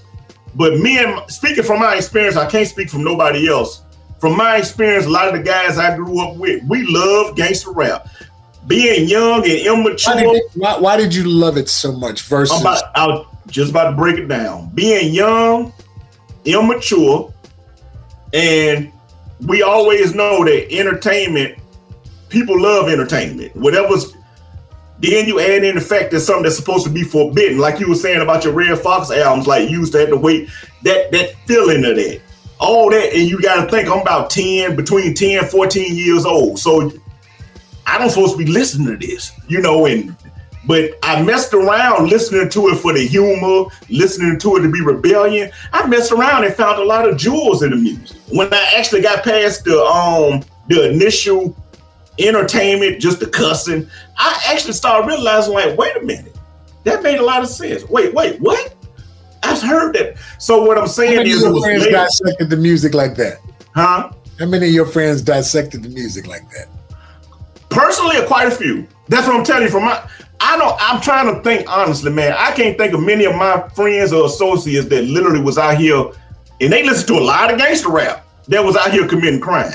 [0.56, 3.84] but me and speaking from my experience, I can't speak from nobody else.
[4.20, 7.72] From my experience, a lot of the guys I grew up with, we love gangster
[7.72, 8.08] rap.
[8.66, 12.24] Being young and Why immature, did, it- why, why did you love it so much?
[12.24, 14.72] Versus, I'm about, I was just about to break it down.
[14.74, 15.72] Being young,
[16.48, 17.34] immature,
[18.34, 18.92] and
[19.46, 21.60] we always know that entertainment,
[22.30, 23.56] people love entertainment.
[23.56, 24.14] Whatever's
[25.00, 27.88] then you add in the fact that something that's supposed to be forbidden, like you
[27.88, 30.50] were saying about your Redd Foxx albums, like you used to have to wait
[30.84, 32.22] that that feeling of that.
[32.60, 36.58] All that, and you gotta think I'm about 10, between 10 14 years old.
[36.58, 36.92] So
[37.86, 40.16] I don't supposed to be listening to this, you know, and
[40.68, 44.82] but I messed around listening to it for the humor, listening to it to be
[44.82, 45.50] rebellion.
[45.74, 48.18] I messed around and found a lot of jewels in the music.
[48.30, 51.56] When I actually got past the um the initial
[52.20, 53.88] entertainment, just the cussing,
[54.18, 56.36] I actually started realizing, like, wait a minute,
[56.84, 57.88] that made a lot of sense.
[57.90, 58.74] Wait, wait, what?
[59.44, 60.16] I've heard that.
[60.40, 63.40] So what I'm how saying many is, your friends later- dissected the music like that?
[63.76, 64.12] huh?
[64.40, 66.68] How many of your friends dissected the music like that?
[67.70, 68.88] Personally, quite a few.
[69.10, 69.70] That's what I'm telling you.
[69.70, 70.02] From my,
[70.40, 70.76] I don't.
[70.80, 72.34] I'm trying to think honestly, man.
[72.38, 76.12] I can't think of many of my friends or associates that literally was out here,
[76.62, 78.26] and they listen to a lot of gangster rap.
[78.48, 79.74] That was out here committing crime.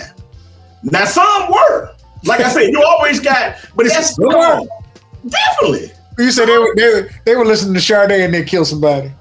[0.82, 1.94] Now some were,
[2.24, 4.60] like I said, you always got, but it's There were.
[5.28, 5.92] definitely.
[6.18, 9.12] You said they were, they were they were listening to Sade and they killed somebody.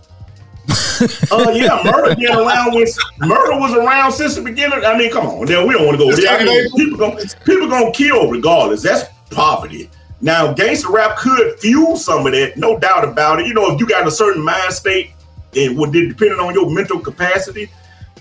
[1.31, 4.85] Oh yeah, murder been around with murder was around since the beginning.
[4.85, 6.39] I mean, come on, now we don't want to go there.
[6.39, 8.83] I mean, people gonna people gonna kill regardless.
[8.83, 9.89] That's poverty.
[10.21, 13.47] Now, gangster rap could fuel some of that, no doubt about it.
[13.47, 15.11] You know, if you got a certain mind state
[15.55, 17.69] and what did depending on your mental capacity,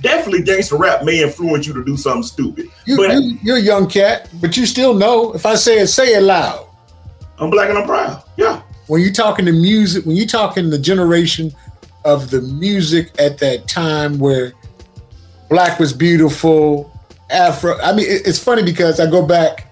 [0.01, 2.69] definitely gangster rap may influence you to do something stupid.
[2.87, 5.33] You, but you, you're a young cat, but you still know.
[5.35, 6.67] If I say it, say it loud.
[7.39, 8.23] I'm black and I'm proud.
[8.37, 8.63] Yeah.
[8.87, 11.53] When you're talking the music, when you're talking the generation
[12.05, 14.53] of the music at that time where
[15.51, 16.91] black was beautiful,
[17.29, 17.79] Afro.
[17.81, 19.70] I mean, it- it's funny because I go back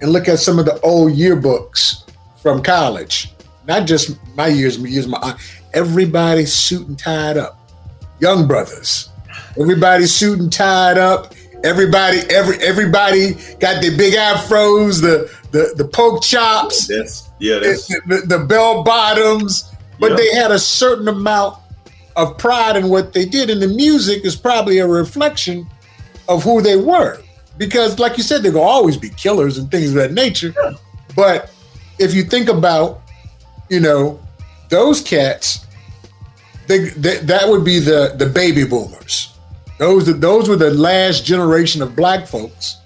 [0.00, 2.04] and look at some of the old yearbooks
[2.42, 3.32] from college.
[3.66, 5.38] Not just my years, my years, my aunt.
[5.74, 7.58] Everybody suit and tied up.
[8.18, 9.08] Young brothers.
[9.58, 11.34] Everybody suit and tied up.
[11.62, 17.86] Everybody, every everybody got their big afros, the the the poke chops, That's yeah, that's
[17.86, 20.16] the, the, the bell bottoms, but Yeah.
[20.16, 21.58] they had a certain amount
[22.16, 25.66] of pride in what they did, and the music is probably a reflection
[26.28, 27.20] of who they were.
[27.60, 30.54] Because, like you said, they're gonna always be killers and things of that nature.
[31.14, 31.52] But
[31.98, 33.02] if you think about,
[33.68, 34.18] you know,
[34.70, 35.66] those cats,
[36.66, 39.34] they, they, that would be the the baby boomers.
[39.78, 42.78] Those those were the last generation of black folks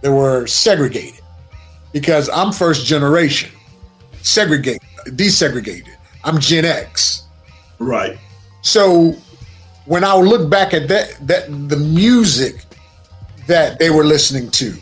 [0.00, 1.20] that were segregated.
[1.92, 3.50] Because I'm first generation,
[4.22, 5.94] segregated, desegregated.
[6.24, 7.24] I'm Gen X.
[7.78, 8.16] right.
[8.62, 9.14] So
[9.84, 12.65] when I look back at that, that the music
[13.46, 14.74] that they were listening to,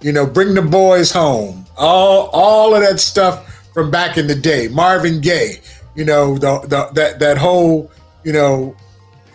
[0.00, 4.34] you know, bring the boys home, all all of that stuff from back in the
[4.34, 5.60] day, Marvin Gaye,
[5.94, 7.90] you know, the, the that that whole,
[8.24, 8.76] you know,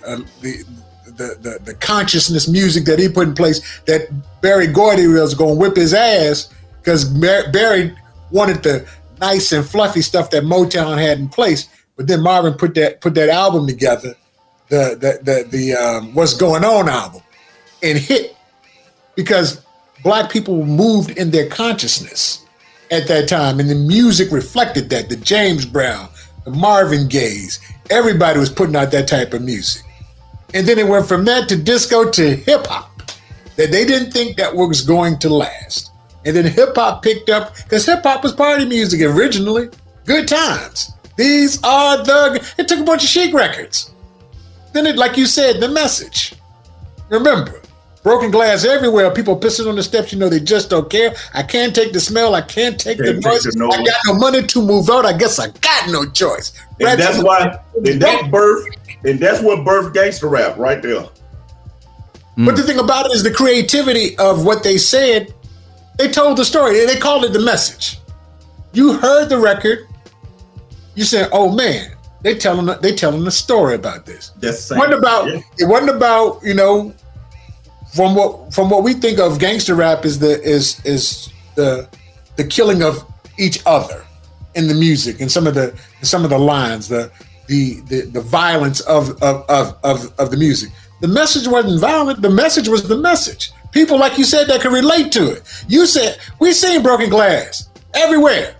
[0.06, 0.64] uh, the,
[1.06, 4.10] the the the consciousness music that he put in place that
[4.42, 7.96] Berry Gordy was going to whip his ass because Berry
[8.32, 8.88] wanted the
[9.20, 13.16] nice and fluffy stuff that Motown had in place, but then Marvin put that put
[13.16, 14.16] that album together,
[14.70, 17.22] the the the, the um, What's Going On album,
[17.84, 18.27] and hit
[19.18, 19.62] because
[20.04, 22.46] black people moved in their consciousness
[22.90, 25.10] at that time, and the music reflected that.
[25.10, 26.08] The James Brown,
[26.46, 29.84] the Marvin Gaye's, everybody was putting out that type of music,
[30.54, 32.94] and then it went from that to disco to hip hop.
[33.58, 35.92] That they didn't think that was going to last,
[36.24, 39.70] and then hip hop picked up because hip hop was party music originally.
[40.06, 40.94] Good times.
[41.18, 42.54] These are the.
[42.60, 43.92] It took a bunch of chic records.
[44.74, 46.36] Then it, like you said, the message.
[47.10, 47.62] Remember,
[48.08, 49.12] Broken glass everywhere.
[49.12, 50.14] People pissing on the steps.
[50.14, 51.14] You know, they just don't care.
[51.34, 52.36] I can't take the smell.
[52.36, 53.44] I can't take Can't the take noise.
[53.44, 53.66] the.
[53.66, 55.06] I got no money to move out.
[55.06, 56.54] I guess I got no choice.
[56.80, 58.66] And that's why and that birth
[59.04, 61.06] and that's what birth gangster rap right there.
[62.38, 65.34] But the thing about it is the creativity of what they said.
[65.98, 66.86] They told the story.
[66.86, 68.00] They called it the message.
[68.72, 69.80] You heard the record.
[70.96, 75.28] You said, "Oh man, they telling they telling a story about this." That's wasn't about
[75.28, 76.94] it wasn't about you know
[77.94, 81.88] from what from what we think of gangster rap is the is is the
[82.36, 83.04] the killing of
[83.38, 84.06] each other
[84.56, 87.12] in the music and some of the some of the lines the
[87.48, 90.70] the the, the violence of of, of of of the music.
[91.02, 92.22] The message wasn't violent.
[92.22, 93.52] The message was the message.
[93.72, 95.44] People like you said that could relate to it.
[95.68, 98.56] You said we seen broken glass everywhere.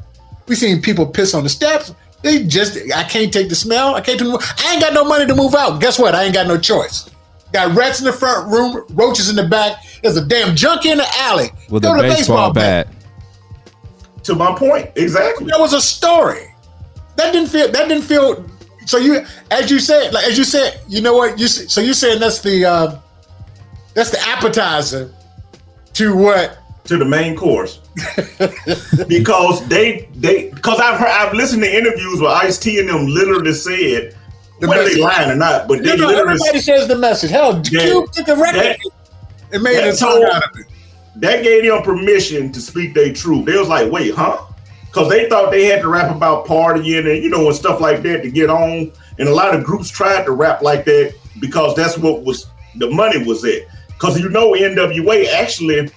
[0.48, 1.94] We seen people piss on the steps.
[2.24, 3.96] They just i can't take the smell.
[3.96, 5.80] I can't do i ain't got no money to move out.
[5.82, 6.16] Guess what?
[6.16, 7.10] I ain't got no choice
[7.54, 10.98] got rats in the front room roaches in the back there's a damn junkie in
[10.98, 12.88] the alley With Go a to the baseball bat.
[14.24, 15.46] To my point, exactly.
[15.46, 16.54] That was a story.
[17.16, 17.72] That didn't feel.
[17.72, 18.46] That didn't feel.
[18.86, 21.48] So you, as you said, like as you said, you know what you.
[21.48, 23.00] So you're saying that's the uh,
[23.94, 25.14] that's the appetizer
[25.94, 26.58] to what?
[26.86, 27.80] To the main course.
[29.08, 33.08] because they they because I've heard I've listened to interviews where Ice T and them
[33.08, 34.14] literally said
[34.60, 37.30] The whether they lying or not, but they no, literally everybody says the message.
[37.30, 38.60] Hell, Cube took the record.
[38.62, 38.80] that-
[39.52, 40.66] it made a song out of it.
[41.18, 43.46] that gave them permission to speak their truth.
[43.46, 44.40] They was like, wait, huh?
[44.88, 48.02] Because they thought they had to rap about partying and you know and stuff like
[48.04, 48.92] that to get on.
[49.20, 52.90] And a lot of groups tried to rap like that because that's what was the
[52.90, 53.62] money was at.
[53.90, 55.90] Because you know NWA actually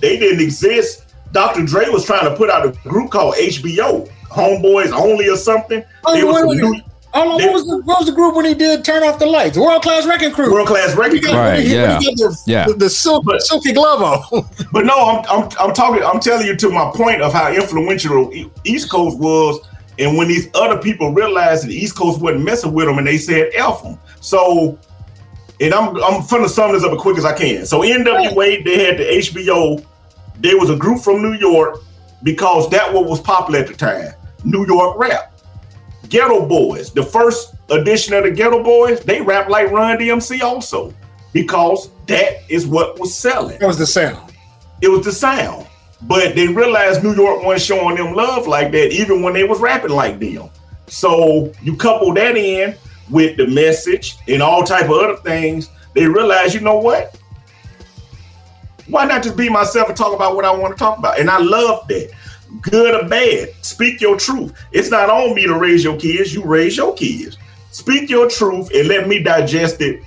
[0.00, 1.02] they didn't exist.
[1.32, 1.64] Dr.
[1.64, 5.84] Dre was trying to put out a group called HBO, Homeboys Only or something.
[6.06, 6.80] Oh, They was some new-
[7.14, 7.22] wait.
[7.22, 9.26] Hold on, what was the what was the group when he did Turn Off the
[9.26, 9.56] Lights?
[9.56, 10.52] World Class Wreckin' Cru.
[10.52, 11.32] World Class Wreckin' Cru.
[11.32, 11.98] Right, he yeah.
[11.98, 12.66] did the, Yeah.
[12.66, 14.44] the, the silk, silky glove on.
[14.72, 16.02] But no, I'm, I'm I'm talking.
[16.02, 18.32] I'm telling you to my point of how influential
[18.64, 19.60] East Coast was,
[19.98, 23.06] and when these other people realized that the East Coast wasn't messing with them, and
[23.06, 24.78] they said "F them." So,
[25.60, 27.66] and I'm I'm trying to sum this up as quick as I can.
[27.66, 29.84] So NWA they had the HBO.
[30.38, 31.78] There was a group from New York
[32.24, 34.12] because that what was popular at the time.
[34.42, 35.33] New York rap.
[36.08, 40.92] Geto Boys, the first edition of the Geto Boys, they rap like Run DMC also
[41.32, 43.58] because that is what was selling.
[43.58, 44.32] That was the sound.
[44.80, 45.66] It was the sound.
[46.02, 49.58] But they realized New York wasn't showing them love like that, even when they was
[49.58, 50.50] rapping like them.
[50.86, 52.76] So you couple that in
[53.10, 57.18] with the message and all type of other things, they realized, you know what?
[58.88, 61.18] Why not just be myself and talk about what I want to talk about?
[61.18, 62.10] And I love that.
[62.60, 64.52] Good or bad, speak your truth.
[64.72, 67.38] It's not on me to raise your kids, you raise your kids.
[67.70, 70.00] Speak your truth and let me digest it.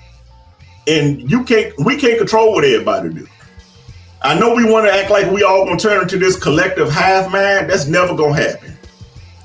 [0.88, 3.28] And you can't we can't control what everybody do.
[4.22, 7.32] I know we want to act like we all gonna turn into this collective hive
[7.32, 7.70] mind.
[7.70, 8.78] That's never gonna happen.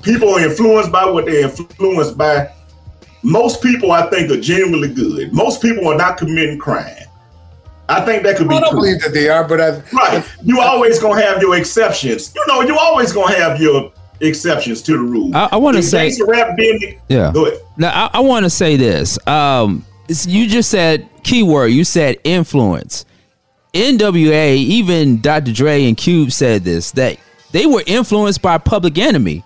[0.03, 2.51] People are influenced by what they're influenced by.
[3.23, 5.33] Most people, I think, are genuinely good.
[5.33, 7.05] Most people are not committing crime.
[7.89, 8.79] I think that could be I don't true.
[8.79, 10.23] believe that they are, but I Right.
[10.43, 12.31] You always gonna have your exceptions.
[12.35, 13.91] You know, you always gonna have your
[14.21, 15.35] exceptions to the rule.
[15.35, 16.95] I- I wanna say- rap didn't.
[17.09, 17.31] Yeah.
[17.33, 17.59] Go ahead.
[17.77, 19.19] Now I, I want to say this.
[19.27, 21.71] Um, you just said keyword.
[21.71, 23.05] You said influence.
[23.73, 25.51] NWA, even Dr.
[25.51, 27.17] Dre and Cube said this that
[27.51, 29.43] they were influenced by Public Enemy.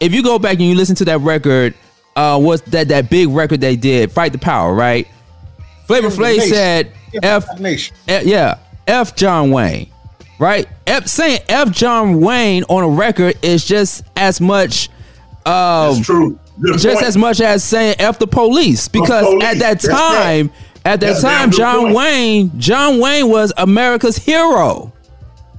[0.00, 1.74] If you go back and you listen to that record,
[2.16, 5.08] uh, what's that that big record they did, Fight the Power, right?
[5.86, 6.92] Flavor Flav said
[7.22, 7.46] F,
[8.08, 9.90] F- yeah, F John Wayne,
[10.38, 10.66] right?
[10.86, 14.88] F saying F John Wayne on a record is just as much.
[15.44, 16.38] Um, That's true.
[16.60, 17.06] Good just point.
[17.06, 19.44] as much as saying F the police, because police.
[19.44, 19.96] at that That's right.
[20.22, 20.50] time,
[20.84, 21.94] at that That's time, John point.
[21.96, 24.92] Wayne, John Wayne was America's hero.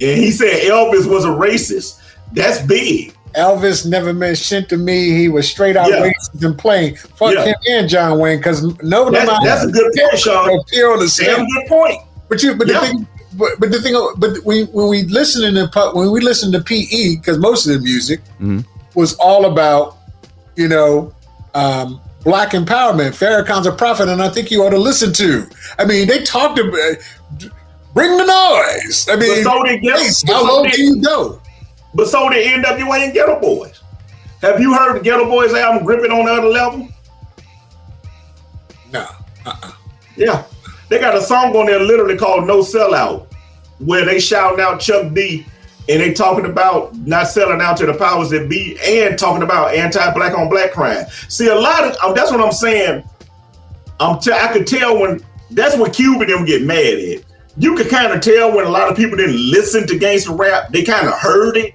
[0.00, 2.00] And he said Elvis was a racist.
[2.32, 3.13] That's big.
[3.36, 5.10] Elvis never meant shit to me.
[5.10, 6.02] He was straight out Yeah.
[6.10, 6.96] racist and plain.
[7.16, 7.44] Fuck Yeah.
[7.46, 10.62] him and John Wayne because no, That's, that's a good point, Sean.
[10.68, 11.46] Pure on the Damn same.
[11.48, 11.98] good point.
[12.28, 12.80] But you, but Yeah.
[12.80, 16.52] the thing, but, but the thing, but when when we listen to when we listen
[16.52, 18.20] to PE, because most of the music
[18.94, 19.96] was all about,
[20.56, 21.12] you know,
[21.54, 23.10] um, black empowerment.
[23.10, 25.46] Farrakhan's a prophet, and I think you ought to listen to.
[25.78, 26.96] I mean, they talked about
[27.92, 29.06] bring the noise.
[29.10, 31.40] I mean, so did Ghetto- how so low did- can you go?
[31.94, 33.80] But so did NWA and Geto Boys.
[34.42, 36.88] Have you heard the Geto Boys album Gripping on the Other Level?
[38.92, 39.06] No.
[40.16, 40.44] Yeah.
[40.88, 43.26] They got a song on there literally called No Sellout,
[43.78, 45.46] where they shouting out Chuck D
[45.88, 49.74] and they talking about not selling out to the powers that be and talking about
[49.74, 51.06] anti-black on black crime.
[51.28, 53.02] See, a lot of um, that's what I'm saying.
[54.00, 57.24] I'm t- I could tell when that's what Cuban and them get mad at.
[57.56, 60.70] you could kind of tell when a lot of people didn't listen to gangster rap,
[60.70, 61.74] they kind of heard it.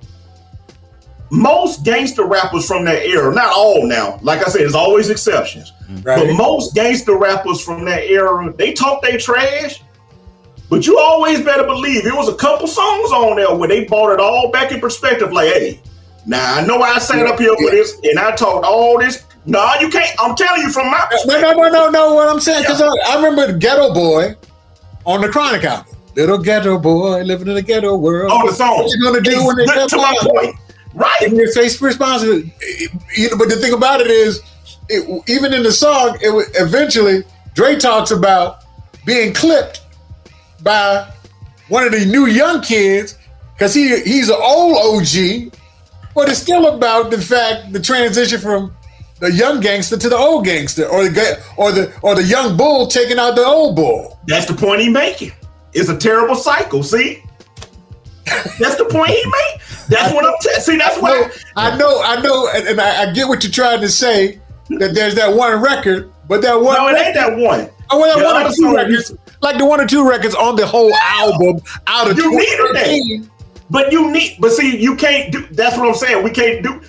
[1.32, 5.74] Most gangster rappers from that era, not all now, like I said, there's always exceptions.
[5.88, 6.06] Mm.
[6.06, 6.28] Right.
[6.28, 9.84] But most gangster rappers from that era, they talk they trash.
[10.70, 14.14] But you always better believe it was a couple songs on there where they brought
[14.14, 15.32] it all back in perspective.
[15.32, 15.82] Like, hey,
[16.26, 19.26] now I know I sat up here for this and I talked all this.
[19.46, 20.16] No, you can't.
[20.20, 22.14] I'm telling you from my No, no, no, no, no.
[22.14, 24.36] What I'm saying, because I, I remember Ghetto Boy
[25.06, 25.96] on the Chronic album.
[26.16, 28.32] Little ghetto boy living in a ghetto world.
[28.34, 28.78] Oh, the song.
[28.78, 30.56] What you gonna do It's when they to my point.
[31.00, 31.22] Right.
[31.22, 32.54] And your face responsibility.
[33.16, 34.42] You know, but the thing about it is,
[34.90, 37.24] it, even in the song, it eventually
[37.54, 38.64] Dre talks about
[39.06, 39.82] being clipped
[40.62, 41.10] by
[41.70, 43.18] one of the new young kids
[43.54, 45.54] because he he's an old OG,
[46.14, 48.76] but it's still about the fact the transition from
[49.22, 52.88] the young gangster to the old gangster, or the or the or the young bull
[52.88, 54.20] taking out the old bull.
[54.28, 55.32] That's the point he making.
[55.72, 56.84] It's a terrible cycle.
[56.84, 57.24] See,
[58.60, 59.62] that's the point he made.
[59.90, 60.34] That's what I'm.
[60.42, 61.30] T- see, that's why.
[61.56, 64.40] I know, I know, and, and I, I get what you're trying to say.
[64.70, 67.70] That there's that one record, but that one No, it record, ain't that one.
[67.92, 69.12] Oh, well, that one or two records,
[69.42, 73.22] like the one or two records on the whole album out of You needed 2013.
[73.22, 73.30] that.
[73.72, 75.48] But you need, but see, you can't do.
[75.52, 76.24] That's what I'm saying.
[76.24, 76.82] We can't do.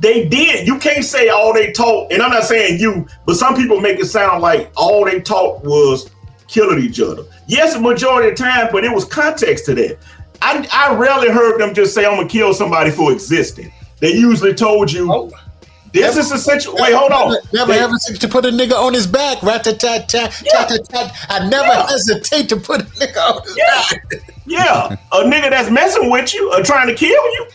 [0.00, 0.66] They did.
[0.66, 3.98] You can't say all they taught, and I'm not saying you, but some people make
[4.00, 6.10] it sound like all they taught was
[6.48, 7.22] killing each other.
[7.46, 9.98] Yes, the majority of the time, but it was context to that.
[10.42, 14.54] I, I rarely heard them just say, "I'm gonna kill somebody for existing." They usually
[14.54, 15.30] told you,
[15.92, 17.36] "This is a situation." Wait, hold on.
[17.52, 19.42] Never They- ever to put a nigga on his back.
[19.42, 21.12] Rat tat tat tat tat tat.
[21.28, 21.86] I never Yeah.
[21.88, 24.22] hesitate to put a nigga on his Yeah, back.
[24.46, 24.96] yeah.
[25.12, 27.46] A nigga that's messing with you or trying to kill you.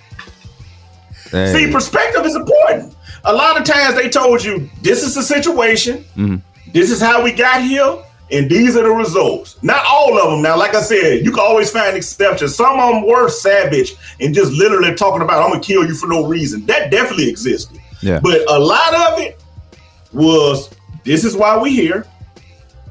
[1.31, 1.53] Hey.
[1.53, 2.93] See, perspective is important.
[3.23, 6.41] A lot of times they told you this is the situation, Mhm.
[6.73, 7.95] this is how we got here,
[8.31, 9.61] and these are the results.
[9.61, 10.41] Not all of them.
[10.41, 12.55] Now, like I said, you can always find exceptions.
[12.55, 16.07] Some of them were savage and just literally talking about I'm gonna kill you for
[16.07, 16.65] no reason.
[16.65, 17.79] That definitely existed.
[18.01, 18.19] Yeah.
[18.21, 19.43] But a lot of it
[20.13, 20.69] was
[21.03, 22.05] this is why we here.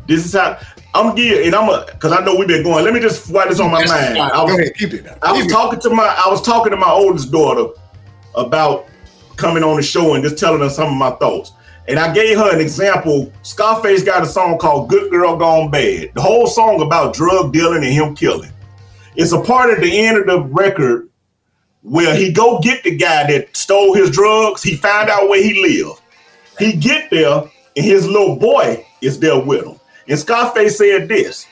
[0.07, 0.59] This is how
[0.95, 2.85] I'm gonna give, and I'm a because I know we've been going.
[2.85, 4.17] Let me just write this on my That's mind.
[4.19, 4.31] fine.
[4.31, 5.07] I was, Go ahead, keep it.
[5.23, 5.51] I was it.
[5.51, 7.73] talking to my I was talking to my oldest daughter
[8.37, 8.87] about
[9.37, 11.53] coming on the show and just telling her some of my thoughts.
[11.87, 13.31] And I gave her an example.
[13.43, 16.15] Scarface got a song called Good Girl Gone Bad.
[16.15, 18.51] The whole song about drug dealing and him killing.
[19.17, 21.11] It's a part of the end of the record
[21.83, 24.63] where he go get the guy that stole his drugs.
[24.63, 26.01] He find out where he live.
[26.59, 27.43] He get there
[27.77, 29.79] and his little boy is there with him.
[30.09, 31.47] And Scarface said this.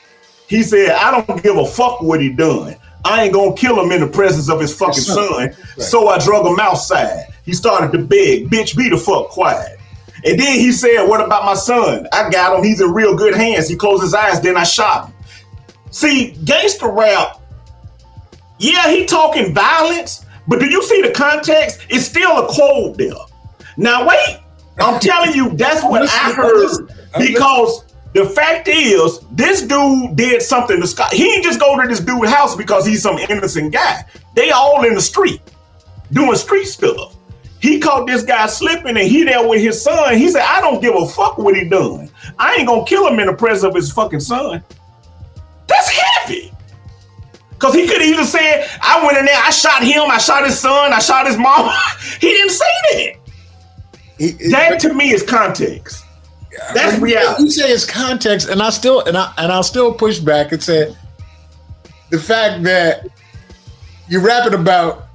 [0.47, 2.75] He said, I don't give a fuck what he done.
[3.05, 5.53] I ain't gonna kill him in the presence of his fucking son.
[5.77, 7.27] So I drug him outside.
[7.45, 9.77] He started to beg, bitch, be the fuck quiet.
[10.25, 12.07] And then he said, What about my son?
[12.11, 12.63] I got him.
[12.63, 13.67] He's in real good hands.
[13.67, 15.15] He closed his eyes, then I shot him.
[15.91, 17.39] See, gangster rap,
[18.57, 21.85] yeah, he talking violence, but do you see the context?
[21.89, 23.13] It's still a quote there.
[23.77, 24.39] Now wait,
[24.79, 26.89] I'm telling you, that's what I heard.
[27.17, 31.13] Because the fact is, this dude did something to Scott.
[31.13, 34.05] He didn't just go to this dude's house because he's some innocent guy.
[34.35, 35.41] They all in the street
[36.11, 37.12] doing street stuff.
[37.63, 40.17] He caught this guy slipping and he there with his son.
[40.17, 42.09] He said, I don't give a fuck what he done.
[42.37, 44.61] I ain't gonna kill him in the presence of his fucking son.
[45.67, 46.51] That's heavy.
[47.59, 50.43] Cause he could have either said, I went in there, I shot him, I shot
[50.43, 51.71] his son, I shot his mom.
[52.19, 53.15] he didn't say that.
[54.17, 56.03] He- That to me is context.
[56.73, 57.43] That's reality.
[57.43, 60.61] You say it's context, and I still and I and I'll still push back and
[60.61, 60.93] say
[62.09, 63.07] the fact that
[64.09, 65.07] you're rapping about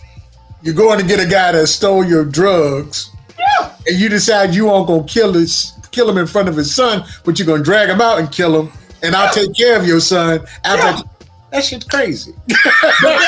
[0.62, 3.70] you're going to get a guy that stole your drugs, Yeah.
[3.86, 7.05] and you decide you aren't gonna kill his kill him in front of his son,
[7.24, 8.72] but you're gonna drag him out and kill him,
[9.02, 10.86] and I'll take care of your son after.
[10.86, 11.01] Yeah.
[11.51, 12.35] That shit's crazy.
[13.01, 13.18] But,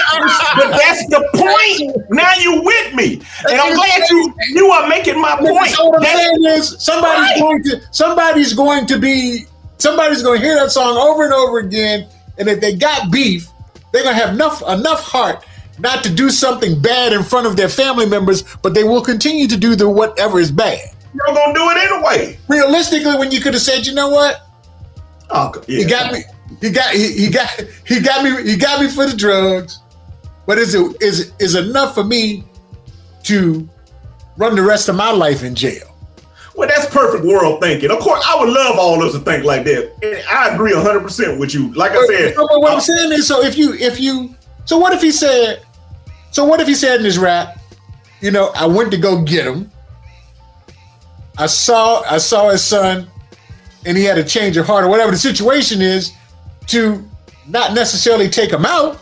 [0.56, 1.96] but that's the point.
[2.10, 5.70] Now you with me, and I'm glad you you are making my point.
[5.70, 7.38] So what I'm saying is somebody's Right.
[7.40, 9.46] going to somebody's going to be
[9.78, 12.06] somebody's going to hear that song over and over again,
[12.38, 13.48] and if they got beef,
[13.92, 15.44] they're going to have enough enough heart
[15.80, 19.46] not to do something bad in front of their family members, but they will continue
[19.48, 20.80] to do the whatever is bad.
[21.14, 22.38] You're gonna do it anyway.
[22.48, 24.42] Realistically, when you could have said, you know what,
[25.30, 25.78] Oh, yeah.
[25.78, 26.22] he got me,
[26.60, 27.48] he got he, he got
[27.86, 29.78] he got me he got me for the drugs,
[30.46, 32.44] but is it is is enough for me
[33.24, 33.68] to
[34.36, 35.86] run the rest of my life in jail?
[36.56, 37.90] Well, that's perfect world thinking.
[37.90, 39.92] Of course, I would love all of us to think like that.
[40.02, 41.72] And I agree 100% with you.
[41.74, 44.34] Like I said, No, but what I'm saying is, so if you, if you,
[44.66, 45.62] so what if he said,
[46.30, 47.58] so what if he said in his rap,
[48.20, 49.70] you know, I went to go get him.
[51.38, 53.08] I saw, I saw his son,
[53.86, 56.12] and he had a change of heart or whatever the situation is,
[56.66, 57.08] to
[57.48, 59.00] not necessarily take him out.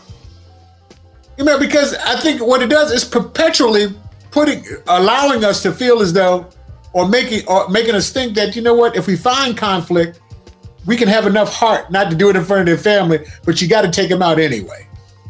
[1.37, 3.93] You know, because I think what it does is perpetually
[4.31, 6.49] putting, allowing us to feel as though,
[6.93, 10.19] or making, or making us think that you know what, if we find conflict,
[10.85, 13.61] we can have enough heart not to do it in front of their family, but
[13.61, 14.87] you got to take them out anyway.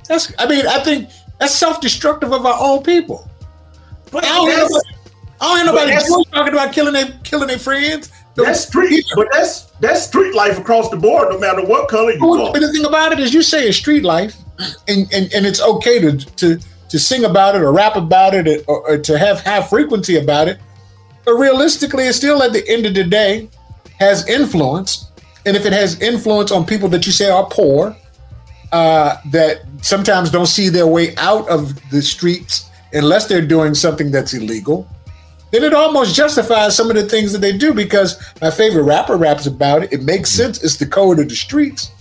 [0.08, 1.10] That's, I mean, I think
[1.40, 3.30] that's self-destructive of our own people.
[4.12, 4.90] But I don't hear nobody,
[5.42, 8.12] I don't hear nobody talking about killing their killing their friends.
[8.36, 12.20] That's street, but that's that's street life across the board, no matter what color you
[12.22, 12.54] oh, are.
[12.54, 14.36] But the thing about it is, you say it's street life,
[14.88, 16.60] and and, and it's okay to to
[16.90, 20.48] to sing about it or rap about it or, or to have high frequency about
[20.48, 20.60] it.
[21.26, 23.50] But realistically, it's still at the end of the day
[24.00, 25.12] has influence,
[25.46, 27.96] and if it has influence on people that you say are poor,
[28.72, 34.12] uh, that sometimes don't see their way out of the streets unless they're doing something
[34.12, 34.88] that's illegal
[35.52, 39.18] then it almost justifies some of the things that they do because my favorite rapper
[39.18, 39.92] raps about it.
[39.92, 40.64] It makes sense.
[40.64, 41.92] It's the code of the streets.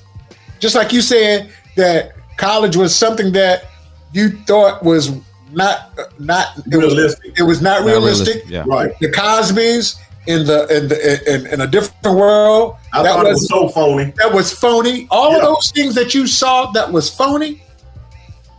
[0.59, 3.65] Just like you said that college was something that
[4.13, 5.13] you thought was
[5.53, 7.31] not not it realistic.
[7.31, 8.45] Was, it was not, not realistic.
[8.47, 8.51] realistic.
[8.51, 8.65] Yeah.
[8.67, 8.99] Right.
[8.99, 9.99] The Cosby's
[10.29, 12.77] in the in the in, in a different world.
[12.93, 14.13] I that thought was, it was so phony.
[14.17, 15.09] That was phony.
[15.11, 15.39] All yeah.
[15.39, 17.63] of those things that you saw that was phony.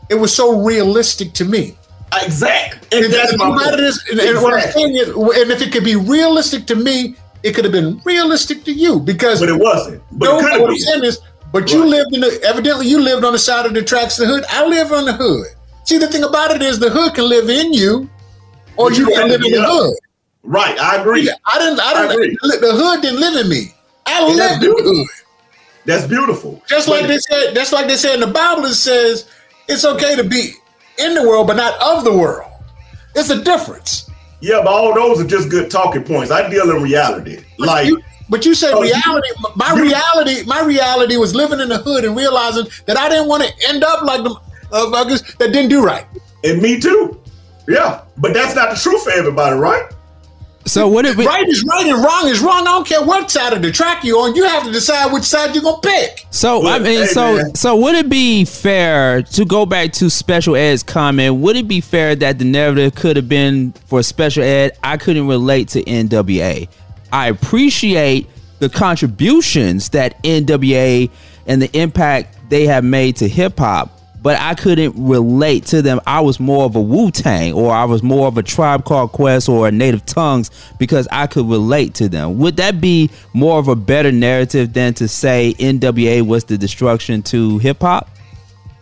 [0.10, 1.78] It was so realistic to me.
[2.24, 2.98] Exactly.
[2.98, 3.80] And, that's my point.
[3.80, 4.44] Is, and, exactly.
[4.44, 7.72] what I'm saying is, and if it could be realistic to me, it could have
[7.72, 9.40] been realistic to you because.
[9.40, 10.02] But it wasn't.
[10.14, 11.20] But no, what I'm saying is,
[11.52, 11.72] but right.
[11.72, 14.34] you lived in the evidently you lived on the side of the tracks of the
[14.34, 14.44] hood.
[14.50, 15.46] I live on the hood.
[15.84, 18.10] See, the thing about it is, the hood can live in you,
[18.76, 19.70] or you, you can live in the up.
[19.70, 19.94] hood.
[20.44, 21.26] Right, I agree.
[21.26, 21.80] Yeah, I didn't.
[21.80, 22.38] I didn't.
[22.44, 23.74] I the hood didn't live in me.
[24.06, 25.08] I and lived in the hood.
[25.86, 26.62] That's beautiful.
[26.68, 27.54] Just like they said.
[27.54, 29.30] Just like they said in the Bible, it says
[29.68, 30.54] it's okay to be
[30.98, 32.52] in the world, but not of the world.
[33.16, 34.10] It's a difference.
[34.42, 36.32] Yeah, but all those are just good talking points.
[36.32, 37.44] I deal in reality.
[37.58, 39.28] But like you, but you said uh, reality.
[39.38, 43.10] You, my you, reality, my reality was living in the hood and realizing that I
[43.10, 44.30] didn't want to end up like the
[44.72, 46.06] motherfuckers that didn't do right.
[46.44, 47.22] And me too.
[47.68, 49.92] Yeah, but that's not the truth for everybody, right?
[50.70, 52.62] So what if right is right and wrong is wrong?
[52.62, 54.36] I don't care what side of the track you're on.
[54.36, 56.28] You have to decide which side you're gonna pick.
[56.30, 57.56] So I mean, hey, so man.
[57.56, 61.38] so would it be fair to go back to special ed's comment?
[61.38, 64.78] Would it be fair that the narrative could have been for special ed?
[64.84, 66.70] I couldn't relate to NWA.
[67.12, 68.30] I appreciate
[68.60, 71.10] the contributions that NWA
[71.48, 76.00] and the impact they have made to hip hop but I couldn't relate to them.
[76.06, 79.12] I was more of a Wu Tang or I was more of a Tribe Called
[79.12, 82.38] Quest or a Native Tongues because I could relate to them.
[82.40, 87.22] Would that be more of a better narrative than to say NWA was the destruction
[87.24, 88.10] to hip hop?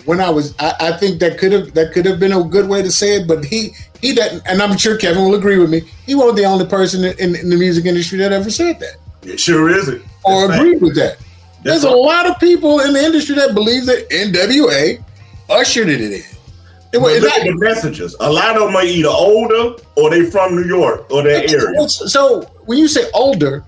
[0.06, 2.70] When I was, I, I, think that could have that could have been a good
[2.70, 5.70] way to say it, but he he doesn't, and I'm sure Kevin will agree with
[5.70, 5.82] me.
[6.06, 8.96] He wasn't the only person in, in the music industry that ever said that.
[9.24, 10.02] It sure isn't.
[10.24, 11.18] Or agreed with that.
[11.64, 15.04] That's There's a lot of people in the industry that believe that NWA
[15.50, 16.22] ushered it in.
[16.94, 18.16] It was look at the messages.
[18.20, 21.90] A lot of them are either older or they from New York or that area.
[21.90, 23.66] So when you say older,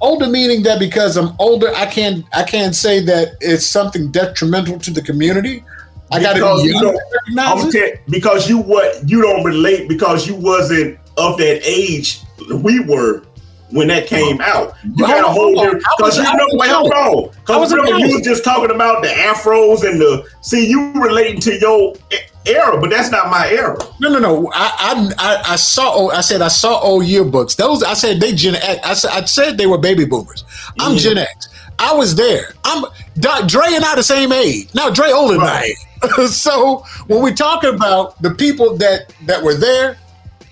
[0.00, 4.78] older meaning that because I'm older, I can't I can't say that it's something detrimental
[4.80, 5.64] to the community.
[6.12, 10.98] I got to be young to because you what you don't relate because you wasn't
[11.16, 12.20] of that age
[12.62, 13.22] we were
[13.70, 14.74] when that came out.
[14.84, 17.30] You got a whole different because you know wait, hold on.
[17.30, 21.58] Because remember you was just talking about the afros and the see you relating to
[21.58, 21.94] your
[22.46, 23.76] era, but that's not my era.
[24.00, 24.50] No, no, no.
[24.54, 27.56] I I I saw oh, I said I saw old yearbooks.
[27.56, 28.80] Those I said they Gen X.
[28.84, 30.44] I said I said they were baby boomers.
[30.78, 30.98] I'm yeah.
[30.98, 31.48] Gen X.
[31.78, 32.54] I was there.
[32.64, 32.84] I'm
[33.18, 34.72] Dre and I the same age.
[34.74, 35.74] Now Dre older right.
[36.00, 36.28] than I am.
[36.28, 39.98] so when we talk about the people that that were there,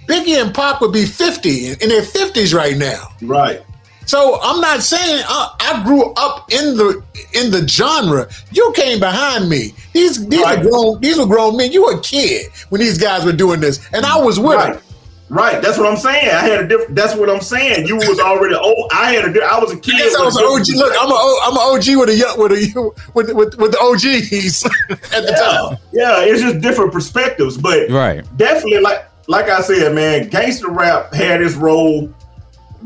[0.07, 3.09] Biggie and Pop would be 50 in their 50s right now.
[3.23, 3.63] Right.
[4.07, 7.03] So I'm not saying I, I, grew up in the
[7.33, 8.29] in the genre.
[8.53, 9.73] You came behind me.
[9.93, 10.59] These these right.
[10.59, 11.73] are grown these were grown men.
[11.73, 14.75] You were a kid when these guys were doing this, and I was with right.
[14.75, 14.83] them.
[15.31, 16.29] Right, that's what I'm saying.
[16.29, 16.95] I had a different.
[16.95, 17.87] That's what I'm saying.
[17.87, 18.91] You was already old.
[18.93, 19.43] I had a.
[19.43, 19.95] I was a kid.
[19.97, 20.77] Yes, I was an OG.
[20.77, 23.81] Look, I'm a I'm an OG with a young with a with with, with the
[23.81, 25.69] OGs at the yeah.
[25.69, 25.79] time.
[25.93, 31.13] Yeah, it's just different perspectives, but right, definitely like like I said, man, gangster rap
[31.13, 32.13] had its role.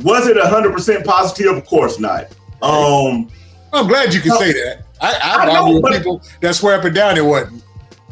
[0.03, 1.57] Was it hundred percent positive?
[1.57, 2.27] Of course not.
[2.63, 3.29] Um,
[3.73, 4.85] I'm glad you can say that.
[5.01, 7.63] I, I, I know people that swear up and down it wasn't.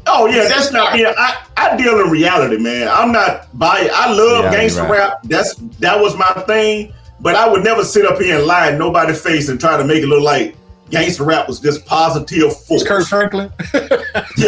[0.07, 1.05] Oh yeah, that's not me.
[1.05, 2.89] I, I deal in reality, man.
[2.89, 3.89] I'm not by.
[3.93, 4.91] I love yeah, gangster right.
[4.91, 5.23] rap.
[5.25, 6.93] That's that was my thing.
[7.19, 9.85] But I would never sit up here and lie in nobody's face and try to
[9.85, 10.57] make it look like
[10.91, 12.87] gangster rap was just positive force.
[12.87, 13.53] Kirk Franklin.
[13.75, 13.89] yeah,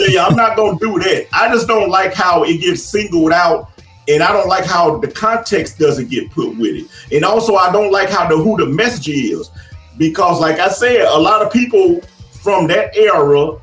[0.09, 1.27] yeah, I'm not gonna do that.
[1.33, 3.71] I just don't like how it gets singled out,
[4.09, 7.15] and I don't like how the context doesn't get put with it.
[7.15, 9.51] And also, I don't like how the who the message is,
[9.97, 12.01] because like I said, a lot of people
[12.43, 13.59] from that era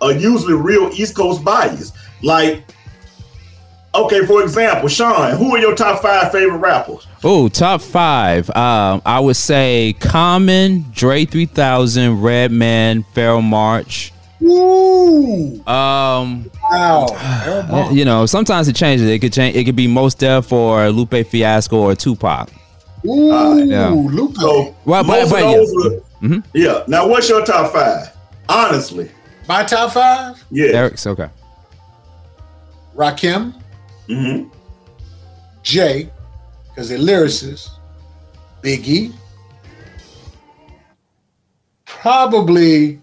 [0.00, 1.92] are usually real East Coast bias.
[2.22, 2.64] Like,
[3.94, 7.06] okay, for example, Sean, who are your top five favorite rappers?
[7.24, 8.48] Oh, top five.
[8.50, 14.12] Um, I would say Common, Dre 3000, Redman, Pharoahe Monch.
[14.40, 15.62] Woo!
[15.66, 17.88] Um, wow.
[17.92, 19.06] you know, sometimes it changes.
[19.08, 19.54] It could change.
[19.56, 22.50] It could be Mos Def or Lupe Fiasco or Tupac.
[23.06, 23.88] Ooh, yeah.
[23.90, 24.36] Lupe.
[24.36, 25.56] So, Well, but- but of yeah.
[25.56, 26.42] those are- Mhm.
[26.54, 26.82] yeah.
[26.86, 28.10] Now, what's your top five?
[28.48, 29.10] Honestly,
[29.48, 30.66] My top five: yeah.
[30.68, 31.28] Eric's okay.
[32.96, 33.54] Rakim,
[34.10, 34.48] hmm
[35.62, 36.10] Jay,
[36.68, 37.68] because they're lyricists.
[38.62, 39.12] Biggie.
[41.84, 43.00] Probably,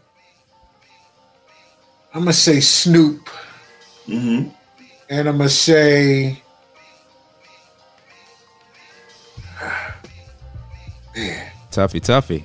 [2.13, 3.29] I'm gonna say Snoop,
[4.05, 4.49] hmm
[5.09, 6.41] and I'm gonna say,
[11.15, 11.51] Man.
[11.71, 12.43] Tuffy, Tuffy.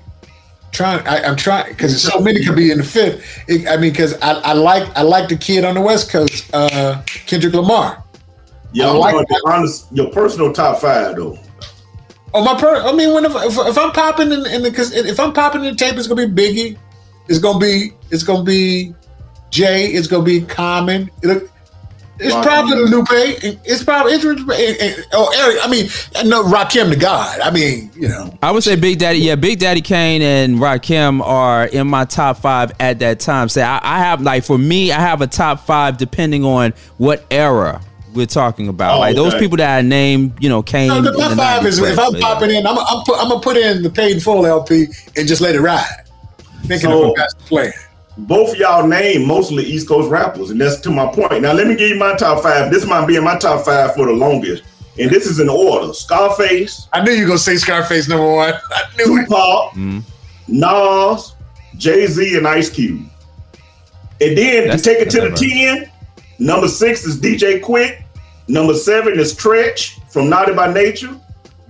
[0.73, 1.07] trying.
[1.07, 3.25] I, I'm trying because so many could be in the fifth.
[3.49, 6.51] It, I mean, because I, I like I like the kid on the West Coast,
[6.55, 8.05] uh, Kendrick Lamar.
[8.73, 11.39] Yeah, I I'm like going honest, your personal top five though.
[12.35, 12.59] Oh my!
[12.59, 15.33] Per- I mean, when if, if, if I'm popping in, in the because if I'm
[15.33, 16.79] popping in the tape, it's gonna be Biggie.
[17.29, 18.95] It's gonna be it's gonna be
[19.51, 19.89] Jay.
[19.89, 21.11] It's gonna be Common.
[21.23, 21.51] It,
[22.19, 22.43] it's Rakim.
[22.43, 23.09] probably Lupe.
[23.11, 25.59] It's probably it's, it, oh Eric.
[25.63, 25.87] I mean,
[26.29, 27.41] no Rakim the God.
[27.41, 28.33] I mean, you know.
[28.43, 29.19] I would say Big Daddy.
[29.19, 33.51] Yeah, Big Daddy Kane and Rakim are in my top five at that time.
[33.51, 37.27] Say I, I have like for me, I have a top five depending on what
[37.31, 37.83] era
[38.15, 38.97] we're talking about.
[38.97, 39.41] Oh, like those okay.
[39.45, 40.89] people that I named, you know, came.
[40.89, 43.29] No, the in top the five is if I'm popping in, I'm I'm, put, I'm
[43.29, 44.87] gonna put in the paid in full LP
[45.17, 45.85] and just let it ride.
[46.67, 47.73] Thinking So- of that's the plan.
[48.19, 51.41] Both of y'all name mostly East Coast rappers, and that's to my point.
[51.41, 52.71] Now, let me give you my top five.
[52.71, 54.65] This might be in my top five for the longest,
[54.99, 58.53] and this is in order: Scarface, I knew you were gonna say Scarface number one.
[58.71, 59.25] I knew it.
[59.25, 60.03] Tupac, Mhm.
[60.47, 61.35] Nas,
[61.79, 63.01] Jay Z, and Ice Cube.
[64.21, 65.91] And then That's- to take it to the that's ten,
[66.43, 68.03] number six is DJ Quik.
[68.49, 71.19] Number seven is Treach from Naughty by Nature.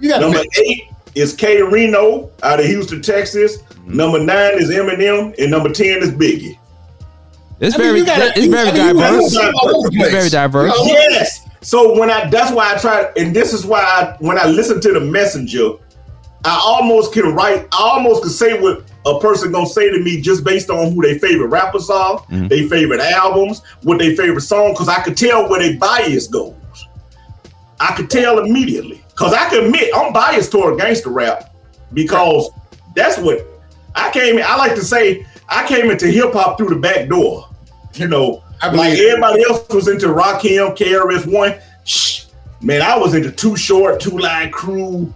[0.00, 0.84] You got Number eight
[1.14, 3.58] is K-Rino out of Houston, Texas.
[3.58, 3.96] Mm-hmm.
[3.96, 6.58] Number nine is Eminem, and number ten is Biggie.
[7.60, 9.36] It's I mean, very, you gotta- it's very I mean, diverse.
[9.36, 10.72] go all over the It's very diverse.
[10.84, 11.48] Yes.
[11.60, 14.80] So when I that's why I try, and this is why I, when I listen
[14.80, 15.74] to the messenger,
[16.44, 20.20] I almost can write, I almost can say what a person gonna say to me
[20.20, 22.48] just based on who their favorite rappers are, Mhm.
[22.48, 26.54] their favorite albums, what their favorite song, because I could tell where their bias goes.
[27.80, 29.02] I could tell immediately.
[29.14, 31.52] Cause I can admit I'm biased toward gangster rap
[31.92, 32.48] because
[32.94, 33.44] that's what
[33.94, 34.44] I came in.
[34.46, 37.46] I like to say I came into hip hop through the back door.
[37.94, 39.08] You know, I like believe it.
[39.08, 41.54] everybody else was into Rock Rakim, KRS One.
[41.84, 42.24] Shh,
[42.62, 45.12] man, I was into Too Short, Two Live Crew,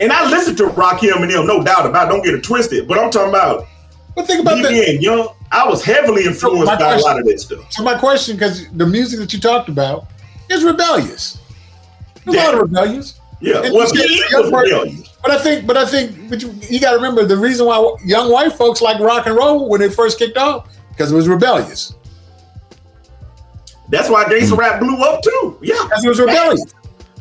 [0.00, 2.08] and I listened to Rakim and them, no doubt about.
[2.08, 2.10] it.
[2.10, 3.66] Don't get it twisted, but I'm talking about
[4.16, 4.70] But think about me that.
[4.70, 5.28] being young.
[5.52, 7.70] I was heavily influenced My by a lot of that stuff.
[7.72, 10.06] So my question, because the music that you talked about
[10.48, 11.38] is rebellious.
[12.24, 12.42] There's Yeah.
[12.42, 13.14] a lot of rebellions.
[13.40, 15.08] Yeah, And well, you said Big the young was person- rebellious.
[15.22, 17.96] But I think, but I think, but you, you got to remember the reason why
[18.04, 21.28] young white folks like rock and roll when they first kicked off because it was
[21.28, 21.94] rebellious.
[23.88, 25.58] That's why gangsta rap blew up too.
[25.62, 26.64] Yeah, Because it was rebellious.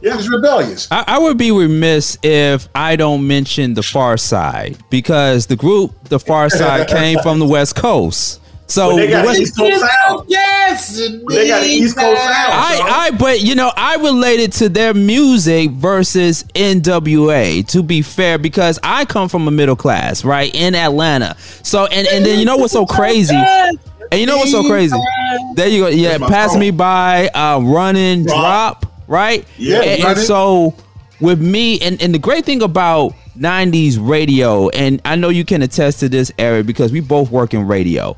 [0.01, 0.13] Yeah.
[0.13, 0.87] It was rebellious.
[0.91, 6.19] I, I would be remiss if I don't mention the Pharcyde because the group, the
[6.19, 8.41] Far Side, came from the West Coast.
[8.67, 10.25] So But they the got West- East Coast sound.
[10.27, 10.95] Yes,
[11.27, 12.53] They got East Coast sound.
[12.53, 17.67] I, I, but you know, I related to their music versus NWA.
[17.69, 21.35] To be fair, because I come from a middle class, right in Atlanta.
[21.63, 23.35] So, and and then you know what's so crazy?
[23.35, 24.95] And you know what's so crazy?
[25.55, 25.87] There you go.
[25.87, 28.81] Yeah, pass me by, uh, running, Drop.
[28.81, 29.45] drop, right?
[29.57, 30.73] Yeah, and, and so
[31.19, 35.61] with me, and, and the great thing about 90s radio, and I know you can
[35.61, 38.15] attest to this, Eric, because we both work in radio.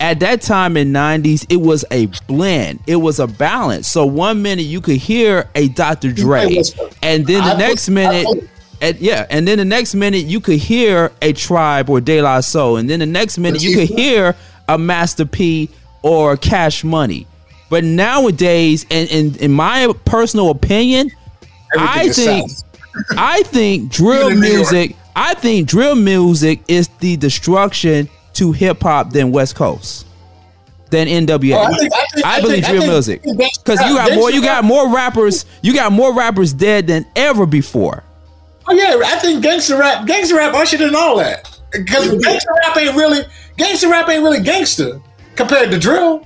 [0.00, 2.80] At that time in 90s, it was a blend.
[2.86, 3.88] It was a balance.
[3.88, 6.12] So one minute you could hear a Dr.
[6.12, 6.62] Dre,
[7.02, 8.48] and then the I next I minute,
[8.80, 12.40] and yeah, and then the next minute you could hear a Tribe or De La
[12.40, 14.36] Soul, and then the next minute you could hear
[14.68, 15.68] a Master P
[16.02, 17.26] or Cash Money.
[17.70, 21.10] But nowadays, and in, in my personal opinion,
[21.76, 22.50] Everything I think
[23.16, 24.70] I think drill Even in New York.
[24.72, 24.96] music.
[25.14, 30.06] I think drill music is the destruction to hip hop than West Coast
[30.90, 31.54] than NWA.
[31.56, 34.30] Oh, I think- I think- I believe I drill think- music because you got more.
[34.30, 35.44] You got more rappers.
[35.60, 38.02] You got more rappers dead than ever before.
[38.66, 42.76] Oh yeah, I think gangster rap, gangster rap ushered in all that because gangster rap
[42.76, 43.20] ain't really
[43.56, 45.00] gangster rap ain't really gangster
[45.36, 46.24] compared to drill.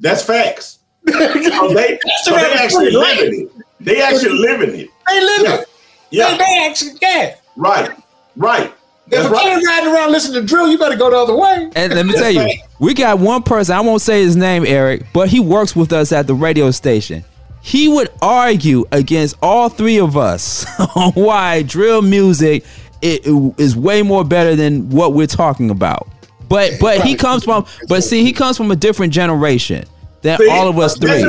[0.00, 0.78] That's facts.
[1.08, 3.64] So they, Gangsta so they actually pretty living it.
[3.80, 4.90] They actually living it.
[5.08, 5.54] They live Yeah.
[5.60, 5.68] it.
[6.10, 6.30] Yeah.
[6.32, 7.34] They, they actually yeah.
[7.56, 7.90] Right,
[8.36, 8.74] right.
[9.10, 11.70] If a kid riding around listening to drill, you better go the other way.
[11.74, 12.46] And let me tell you,
[12.78, 16.12] we got one person, I won't say his name, Eric, but he works with us
[16.12, 17.24] at the radio station.
[17.62, 22.64] He would argue against all three of us on why drill music
[23.02, 26.06] i- i- is way more better than what we're talking about.
[26.48, 29.84] But but he comes from but see he comes from a different generation
[30.22, 31.22] than See, all of us three.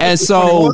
[0.00, 0.72] And so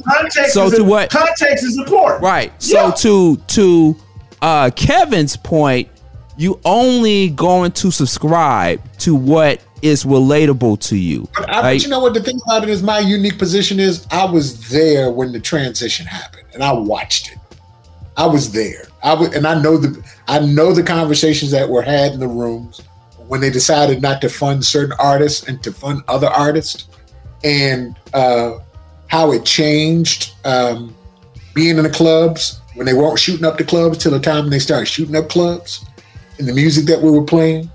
[0.48, 2.22] so is- to what context is important.
[2.22, 2.52] Right.
[2.62, 3.96] So to to
[4.40, 5.88] uh Kevin's point,
[6.36, 11.28] you only going to subscribe to what is relatable to you.
[11.36, 14.06] I, Like, but you know what the thing about it is my unique position is
[14.12, 17.38] I was there when the transition happened and I watched it.
[18.16, 18.86] I was there.
[19.02, 22.28] I was, and I know the I know the conversations that were had in the
[22.28, 22.80] rooms
[23.28, 26.88] when they decided not to fund certain artists and to fund other artists,
[27.44, 28.58] and uh,
[29.08, 30.94] how it changed um,
[31.54, 34.58] being in the clubs when they weren't shooting up the clubs till the time they
[34.58, 35.84] started shooting up clubs
[36.38, 37.70] and the music that we were playing.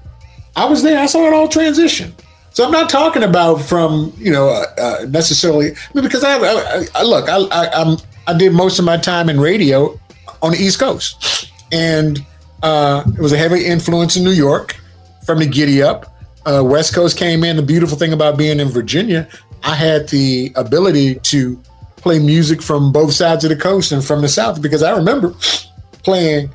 [0.55, 0.99] I was there.
[0.99, 2.15] I saw it all transition.
[2.51, 6.37] So I'm not talking about from you know uh, uh, necessarily I mean, because I,
[6.37, 9.99] I, I look I, I I did most of my time in radio
[10.41, 12.25] on the East Coast, and
[12.63, 14.75] uh, it was a heavy influence in New York
[15.27, 16.07] from the Giddy Up.
[16.45, 17.57] Uh, West Coast came in.
[17.57, 19.27] The beautiful thing about being in Virginia,
[19.63, 21.61] I had the ability to
[21.97, 25.35] play music from both sides of the coast and from the South because I remember
[26.03, 26.49] playing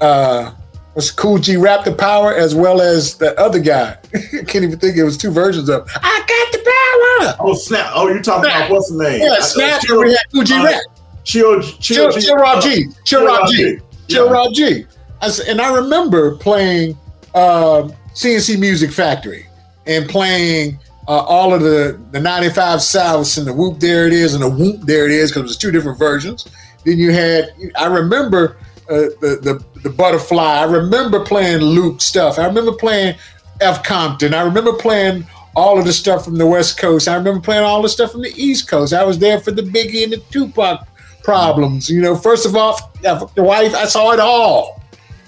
[0.00, 0.52] uh,
[0.96, 3.96] was Kool G Rap the Power as well as the other guy.
[4.14, 7.36] I can't even think it was two versions of I got the power.
[7.48, 7.92] Oh snap!
[7.94, 9.20] Oh, you're talking about what's the name?
[9.22, 9.80] Yeah, I- Snap.
[9.82, 10.80] Chill- we had Cool G uh, Rap.
[11.22, 12.86] Chill, Chill, chill, chill, Rob G.
[13.04, 13.78] Chill, Rob G.
[14.08, 14.32] Chill, Yeah.
[14.32, 14.86] Rob G.
[15.22, 16.96] I and I remember playing
[17.34, 19.46] um, CNC Music Factory
[19.86, 20.78] and playing
[21.08, 24.50] uh, all of the, the 95 Souths and the Whoop There It Is and the
[24.50, 26.46] Whoop There It Is because was two different versions.
[26.84, 28.58] Then you had, I remember
[28.90, 30.58] uh, the, the, the Butterfly.
[30.58, 32.38] I remember playing Luke stuff.
[32.38, 33.16] I remember playing
[33.62, 33.82] F.
[33.84, 34.34] Compton.
[34.34, 35.26] I remember playing
[35.56, 37.08] all of the stuff from the West Coast.
[37.08, 38.92] I remember playing all the stuff from the East Coast.
[38.92, 40.86] I was there for the Biggie and the Tupac
[41.22, 41.88] problems.
[41.88, 44.82] You know, first of all, the wife, I saw it all.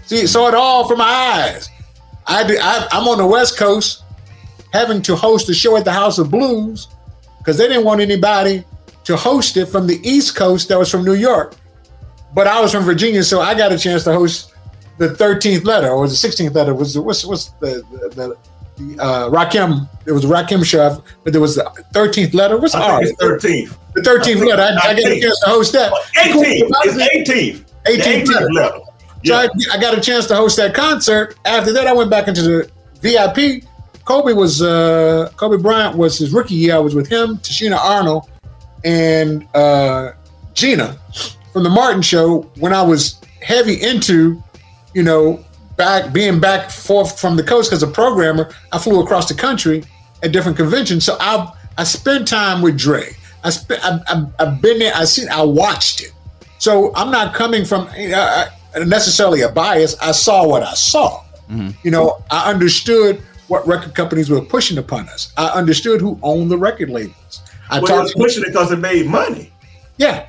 [0.05, 1.70] See, saw it all from my eyes.
[2.26, 4.04] I, did- I I'm on the West Coast,
[4.72, 6.88] having to host a show at the House of Blues
[7.38, 8.64] because they didn't want anybody
[9.04, 11.56] to host it from the East Coast that was from New York.
[12.34, 14.54] But I was from Virginia, so I got a chance to host
[14.98, 16.74] the 13th letter or the 16th letter.
[16.74, 18.36] Was the, what's what's the the, the,
[18.76, 19.88] the uh, Rakim?
[20.06, 22.56] It was Rakim show, but there was the 13th letter.
[22.56, 23.76] What's I it's 13th.
[23.94, 24.62] the 13th letter.
[24.62, 25.92] I, I got a chance to host that.
[26.16, 26.70] 18th.
[26.84, 27.64] It's 18th.
[27.84, 28.52] 18th 18th letter.
[28.52, 28.78] letter.
[29.24, 31.36] So I, I got a chance to host that concert.
[31.44, 32.70] After that, I went back into the
[33.00, 33.64] VIP.
[34.04, 36.74] Kobe was uh, Kobe Bryant was his rookie year.
[36.74, 38.28] I was with him, Tichina Arnold,
[38.84, 40.12] and uh,
[40.54, 40.98] Gina
[41.52, 42.42] from the Martin Show.
[42.58, 44.42] When I was heavy into,
[44.94, 45.44] you know,
[45.76, 49.84] back being back forth from the coast as a programmer, I flew across the country
[50.22, 51.04] at different conventions.
[51.04, 53.14] So I I spent time with Dre.
[53.44, 54.92] I spent I, I've been there.
[54.96, 55.28] I seen.
[55.28, 56.12] I watched it.
[56.58, 59.96] So I'm not coming from you know, I- necessarily a bias.
[60.00, 61.22] I saw what I saw.
[61.82, 65.32] You know, I understood what record companies were pushing upon us.
[65.36, 67.42] I understood who owned the record labels.
[67.68, 69.52] I Well, talked pushing it because it made money.
[69.98, 70.26] yeah.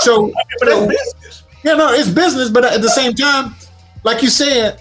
[0.00, 0.26] So,
[0.60, 1.42] But that's so- business.
[1.64, 3.54] yeah, no, it's business, but at the same time,
[4.04, 4.78] like you said,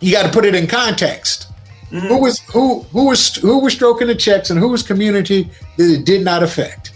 [0.00, 1.46] you got to put it in context.
[1.90, 2.06] Mm-hmm.
[2.08, 5.90] Who was who who was who was stroking the checks and who was community that
[5.90, 6.92] it did not affect?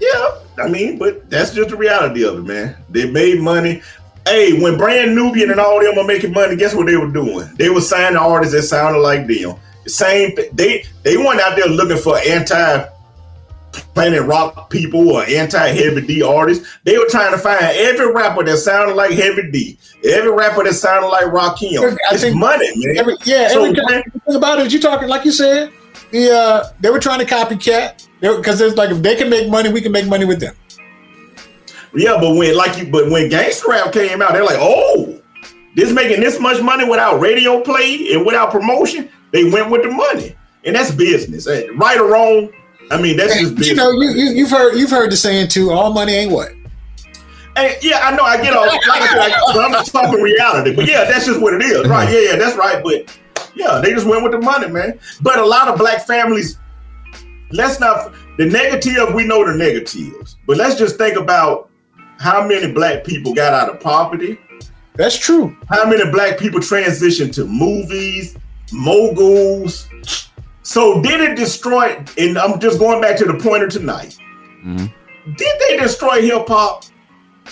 [0.00, 2.76] Yeah, I mean, but that's just the reality of it, man.
[2.90, 3.82] They made money.
[4.26, 7.48] Hey, when Brand Nubian and all them were making money, guess what they were doing?
[7.56, 9.56] They were signing artists that sounded like them.
[9.84, 10.34] The same.
[10.52, 12.88] They they weren't out there looking for anti
[13.94, 16.66] planet rock people or anti heavy D artists.
[16.84, 20.74] They were trying to find every rapper that sounded like Heavy D, every rapper that
[20.74, 21.82] sounded like Rakim.
[22.10, 22.98] I It's think money, man.
[22.98, 25.70] Every, yeah, So, every man, thing about it, you talking like you said,
[26.10, 29.70] the uh, they were trying to copycat because it's like if they can make money,
[29.72, 30.54] we can make money with them.
[31.94, 35.20] Yeah, but when like you, but when gangster rap came out, they're like, oh,
[35.76, 39.08] this making this much money without radio play and without promotion.
[39.32, 42.50] They went with the money, and that's business, Eh, right or wrong.
[42.90, 43.68] I mean, that's just business.
[43.68, 45.70] You know, you, you you've heard you've heard the saying too.
[45.70, 46.52] All money ain't what.
[47.56, 48.24] Hey, yeah, I know.
[48.24, 48.66] I get all.
[48.66, 50.74] Like I said, I, but I'm just talking reality.
[50.74, 52.12] But yeah, that's just what it is, right?
[52.12, 52.82] Yeah, yeah, that's right.
[52.82, 53.16] But
[53.54, 54.98] yeah, they just went with the money, man.
[55.22, 56.58] But a lot of black families.
[57.52, 59.14] Let's not the negative.
[59.14, 61.70] We know the negatives, but let's just think about
[62.24, 64.38] how many black people got out of poverty.
[64.94, 65.54] That's true.
[65.68, 68.34] How many black people transitioned to movies,
[68.72, 69.86] moguls?
[70.62, 72.02] So did it destroy?
[72.16, 74.16] And I'm just going back to the pointer tonight.
[74.64, 74.86] Mm-hmm.
[75.36, 76.84] Did they destroy hip hop?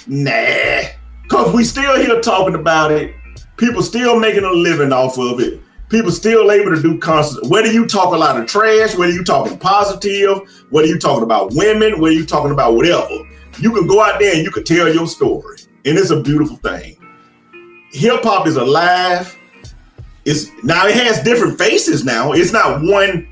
[0.06, 0.88] Nah,
[1.28, 3.14] cause we still here talking about it.
[3.58, 5.60] People still making a living off of it.
[5.90, 7.46] People still able to do concerts.
[7.50, 10.40] Whether you talk a lot of trash, whether you talking positive,
[10.70, 13.28] whether you talking about women, whether you talking about whatever,
[13.60, 16.56] you can go out there and you can tell your story, and it's a beautiful
[16.56, 16.96] thing.
[17.92, 19.36] Hip hop is alive.
[20.24, 22.32] It's now it has different faces now.
[22.32, 23.28] It's not one.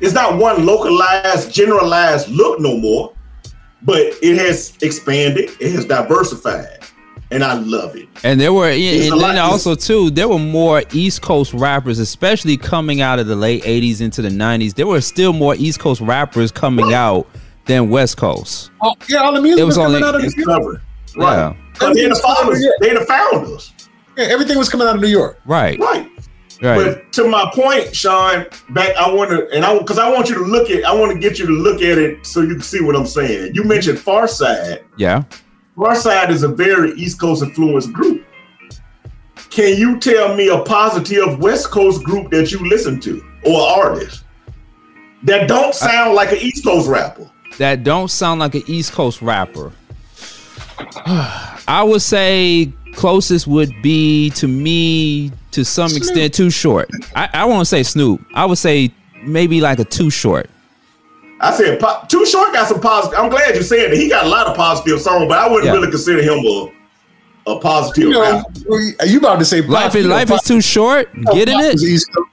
[0.00, 3.14] It's not one localized, generalized look no more,
[3.82, 5.50] but it has expanded.
[5.60, 6.84] It has diversified,
[7.32, 8.08] and I love it.
[8.22, 11.52] And there were, yeah, It's a and then also too, there were more East Coast
[11.52, 14.74] rappers, especially coming out of the late '80s into the '90s.
[14.74, 17.26] There were still more East Coast rappers coming out
[17.68, 18.70] than West Coast.
[18.82, 20.60] Oh, yeah, all the music It was was, coming only- out of It's New York.
[20.60, 20.80] covered.
[21.16, 22.66] Yeah, But they're the founders.
[22.80, 23.72] They're the founders.
[24.16, 25.38] Yeah, everything was coming out of New York.
[25.46, 26.08] right, Right.
[26.62, 26.76] right.
[26.84, 30.34] But to my point, Sean, back I want to, and I because I want you
[30.36, 32.62] to look at, I want to get you to look at it so you can
[32.62, 33.54] see what I'm saying.
[33.54, 34.80] You mentioned Pharcyde.
[34.96, 35.22] yeah.
[35.76, 38.24] Pharcyde is a very East Coast influenced group.
[39.50, 44.24] Can you tell me a positive West Coast group that you listen to or artist
[45.22, 47.30] that don't sound like an East Coast rapper?
[47.58, 49.72] That don't sound like an East Coast rapper.
[51.06, 56.90] I would say closest would be to me to some extent too short.
[57.14, 58.20] I, I won't say Snoop.
[58.34, 60.48] I would say maybe like a too short.
[61.40, 63.16] I said po- Too Short got some positive.
[63.16, 63.96] I'm glad you said that.
[63.96, 65.72] He got a lot of positive songs, but I wouldn't Yeah.
[65.72, 66.72] really consider him a
[67.46, 68.50] a positive You know, rapper.
[69.00, 71.08] are you about to say Life is you know, life is too short.
[71.24, 72.27] Pop- Getting it was East Coast.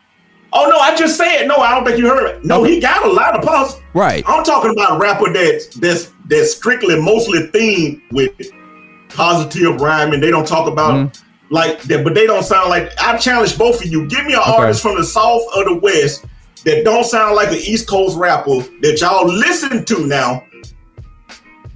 [0.57, 1.57] Oh no, I just said no.
[1.57, 2.45] I don't think you heard it.
[2.45, 3.83] No, he got a lot of positive.
[3.93, 4.23] right.
[4.27, 8.31] I'm talking about a rapper that's that's that's strictly mostly themed with
[9.09, 10.21] positive rhyming.
[10.21, 11.53] They don't talk about Mm-hmm.
[11.53, 12.89] like that, but they don't sound like.
[12.99, 14.07] I challenge both of you.
[14.07, 14.51] Give me an Okay.
[14.51, 16.25] artist from the south or the west
[16.63, 20.41] that don't sound like an East Coast rapper that y'all listen to now.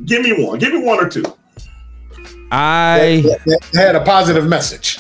[0.06, 0.58] Give me one.
[0.58, 1.26] Give me one or two.
[2.52, 5.00] I That- that had a positive message.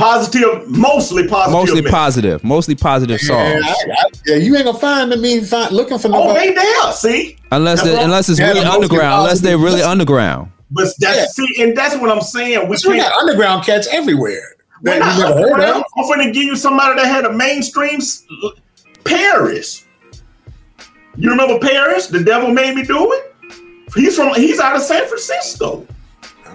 [0.00, 1.52] Positive, mostly positive.
[1.52, 1.92] mostly message.
[1.92, 3.64] positive, mostly positive songs.
[3.64, 6.48] Yeah, I- I- yeah, you ain't gonna find me find, looking for Oh, nobody.
[6.48, 6.92] they there.
[6.92, 10.50] See, Unless That's the, what- unless it's Yeah, really underground, unless they're really underground.
[10.70, 11.44] but that's Yeah.
[11.46, 12.68] see, and that's what I'm saying.
[12.68, 14.54] We we got underground cats everywhere.
[14.82, 15.82] We're That not you never heard of.
[15.98, 18.22] I'm going to give you somebody that had a mainstream s-
[19.04, 19.84] Paris.
[21.16, 22.06] You remember Paris?
[22.06, 23.34] The devil made me do it.
[23.94, 24.32] He's from.
[24.34, 25.86] He's out of San Francisco.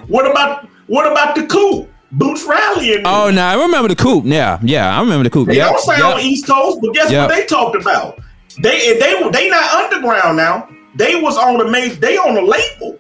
[0.08, 1.88] What about what about the coup?
[2.18, 4.22] Boots Riley and Oh no, I remember the coup.
[4.26, 5.46] Yeah, yeah, I remember the coup.
[5.46, 7.30] they Yeah, don't sound East Coast, but guess Yep.
[7.30, 8.20] what they talked about?
[8.62, 10.70] They they they not underground now.
[10.96, 12.00] They was on the main.
[12.00, 12.98] They on the label.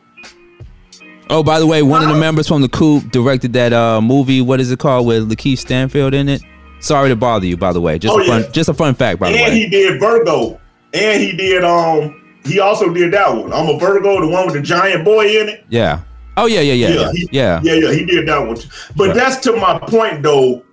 [1.29, 4.41] Oh, by the way, one of the members from the Coup directed that uh movie.
[4.41, 6.41] What is it called with Lakeith Stanfield in it?
[6.81, 7.57] Sorry to bother you.
[7.57, 8.49] By the way, just Oh, a fun, yeah.
[8.51, 9.19] just a fun fact.
[9.19, 10.59] By the and way, he did Virgo,
[10.93, 12.21] and he did um.
[12.43, 13.51] He also did that one.
[13.51, 15.65] I'm a Virgo, the one with the giant boy in it.
[15.69, 16.01] yeah.
[16.37, 17.59] Oh yeah, yeah, yeah, yeah, he, yeah.
[17.63, 17.91] yeah, yeah.
[17.93, 18.55] He did that one.
[18.57, 18.67] too.
[18.95, 19.15] But Right.
[19.15, 20.63] that's to my point, though.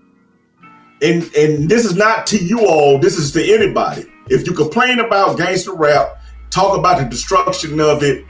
[1.03, 2.99] And and this is not to you all.
[2.99, 4.05] This is to anybody.
[4.29, 6.21] If you complain about gangster rap,
[6.51, 8.25] talk about the destruction of it,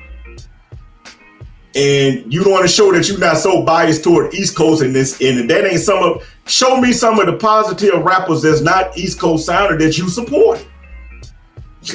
[1.75, 5.21] and you want to show that you're not so biased toward East Coast and this,
[5.21, 6.27] and that ain't some of.
[6.47, 10.67] Show me some of the positive rappers that's not East Coast sounder that you support.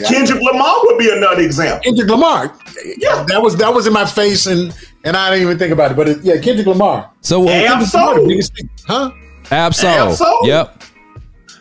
[0.07, 1.79] Kendrick Lamar would be another example.
[1.83, 2.53] Kendrick Lamar.
[2.97, 3.23] Yeah.
[3.27, 5.97] that was that was in my face, and and I didn't even think about it.
[5.97, 7.09] But it, yeah, Kendrick Lamar.
[7.21, 8.27] So Ab Kendrick Lamar, the Soul.
[8.27, 9.11] biggest thing, huh?
[9.45, 10.15] Absol.
[10.17, 10.45] Absol.
[10.47, 10.83] Yep.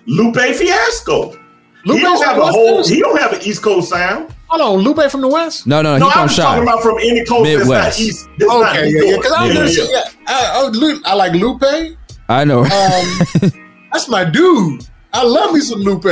[0.07, 1.37] Lupe Fiasco.
[1.85, 2.85] Lupe he don't have a whole.
[2.87, 4.35] He don't have an East Coast sound.
[4.49, 5.67] Hold on, Lupe from the West.
[5.67, 7.69] No, no, No, he's I'm from just talking about from any coast Midwest.
[7.69, 8.29] that's not East.
[8.39, 9.11] That's Okay, New yeah, yeah.
[9.11, 9.23] York.
[9.23, 9.85] Because I, Yeah, was yeah.
[9.91, 10.05] yeah.
[10.29, 10.71] I,
[11.05, 11.97] I, I like Lupe.
[12.29, 12.61] I know.
[12.65, 13.51] Um,
[13.93, 14.87] that's my dude.
[15.13, 16.05] I love me some Lupe.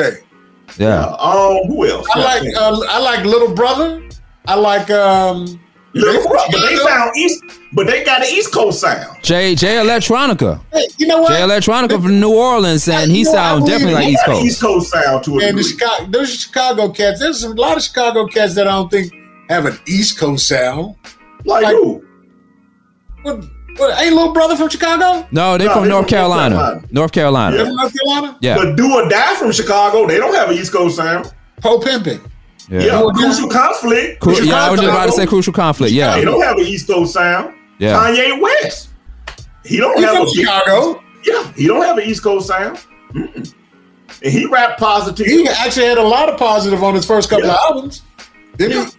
[0.78, 1.04] Yeah.
[1.18, 2.06] Um, who else?
[2.14, 4.02] I like uh, I like Little Brother.
[4.46, 5.60] I like um.
[5.96, 9.16] Little Brother, but they sound East, but they got an East Coast sound.
[9.22, 10.60] J Jay Electronica.
[10.72, 11.28] Hey, you know what?
[11.30, 14.34] Jay Electronica from New Orleans, and he You know, sounds definitely like East got an
[14.34, 14.44] Coast.
[14.46, 15.44] East Coast sound to it.
[15.48, 17.20] And the Chicago, those Chicago cats.
[17.20, 19.12] There's a lot of Chicago cats that I don't think
[19.48, 20.96] have an East Coast sound.
[21.44, 22.04] like, like- who?
[23.22, 23.44] What?
[23.76, 24.00] What?
[24.02, 25.26] Ain't little brother from Chicago?
[25.30, 26.54] No, they No, from they North from Carolina.
[26.56, 26.86] Carolina.
[26.90, 27.56] North Carolina.
[27.56, 28.38] They're from North Carolina.
[28.40, 28.56] Yeah.
[28.56, 31.32] But Do or Die from Chicago, they don't have an East Coast sound.
[31.60, 32.20] Po pimping.
[32.70, 32.80] Yeah.
[32.80, 33.18] Yeah, Do or Die.
[33.18, 34.20] Crucial Conflict.
[34.20, 35.92] Cru- Crucial yeah, I was just about to say crucial conflict.
[35.92, 36.14] Yeah.
[36.16, 37.54] They don't have an East Coast sound.
[37.78, 37.94] Yeah.
[37.94, 38.90] Kanye West.
[39.64, 41.02] He don't He's have from a Chicago.
[41.24, 42.78] Yeah, he don't have an East Coast sound.
[43.12, 43.54] Mm-mm.
[44.22, 45.26] And he rap positive.
[45.26, 47.52] He actually had a lot of positive on his first couple Yeah.
[47.54, 48.02] of albums.
[48.58, 48.84] Then Yeah.
[48.84, 48.90] he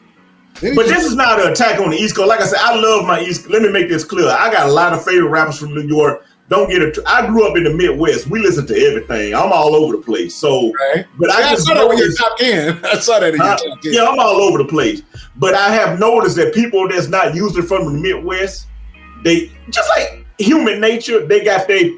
[0.62, 2.28] But this is not an attack on the East Coast.
[2.30, 3.42] Like I said, I love my East.
[3.42, 3.52] Coast.
[3.52, 4.28] Let me make this clear.
[4.30, 6.26] I got a lot of favorite rappers from New York.
[6.48, 6.98] Don't get it.
[7.08, 8.28] I grew up in the Midwest.
[8.28, 9.34] We listen to everything.
[9.34, 10.36] I'm all over the place.
[10.36, 11.06] So, Right.
[11.18, 12.80] but I I saw that in your noticed- top ten.
[12.86, 13.94] I saw that in your top ten.
[13.94, 15.02] yeah, I'm all over the place.
[15.38, 18.68] But I have noticed that people that's not usually from the Midwest,
[19.24, 21.90] they just like human nature, they got their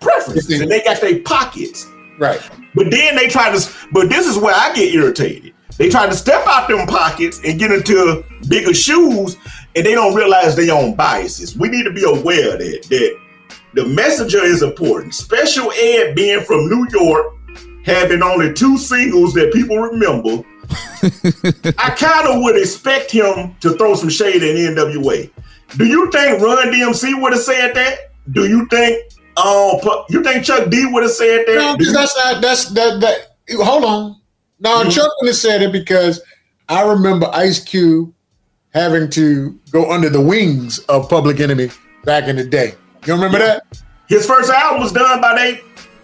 [0.00, 1.86] preferences and they got their pockets.
[2.18, 2.40] Right.
[2.74, 5.49] But then they try to, but this is where I get irritated.
[5.80, 9.38] They try to step out them pockets and get into bigger shoes,
[9.74, 11.56] and they don't realize their own biases.
[11.56, 13.18] We need to be aware that that
[13.72, 15.14] the messenger is important.
[15.14, 17.34] Special Ed being from New York,
[17.86, 20.44] having only two singles that people remember.
[21.78, 25.30] I kind of would expect him to throw some shade at NWA.
[25.78, 28.12] Do you think Run DMC would have said that?
[28.32, 29.02] Do you think
[29.38, 29.80] um
[30.10, 31.54] you think Chuck D would have said that?
[31.54, 34.19] No, Do you- that's not that's that that hold on.
[34.60, 34.90] No, Mhm.
[34.92, 36.20] Chuck would have said it because
[36.68, 38.12] I remember Ice Cube
[38.74, 41.70] having to go under the wings of Public Enemy
[42.04, 42.74] back in the day.
[43.06, 43.62] You remember that?
[44.08, 45.60] His first album was done by they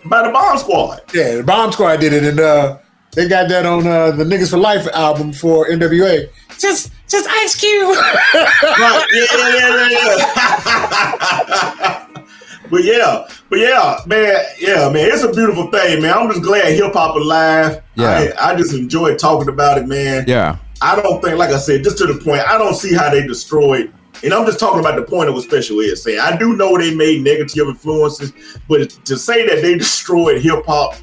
[0.06, 1.00] by the Bomb Squad.
[1.12, 2.78] Yeah, the Bomb Squad did it, and uh,
[3.12, 6.28] they got that on uh, the Niggas for Life album for NWA.
[6.58, 7.96] Just, just Ice Cube.
[8.34, 9.04] right.
[9.12, 10.16] Yeah, yeah, yeah,
[11.78, 12.02] yeah.
[12.70, 16.16] but yeah, but yeah, man, yeah, man, it's a beautiful thing, man.
[16.16, 17.82] I'm just glad hip hop alive.
[17.94, 18.32] Yeah.
[18.38, 20.24] I, I just enjoy talking about it, man.
[20.26, 20.58] Yeah.
[20.82, 23.26] I don't think, like I said, just to the point, I don't see how they
[23.26, 23.92] destroyed.
[24.24, 26.20] And I'm just talking about the point of what Special Ed saying.
[26.20, 28.32] I do know they made negative influences,
[28.68, 30.96] but to say that they destroyed hip hop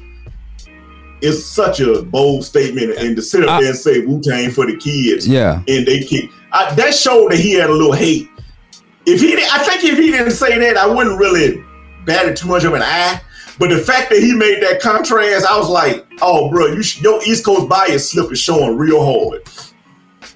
[1.20, 2.98] is such a bold statement.
[2.98, 5.62] And to sit up there and say Wu Tang for the kids, Yeah.
[5.68, 8.28] and they kick I, that showed that he had a little hate.
[9.06, 11.62] If he, didn't- I think if he didn't say that, I wouldn't really
[12.06, 13.20] bat it too much of an eye.
[13.58, 17.00] But the fact that he made that contrast, I was like, "Oh, bro, you sh-
[17.02, 19.42] your East Coast bias slip is showing real hard."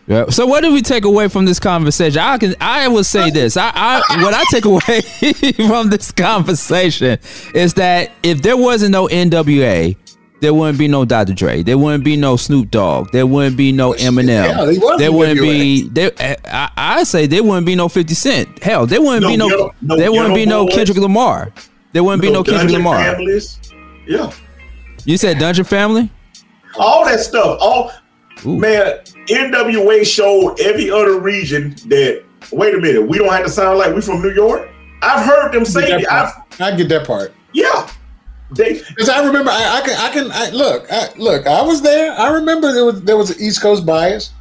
[0.06, 0.26] Yeah.
[0.30, 2.20] So what do we take away from this conversation?
[2.20, 3.56] I can I will say this.
[3.56, 5.00] I, I what I take away
[5.68, 7.18] from this conversation
[7.54, 9.96] is that if there wasn't no NWA,
[10.40, 11.34] there wouldn't be no Dr.
[11.34, 11.62] Dre.
[11.62, 13.10] There wouldn't be no Snoop Dogg.
[13.12, 14.28] There wouldn't be no Eminem.
[14.28, 16.12] yeah, there wouldn't be there.
[16.18, 18.62] Eh, I, I say there wouldn't be no Fifty Cent.
[18.62, 19.48] Hell, there wouldn't No be no.
[19.48, 20.74] Geto- no there wouldn't be no Boys.
[20.74, 21.52] Kendrick Lamar.
[21.92, 22.96] There wouldn't be no Kendrick Lamar.
[22.98, 23.58] Families.
[24.06, 24.30] Yeah,
[25.04, 26.10] You said Dungeon Family.
[26.78, 27.58] all that stuff.
[27.60, 27.90] All
[28.44, 32.24] man, NWA showed every other region that.
[32.52, 34.70] Wait a minute, we don't have to sound like we from New York.
[35.02, 36.12] I've heard them say That that.
[36.12, 36.60] I've, part.
[36.60, 37.34] I get that part.
[37.52, 37.90] yeah, they
[38.50, 42.12] Because I remember, I, I can, I can, I, look, I, look, I was there.
[42.12, 44.32] I remember there was there was an East Coast bias,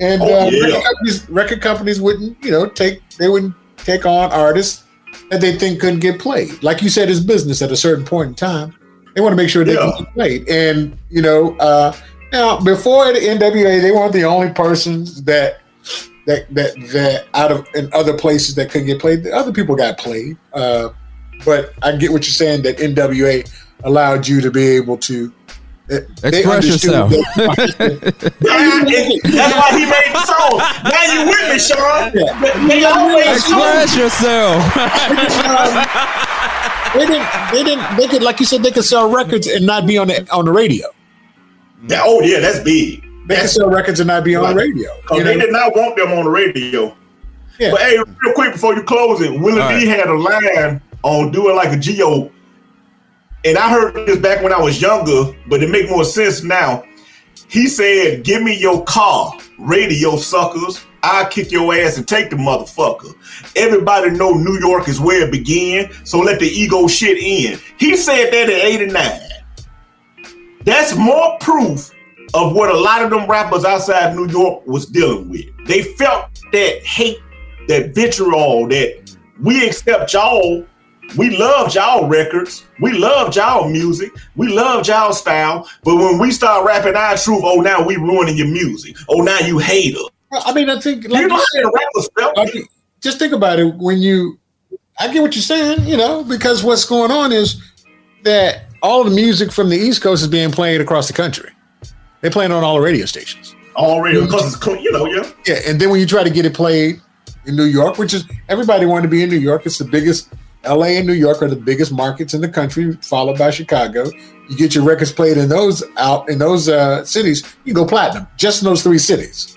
[0.00, 0.60] and Oh, uh, yeah.
[0.66, 4.84] record, companies, record companies wouldn't, you know, take they wouldn't take on artists
[5.30, 6.62] that they think couldn't get played.
[6.62, 8.74] Like you said, it's business at a certain point in time.
[9.14, 9.92] They want to make sure they Yeah.
[9.96, 11.94] can get played, and you know, uh,
[12.32, 15.60] now before the NWA, they weren't the only persons that.
[16.26, 19.76] That, that that out of in other places that couldn't get played, the other people
[19.76, 20.38] got played.
[20.54, 20.88] Uh,
[21.44, 23.48] but I get what you're saying that NWA
[23.84, 25.32] allowed you to be able to
[25.90, 27.10] eh, Express yourself.
[27.10, 30.58] that- That's why he made the song.
[30.84, 32.12] Now you with me, Sean.
[32.14, 32.40] Yeah.
[32.40, 34.62] They- They always Express yourself.
[36.94, 39.86] they didn't they didn't they could like you said they could sell records and not
[39.86, 40.86] be on the on the radio.
[41.88, 43.02] Yeah, oh yeah, that's big.
[43.26, 44.90] They could sell records and not be on the radio.
[45.02, 46.96] Because you oh, they did not want them on the radio.
[47.58, 47.72] Yeah.
[47.72, 51.30] But hey, real quick before you close it, Willie All D had a line on
[51.30, 52.32] doing like a geo,
[53.44, 56.82] and I heard this back when I was younger, but it make more sense now.
[57.48, 60.80] He said, "Give me your car, radio suckers.
[61.02, 63.14] I'll kick your ass and take the motherfucker.
[63.54, 67.96] Everybody know New York is where it began, so let the ego shit in." He
[67.96, 69.20] said that in '89.
[70.64, 71.90] That's more proof
[72.32, 75.44] of what a lot of them rappers outside New York was dealing with.
[75.66, 77.18] They felt that hate,
[77.68, 80.64] that vitriol, that we accept y'all.
[81.16, 82.64] We love y'all records.
[82.80, 84.10] We love y'all music.
[84.36, 85.68] We love y'all style.
[85.84, 88.96] But when we start rapping our truth, oh, now we ruining your music.
[89.08, 90.08] Oh, now you hate us.
[90.44, 92.36] I mean, I think like You know how rappers felt?
[92.36, 92.54] like,
[93.00, 94.38] just think about it when you
[94.98, 97.62] I get what you're saying, you know, because what's going on is
[98.22, 101.50] that all the music from the East Coast is being played across the country.
[102.20, 103.54] They're playing on all the radio stations.
[103.76, 105.30] Already, because it's you know, yeah.
[105.46, 107.00] Yeah, and then when you try to get it played
[107.44, 110.32] in New York, which is everybody wanted to be in New York, it's the biggest.
[110.66, 114.10] LA and New York are the biggest markets in the country, followed by Chicago.
[114.48, 118.26] You get your records played in those out in those uh, cities, you go platinum
[118.36, 119.56] just in those three cities.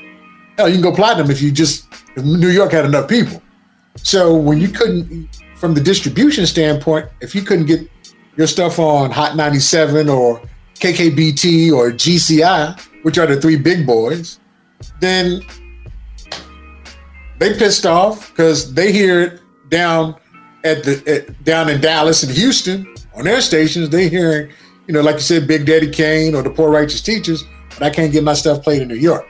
[0.57, 3.41] Hell, you can go platinum if you just if New York had enough people.
[3.97, 7.89] So when you couldn't, from the distribution standpoint, if you couldn't get
[8.37, 10.41] your stuff on Hot 97 or
[10.75, 14.39] KKBT or GCI, which are the three big boys,
[14.99, 15.41] then
[17.39, 20.15] they pissed off because they hear it down
[20.63, 23.89] at the at, down in Dallas and Houston on their stations.
[23.89, 24.51] They hearing,
[24.87, 27.89] you know, like you said, Big Daddy Kane or the Poor Righteous Teachers, but I
[27.89, 29.27] can't get my stuff played in New York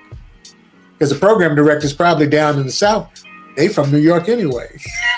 [0.94, 3.10] because the program director's probably down in the South
[3.58, 4.68] they from New York anyway.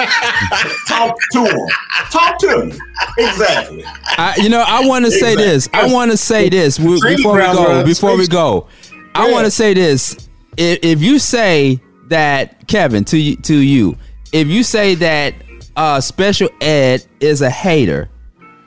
[0.87, 1.67] Talk to them.
[2.09, 2.71] Talk to them.
[3.17, 3.83] Exactly.
[4.17, 5.67] I, you know, I want to say this.
[5.73, 7.83] I want to say this w- before we go.
[7.83, 8.67] Before we go,
[9.13, 10.29] I want to say this.
[10.55, 13.97] If, if you say that Kevin to you, to you,
[14.31, 15.35] if you say that
[15.79, 18.09] uh, Special Ed is a hater,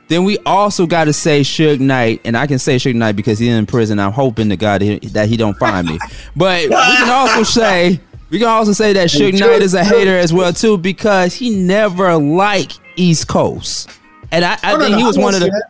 [0.08, 3.38] then we also got to say Suge Knight, and I can say Suge Knight because
[3.38, 3.98] he's in prison.
[3.98, 5.98] I'm hoping to God that he don't find me.
[6.36, 10.16] But we can also say we can also say that Suge Knight is a hater
[10.18, 13.90] as well too because he never liked East Coast,
[14.30, 15.46] and I, I Oh, no, think no, he was one of the.
[15.46, 15.68] that.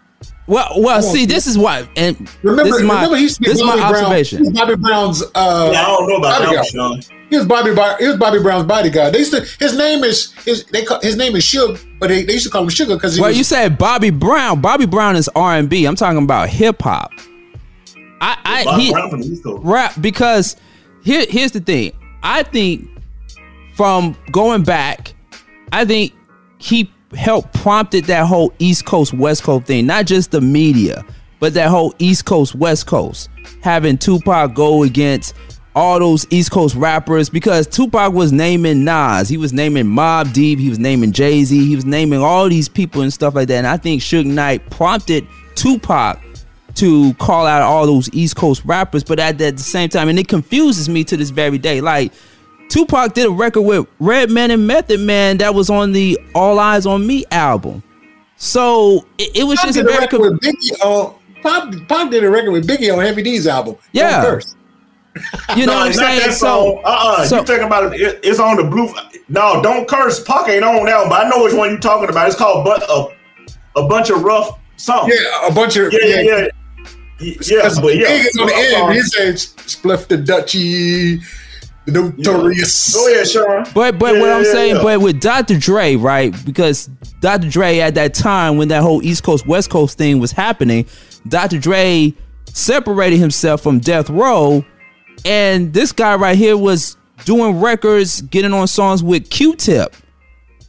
[0.49, 3.23] Well, well, won't see, say this is why, and Remember, this is my remember he
[3.23, 4.53] used to be this is my Bobby Brown- observation.
[4.53, 5.23] Bobby Brown's.
[5.35, 6.67] Uh, Yeah, I don't know about that, bodyguard.
[6.67, 7.01] Sean.
[7.33, 7.71] He was Bobby.
[7.99, 9.15] He was Bobby Brown's bodyguard.
[9.15, 9.41] They used to.
[9.59, 10.67] His name is his.
[10.67, 13.19] They call, his name is Suge, but they, they used to call him Sugar because
[13.19, 13.39] Well, was.
[13.39, 14.61] you said Bobby Brown.
[14.61, 15.87] Bobby Brown is R and B.
[15.87, 17.11] I'm talking about hip hop.
[18.21, 19.63] I, I Bobby he, Brown from East Coast.
[19.65, 20.57] rap because
[21.03, 21.93] here here's the thing.
[22.23, 22.87] I think
[23.77, 25.15] from going back,
[25.73, 26.13] I think
[26.59, 31.03] he helped prompted that whole East Coast West Coast thing, not just the media,
[31.41, 33.31] but that whole East Coast West Coast
[33.63, 35.35] having Tupac go against
[35.75, 40.59] all those East Coast rappers because Tupac was naming Nas, he was naming Mobb Deep,
[40.59, 43.59] he was naming Jay Z, he was naming all these people and stuff like that.
[43.59, 46.21] And I think Suge Knight prompted Tupac
[46.75, 50.19] to call out all those East Coast rappers, but at, at the same time, and
[50.19, 51.81] it confuses me to this very day.
[51.81, 52.13] Like
[52.69, 56.87] Tupac did a record with Redman and Method Man that was on the All Eyez
[56.87, 57.83] on Me album.
[58.37, 61.15] So it, it was Pop just a did a very record with Biggie on.
[61.43, 63.77] Pop, Pop did a record with Biggie on Heavy D's album.
[63.93, 64.23] Yeah.
[64.23, 64.55] curse.
[65.57, 66.21] you know no, what I'm saying.
[66.21, 66.83] that So song.
[66.85, 67.25] Uh-uh.
[67.27, 68.93] so- you talking about it, it- It's on the blue.
[69.29, 70.23] No, don't curse.
[70.23, 72.27] Puck ain't on that one, but I know which one you're talking about.
[72.29, 73.09] It's called but a,
[73.81, 75.13] a bunch of rough something.
[75.15, 76.49] Yeah, a bunch of yeah, yeah, yeah.
[77.21, 78.09] Y- Yeah, but yeah.
[78.09, 78.71] Big is on the end.
[78.73, 78.95] sorry.
[78.95, 81.23] He said Spliff the Dutchie,
[81.87, 82.93] the notorious.
[82.95, 83.25] Go ahead, oh,
[83.65, 83.65] Sean.
[83.75, 84.83] But but what I'm yeah, saying, yeah.
[84.83, 85.57] but with Dr.
[85.59, 86.35] Dre, right?
[86.45, 86.89] Because
[87.21, 87.49] Dr.
[87.49, 90.87] Dre at that time when that whole East Coast West Coast thing was happening,
[91.29, 91.59] Dr.
[91.59, 92.13] Dre
[92.47, 94.65] separated himself from Death Row,
[95.25, 99.95] and this guy right here was doing records, getting on songs with Q-Tip.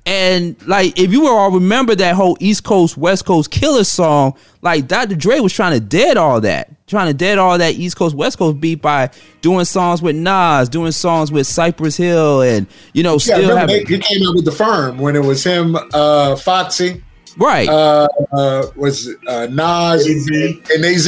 [0.06, 4.88] And like, if you all remember that whole East Coast West Coast killer song, like
[4.88, 5.16] Dr.
[5.16, 8.38] Dre was trying to dead all that, trying to dead all that East Coast West
[8.38, 9.10] Coast beat by
[9.40, 13.86] doing songs with Nas, doing songs with Cypress Hill, and you know, Yeah, still having
[13.88, 17.02] he came out with the firm when it was him, uh, Foxy,
[17.38, 17.68] right.
[17.70, 20.28] uh, uh, was it, uh, Nas AZ.
[20.74, 21.08] and Az.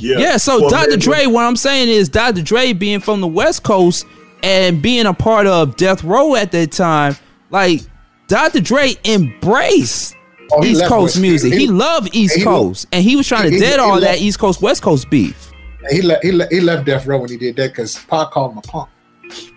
[0.00, 0.18] Yeah.
[0.18, 0.90] Yeah, so Well, Dr.
[0.90, 2.42] man, Dre, what I'm saying is Dr.
[2.42, 4.06] Dre being from the West Coast
[4.42, 7.16] and being a part of Death Row at that time,
[7.50, 7.80] like
[8.28, 8.60] Dr.
[8.60, 10.14] Dre embraced
[10.52, 11.52] Oh, East Coast West- music.
[11.54, 13.94] He, he- loved East he- Coast, and he was trying to he- dead he all
[14.00, 15.50] that left- East Coast West Coast beef.
[15.90, 16.22] He left.
[16.24, 18.62] He, le- he left Death Row when he did that because Pac called him a
[18.62, 18.88] punk.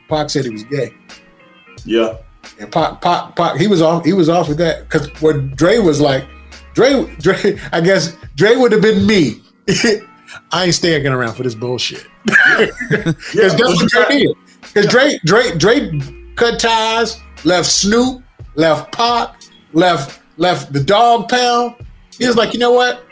[0.10, 0.94] Pac said he was gay,
[1.86, 2.16] Yeah.
[2.60, 4.06] And Pac, Pac, Pac, he was off.
[4.06, 6.26] He was off with that because what Dre was like,
[6.74, 7.60] Dre, Dre.
[7.72, 9.42] I guess Dre would have been me.
[10.52, 12.06] I ain't staying around for this bullshit.
[12.90, 14.36] Because that's what Dre did.
[14.62, 16.00] Because Dre, Dre, Dre
[16.36, 18.22] cut ties, left Snoop,
[18.56, 19.36] left Pac,
[19.74, 21.76] left left the Dog Pound.
[22.18, 23.04] He was like, you know what?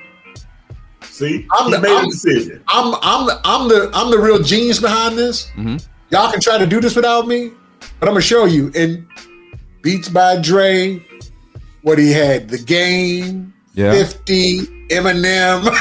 [1.04, 2.64] See, I'm he the- made I'm- a decision.
[2.68, 5.48] I'm I'm the I'm the I'm the real genius behind this.
[5.56, 5.78] Mm-hmm.
[6.12, 7.52] Y'all can try to do this without me,
[8.06, 8.70] but I'm gonna show you.
[8.76, 9.08] in
[9.82, 11.04] Beats by Dre,
[11.82, 13.94] what he had, the game, Yeah.
[13.94, 14.60] 50,
[14.90, 15.76] Eminem.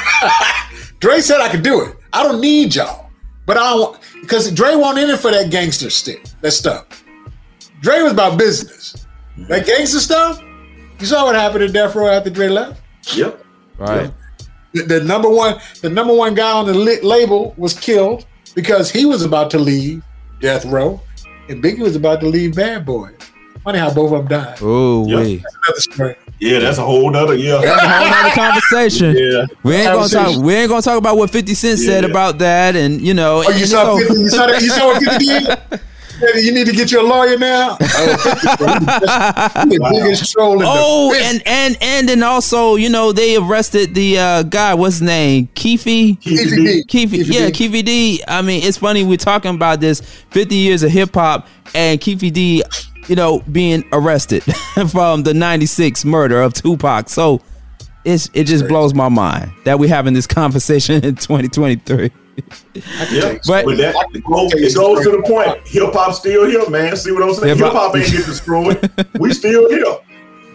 [1.00, 1.96] Dre said I could do it.
[2.14, 3.10] I don't need y'all.
[3.44, 7.04] But I don't because Dre won't in it for that gangster stick, that stuff.
[7.82, 9.06] Dre was about business.
[9.36, 9.66] That mm-hmm.
[9.66, 10.42] gangster stuff,
[11.00, 12.80] you saw what happened to Death Row after Dre left?
[13.14, 13.44] Yep.
[13.76, 14.10] Right.
[14.72, 18.24] the, the number one the number one guy on the li- label was killed
[18.54, 20.02] because he was about to leave
[20.40, 21.02] Death Row,
[21.48, 23.10] and Biggie was about to leave Bad Boy.
[23.62, 24.58] Funny how both of them died.
[24.60, 25.18] Oh, Yep.
[25.18, 25.42] wait.
[26.38, 27.34] Yeah, that's a whole nother.
[27.34, 27.60] Yeah.
[27.62, 29.16] That's a whole nother conversation.
[29.18, 29.46] Yeah.
[29.62, 30.42] We ain't gonna talk.
[30.42, 33.38] We ain't gonna talk about what Fifty Cent said about that, and you know.
[33.46, 34.60] Oh, you and saw, so- 50, you saw that?
[34.62, 35.80] You saw what 50 did?
[36.32, 37.76] Said, You need to get you a lawyer now.
[37.96, 38.16] Oh,
[39.64, 41.42] the biggest troll in Oh, business.
[41.46, 44.74] and and and then also, you know, they arrested the uh, guy.
[44.74, 45.48] What's his name?
[45.54, 45.84] Keefe.
[45.84, 46.84] Keefe D.
[46.88, 47.52] Keefe, Keefe yeah, D.
[47.52, 48.22] Keefe D.
[48.26, 52.32] I mean, it's funny we're talking about this 50 years of hip hop and Keefe
[52.32, 52.62] D,
[53.08, 54.42] you know, being arrested
[54.90, 57.08] from the 96 murder of Tupac.
[57.08, 57.40] So
[58.04, 62.10] it's it just blows my mind that we're having this conversation in 2023.
[63.10, 65.66] Yeah, But- but that it goes, it goes to the point.
[65.68, 66.96] Hip hop still here, man.
[66.96, 67.48] See what I'm saying?
[67.48, 68.90] Hip Hip hop- hop ain't get destroyed.
[69.18, 69.84] we still here.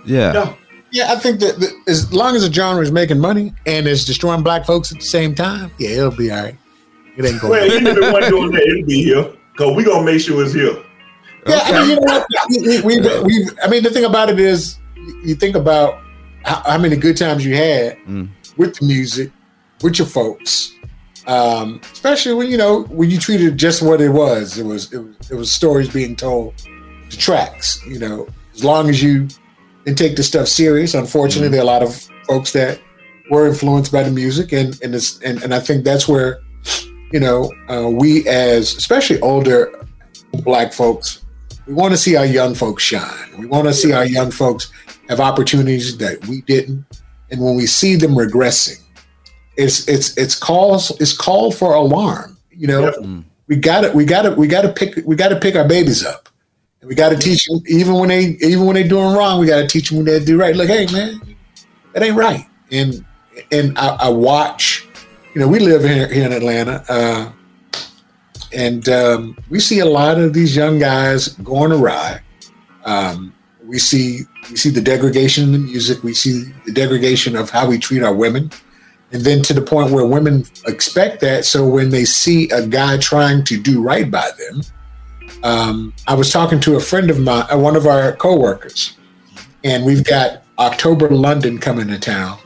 [0.05, 0.33] Yeah.
[0.33, 0.53] Yeah.
[0.91, 4.05] yeah, I think that, that as long as the genre is making money and it's
[4.05, 6.55] destroying black folks at the same time, yeah, it'll be all right.
[7.17, 9.33] It ain't going Well, even if it wasn't doing that, it'll be here.
[9.57, 10.77] Cause we gonna make sure it's here.
[11.47, 14.39] Yeah, I mean, you know, we, we, we, we, I mean, the thing about it
[14.39, 14.77] is,
[15.23, 16.01] you think about
[16.43, 18.29] how, how many good times you had Mm.
[18.57, 19.31] with the music,
[19.81, 20.73] with your folks,
[21.29, 24.57] um, especially when you know when you treated just what it was.
[24.57, 26.55] It was it was it was stories being told,
[27.09, 27.79] the tracks.
[27.85, 29.27] You know, as long as you
[29.85, 30.93] didn't take the stuff serious.
[30.93, 31.95] Unfortunately, there are a lot of
[32.27, 32.81] folks that
[33.29, 36.39] were influenced by the music, and and it's, and, and I think that's where
[37.11, 39.71] you know uh, we as especially older
[40.43, 41.25] black folks
[41.69, 43.29] we want to see our young folks shine.
[43.37, 44.71] We want to see our young folks
[45.07, 46.83] have opportunities that we didn't,
[47.29, 48.81] and when we see them regressing,
[49.59, 52.37] it's it's it's calls it's called for alarm.
[52.51, 55.39] You know, we got to we got to we got to pick we got to
[55.39, 56.29] pick our babies up.
[56.81, 59.39] And we got to teach them even when they even when they're doing wrong.
[59.39, 60.55] We got to teach them when they do right.
[60.55, 61.35] Like, hey man,
[61.93, 62.45] that ain't right.
[62.71, 63.05] And
[63.51, 64.85] and I, I watch.
[65.35, 66.83] You know, we live here here in Atlanta.
[66.87, 67.31] Uh,
[68.53, 72.21] and um, we see a lot of these young guys going awry.
[72.85, 76.01] Um, we see we see the degradation in the music.
[76.01, 78.51] We see the degradation of how we treat our women,
[79.11, 81.45] and then to the point where women expect that.
[81.45, 84.61] So when they see a guy trying to do right by them,
[85.43, 88.97] um, I was talking to a friend of mine, uh, one of our coworkers,
[89.63, 92.37] and we've got October London coming to town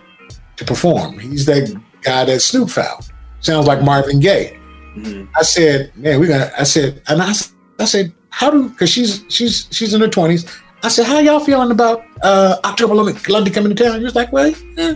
[0.57, 1.19] to perform.
[1.19, 3.10] He's that guy that Snoop found.
[3.40, 4.60] Sounds like Marvin Gaye.
[5.35, 6.52] I said, man, we got.
[6.57, 8.69] I said, and I said, how do?
[8.69, 10.45] Because she's she's she's in her twenties.
[10.84, 13.98] I said, how y'all feeling about uh, October London, London coming to town?
[13.98, 14.95] He was like, well, eh,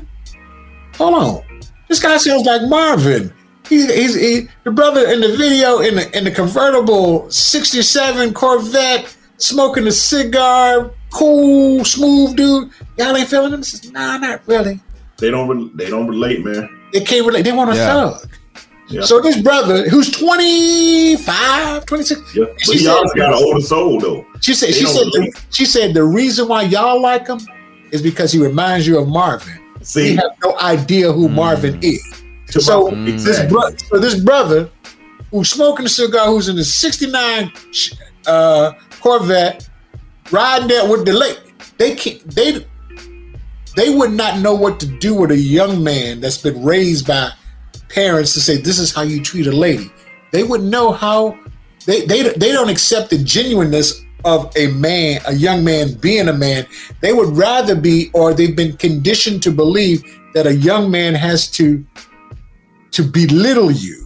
[0.96, 1.44] hold on,
[1.88, 3.34] this guy sounds like Marvin.
[3.68, 9.14] He, he's he, the brother in the video in the in the convertible '67 Corvette,
[9.38, 12.70] smoking a cigar, cool, smooth dude.
[12.98, 13.60] Y'all ain't feeling him?
[13.60, 14.80] I said, nah, not really.
[15.18, 15.48] They don't.
[15.50, 16.70] Re- they don't relate, man.
[16.94, 17.42] They can't relate.
[17.44, 17.88] They want a Yeah.
[17.88, 18.30] thug.
[18.90, 19.02] Yeah.
[19.02, 24.26] So this brother, who's 25, 26, Yeah, but he always got an older soul though.
[24.42, 27.40] She said, They she said, the, she said the reason why y'all like him
[27.92, 29.60] is because he reminds you of Marvin.
[29.82, 30.12] See?
[30.12, 32.02] you have no idea who Marvin is.
[32.52, 33.50] To So my- this Exactly.
[33.50, 34.70] brother, so this brother
[35.32, 37.52] who's smoking a cigar, who's in the '69
[38.26, 38.72] uh,
[39.02, 39.68] Corvette,
[40.32, 41.40] riding there with the lake,
[41.78, 42.66] they can't, they
[43.76, 47.32] they would not know what to do with a young man that's been raised by
[47.90, 49.92] parents to say this is how you treat a lady.
[50.32, 51.38] They would know how
[51.86, 56.34] they they they don't accept the genuineness of a man, a young man being a
[56.34, 56.68] man.
[57.00, 61.50] They would rather be, or they've been conditioned to believe that a young man has
[61.52, 61.84] to
[62.92, 64.06] to belittle you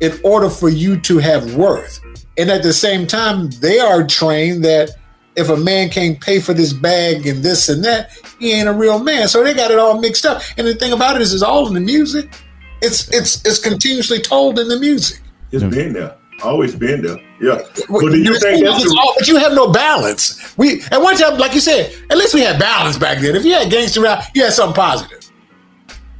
[0.00, 2.00] in order for you to have worth.
[2.36, 4.90] And at the same time, they are trained that
[5.36, 8.10] if a man can't pay for this bag and this and that,
[8.40, 9.28] he ain't a real man.
[9.28, 10.42] So they got it all mixed up.
[10.56, 12.34] And the thing about it is, it's all in the music.
[12.82, 15.20] It's it's it's continuously told in the music.
[15.52, 16.16] It's been there.
[16.42, 17.18] Always been there.
[17.40, 17.62] Yeah.
[17.74, 20.56] But, But do you think that's the, all- but you have no balance.
[20.56, 23.36] We at one time, like you said, at least we had balance back then.
[23.36, 25.18] If you had gangster rap, you had something positive.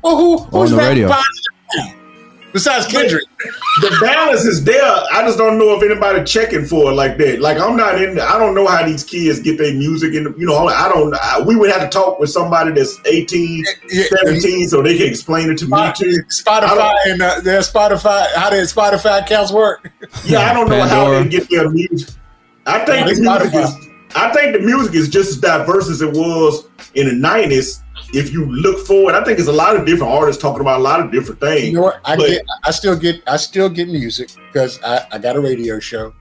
[0.02, 1.08] Well, who who's the radio.
[1.08, 1.94] positive now?
[2.52, 3.24] Besides Kendrick.
[3.80, 4.82] the balance is there?
[5.12, 7.40] I just don't know if anybody checking for it like that.
[7.40, 8.18] Like I'm not in.
[8.18, 10.34] I don't know how these kids get their music in.
[10.36, 11.14] You know, I don't.
[11.14, 15.50] I, we would have to talk with somebody that's 18, 17, so they can explain
[15.50, 16.22] it to me too.
[16.28, 18.26] Spotify and uh, their Spotify.
[18.34, 19.90] How did Spotify accounts work?
[20.24, 22.14] Yeah, I don't know how they get their music.
[22.66, 23.64] I think Yeah, the music Spotify.
[23.64, 23.86] is.
[24.16, 27.82] I think the music is just as diverse as it was in the nineties.
[28.12, 30.82] If you look forward, I think it's a lot of different artists talking about a
[30.82, 31.68] lot of different things.
[31.68, 32.00] You know what?
[32.04, 32.42] I But- get.
[32.64, 33.22] I still get.
[33.28, 36.12] I still get music because I, I got a radio show.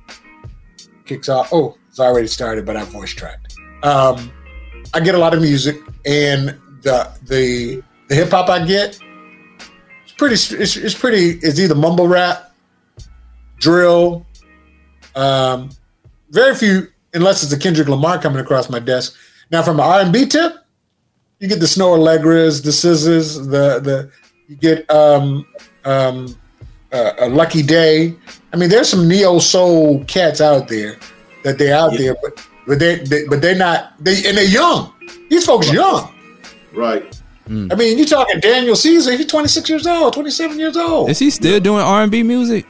[1.05, 1.49] Kicks off.
[1.51, 3.55] Oh, it's already started, but I voice tracked.
[3.81, 4.31] Um,
[4.93, 6.49] I get a lot of music, and
[6.83, 8.99] the the the hip hop I get,
[10.03, 10.35] it's pretty.
[10.35, 11.39] It's, it's pretty.
[11.41, 12.53] It's either mumble rap,
[13.57, 14.25] drill.
[15.15, 15.69] Um,
[16.29, 19.15] very few, unless it's a Kendrick Lamar coming across my desk.
[19.51, 20.53] Now, from an R and B tip,
[21.39, 24.11] you get the Snoh Aalegras, the SZAs, the the
[24.47, 25.45] you get um
[25.85, 26.35] um
[26.91, 28.15] uh, a Lucky Daye.
[28.51, 30.97] I mean, there's some neo soul cats out there
[31.43, 34.93] that they're out there, but but they, they but they're not they and they're young.
[35.29, 36.13] These folks young.
[36.73, 37.15] Right.
[37.49, 39.17] I mean, you talking Daniel Caesar?
[39.17, 41.09] He's 26 years old, 27 years old.
[41.09, 42.67] Is he still doing R and B music?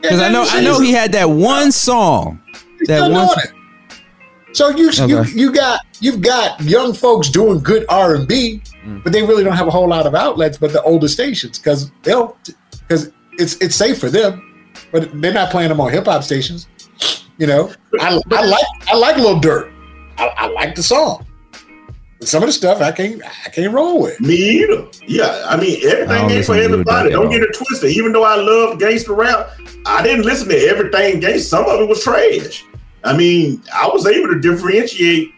[0.00, 2.40] Because I know I know he had that one song.
[2.86, 3.26] That still one.
[3.26, 4.56] doing it.
[4.56, 9.04] So you you you got you've got young folks doing good R and B, Mm.
[9.04, 10.56] but they really don't have a whole lot of outlets.
[10.56, 12.36] But the older stations, because they'll
[12.88, 16.66] because it's it's safe for them, but they're not playing them on hip hop stations.
[17.38, 19.70] You know, I, I like I like Lil Durk.
[20.18, 21.26] I, I like the song.
[22.18, 24.20] But some of the stuff I can't I can't roll with.
[24.20, 24.86] Me either.
[25.06, 27.10] Yeah, I mean I everything don't ain't for listen to Lil everybody.
[27.10, 27.90] Don't get it twisted.
[27.90, 29.50] Even though I love gangster rap,
[29.86, 31.48] I didn't listen to everything gangster.
[31.48, 32.64] Some of it was trash.
[33.04, 35.32] I mean, I was able to differentiate.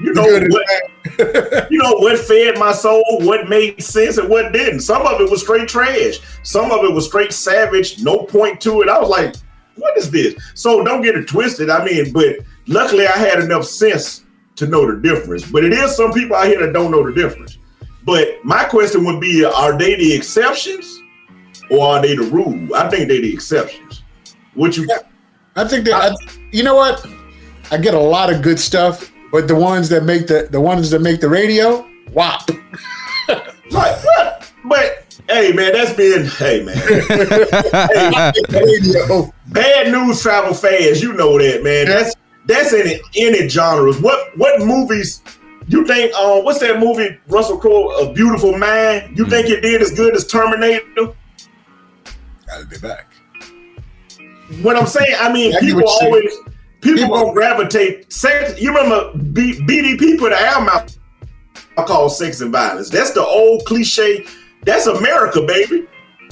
[0.00, 1.70] You know what?
[1.70, 4.80] you know what fed my soul, what made sense, and what didn't.
[4.80, 6.18] Some of it was straight trash.
[6.42, 8.02] Some of it was straight savage.
[8.02, 8.88] No point to it.
[8.88, 9.34] I was like,
[9.76, 11.70] "What is this?" So don't get it twisted.
[11.70, 12.36] I mean, but
[12.66, 14.24] luckily I had enough sense
[14.56, 15.50] to know the difference.
[15.50, 17.58] But it is some people out here that don't know the difference.
[18.04, 21.00] But my question would be: Are they the exceptions,
[21.70, 22.74] or are they the rule?
[22.74, 24.02] I think they're the exceptions.
[24.54, 24.86] What you?
[25.54, 27.06] I think that I, you know what?
[27.70, 30.88] I get a lot of good stuff, but the ones that make the the ones
[30.88, 32.38] that make the radio, wow.
[33.70, 34.50] like what?
[34.64, 36.74] But hey, man, that's been hey, man.
[38.48, 41.02] hey, bad news travel fast.
[41.02, 41.84] You know that, man.
[41.84, 42.14] That's
[42.46, 44.00] that's in any genres.
[44.00, 45.20] What what movies?
[45.68, 46.14] You think?
[46.14, 47.18] Um, what's that movie?
[47.28, 49.18] Russell Crowe, A Beautiful Mind.
[49.18, 49.30] You mm.
[49.30, 51.12] think it did as good as Terminator?
[52.46, 53.12] Gotta be back.
[54.62, 56.34] What I'm saying, I mean, people always
[56.94, 58.12] people, people gonna gravitate.
[58.12, 58.60] Sex.
[58.60, 63.64] You remember B, BDP put an album out called "Sex and Violence." That's the old
[63.64, 64.26] cliche.
[64.64, 65.86] That's America, baby.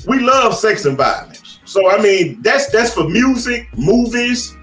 [0.06, 1.60] We love sex and violence.
[1.64, 4.56] So I mean, that's that's for music, movies.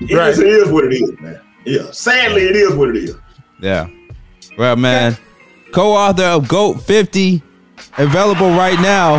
[0.00, 0.30] It, right.
[0.30, 1.40] is, it is what it is, man.
[1.64, 1.90] Yeah.
[1.90, 3.16] Sadly, it is what it is.
[3.60, 3.88] Yeah.
[4.56, 5.16] Well, man,
[5.72, 7.42] co-author of Goat 50,
[7.98, 9.16] available right now.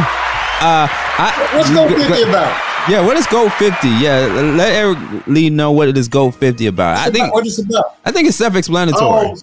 [0.62, 2.69] Uh, I, What's Goat 50 about?
[2.88, 3.88] Yeah, what is GOAT 50?
[3.88, 4.26] Yeah,
[4.56, 6.98] let Eric Lee know what it is GOAT 50 about.
[6.98, 7.98] I think what is it about?
[8.06, 9.28] I think it's self-explanatory.
[9.28, 9.38] Um,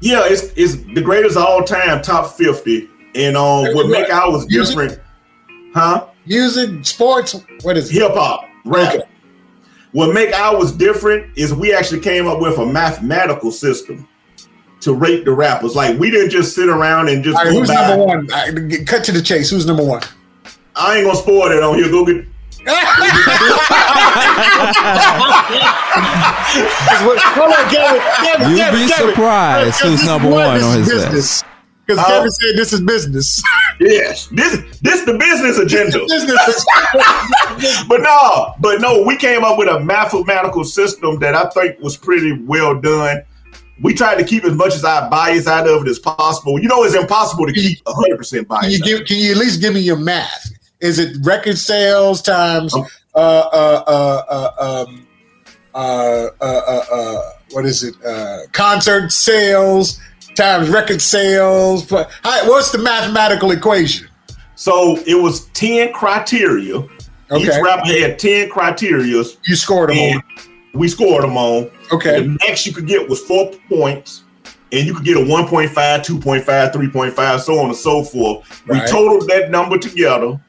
[0.00, 2.88] yeah, it's it's the greatest all time top 50.
[3.14, 4.98] And um what make ours different,
[5.74, 6.06] huh?
[6.26, 8.00] Music, sports, what is it?
[8.00, 8.94] Hip hop, rap.
[8.94, 9.04] Okay.
[9.92, 14.06] What make ours different is we actually came up with a mathematical system
[14.80, 15.74] to rate the rappers.
[15.74, 17.38] Like we didn't just sit around and just.
[17.48, 18.26] who's number one?
[18.86, 19.50] cut to the chase.
[19.50, 20.02] Who's number one?
[20.80, 21.90] I ain't gonna spoil that on here.
[21.90, 22.26] Go get.
[27.36, 28.00] Hold on, Kevin.
[28.24, 31.12] Kevin You'd Kevin, be Kevin, surprised Kevin, who's number one on his business.
[31.14, 31.44] list.
[31.86, 33.42] Because uh, Kevin said this is business.
[33.80, 35.98] Yes, this this the business agenda.
[36.06, 36.64] business.
[37.88, 41.96] but no, but no, we came up with a mathematical system that I think was
[41.96, 43.22] pretty well done.
[43.82, 46.60] We tried to keep as much as our bias out of it as possible.
[46.60, 48.62] You know, it's impossible to keep 100 percent bias.
[48.64, 50.52] Can you, give, can you at least give me your math?
[50.80, 54.22] Is it record sales times um, uh, uh, uh,
[54.58, 55.06] uh, um,
[55.74, 57.94] uh, uh, uh, uh, what is it?
[58.04, 60.00] Uh, concert sales
[60.36, 61.90] times record sales.
[61.90, 64.08] What's the mathematical equation?
[64.54, 66.76] So it was 10 criteria.
[66.76, 67.44] Okay.
[67.44, 69.24] Each rapper had 10 criteria.
[69.46, 70.22] You scored them on.
[70.74, 71.70] We scored them on.
[71.92, 72.20] Okay.
[72.22, 74.24] The max you could get was four points.
[74.72, 78.62] And you could get a 1.5, 2.5, 3.5, so on and so forth.
[78.68, 78.82] Right.
[78.82, 80.40] We totaled that number together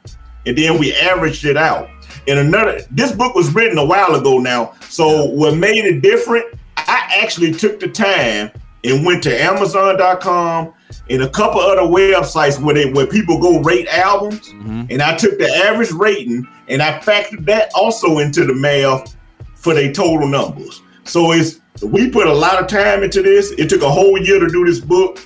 [0.46, 1.90] and then we averaged it out.
[2.28, 4.74] And another, this book was written a while ago now.
[4.90, 6.46] So what made it different,
[6.78, 8.52] I actually took the time
[8.84, 10.74] and went to Amazon.com
[11.10, 14.50] and a couple other websites where they where people go rate albums.
[14.50, 14.84] Mm-hmm.
[14.90, 19.16] And I took the average rating and I factored that also into the math
[19.56, 20.82] for their total numbers.
[21.04, 23.52] So it's we put a lot of time into this.
[23.52, 25.20] It took a whole year to do this book.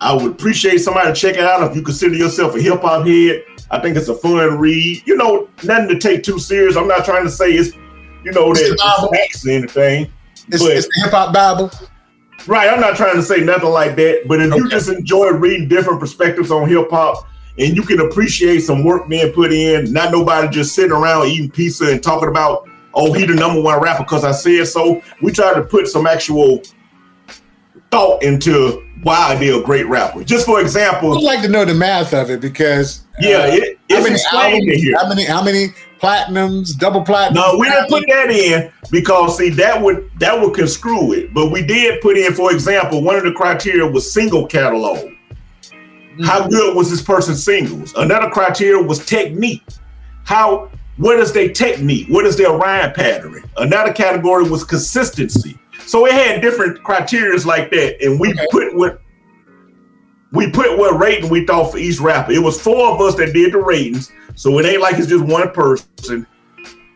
[0.00, 3.06] I would appreciate somebody to check it out if you consider yourself a hip hop
[3.06, 3.42] head.
[3.70, 5.02] I think it's a fun read.
[5.06, 6.76] You know, nothing to take too serious.
[6.76, 7.74] I'm not trying to say it's,
[8.24, 10.10] you know, that it's or anything.
[10.48, 11.70] It's, but, it's the hip hop Bible.
[12.46, 12.68] Right.
[12.70, 14.22] I'm not trying to say nothing like that.
[14.26, 14.58] But if okay.
[14.58, 17.26] you just enjoy reading different perspectives on hip hop
[17.58, 21.50] and you can appreciate some work being put in, not nobody just sitting around eating
[21.50, 25.02] pizza and talking about, oh, he the number one rapper because I said so.
[25.20, 26.62] We try to put some actual
[27.90, 30.24] thought into why they're a great rapper.
[30.24, 33.78] Just for example, I'd like to know the math of it because yeah, uh, it,
[33.88, 34.96] it's how many albums, here.
[34.98, 35.68] How many how many
[36.00, 37.34] platinums, double platinums?
[37.34, 41.34] No, we didn't put that in because see that would that would conscrew it.
[41.34, 44.98] But we did put in, for example, one of the criteria was single catalog.
[44.98, 46.24] Mm-hmm.
[46.24, 47.94] How good was this person's singles?
[47.94, 49.62] Another criteria was technique.
[50.24, 52.08] How what is their technique?
[52.08, 53.42] What is their rhyme pattern?
[53.56, 55.56] Another category was consistency.
[55.86, 58.46] So it had different criterias like that, and we okay.
[58.50, 59.00] put what
[60.32, 62.32] we put what rating we thought for each rapper.
[62.32, 65.24] It was four of us that did the ratings, so it ain't like it's just
[65.24, 66.26] one person.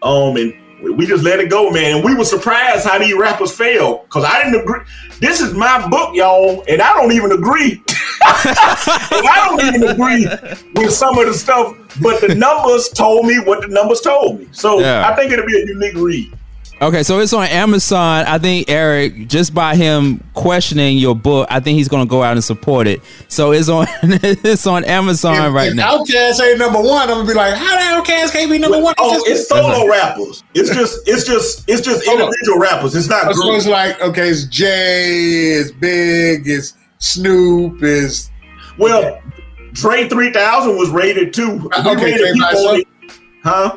[0.03, 0.55] Um, and
[0.97, 1.97] we just let it go, man.
[1.97, 4.81] And we were surprised how these rappers failed because I didn't agree.
[5.21, 7.83] This is my book, y'all, and I don't even agree.
[8.25, 10.27] I don't even agree
[10.75, 14.49] with some of the stuff, but the numbers told me what the numbers told me.
[14.53, 15.09] So yeah.
[15.09, 16.39] I think it'll be a unique read.
[16.83, 18.25] Okay, so it's on Amazon.
[18.27, 22.33] I think Eric, just by him questioning your book, I think he's gonna go out
[22.33, 23.01] and support it.
[23.29, 25.99] So it's on it's on Amazon If, right if now.
[25.99, 28.95] OutKast ain't number one, I'm gonna be like, how the OutKast can't be number one?
[28.99, 30.43] Oh, it's solo rappers.
[30.55, 32.97] It's just, it's just, it's just individual rappers.
[32.97, 38.29] It's not So it's like, okay, it's Jay, it's Big, it's Snoop, is
[38.77, 39.21] Well,
[39.73, 41.71] Dre 3000 was rated too.
[41.73, 42.79] Uh, okay, rated Dre by people on himself?
[42.79, 42.89] it-
[43.45, 43.77] Huh?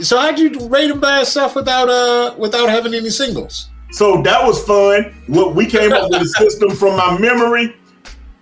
[0.00, 3.68] So how'd you rate him by itself without uh without having any singles?
[3.92, 5.14] So that was fun.
[5.26, 7.74] What we came up with a system from my memory.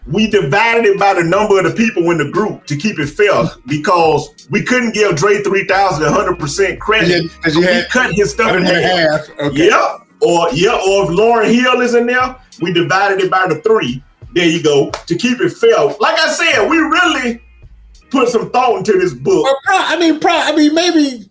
[0.08, 3.08] We divided it by the number of the people in the group to keep it
[3.08, 7.24] fair because we couldn't give Dre 3000 100% credit.
[7.52, 9.28] You we had- cut his stuff in half.
[9.40, 9.66] okay.
[9.68, 9.98] Yeah.
[10.22, 14.00] Or yeah, or if Lauryn Hill is in there, we divided it by the three.
[14.32, 14.90] There you go.
[14.90, 15.76] To keep it fair.
[15.98, 17.42] Like I said, we really
[18.10, 19.44] put some thought into this book.
[19.44, 21.30] Well, I mean, Pro- I mean, maybe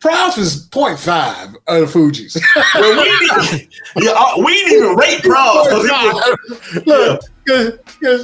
[0.00, 2.40] Pras was 0.5 of the Fugees.
[2.74, 5.64] Well, we didn't, yeah, uh, we didn't even rate Pras
[6.72, 7.20] because Look,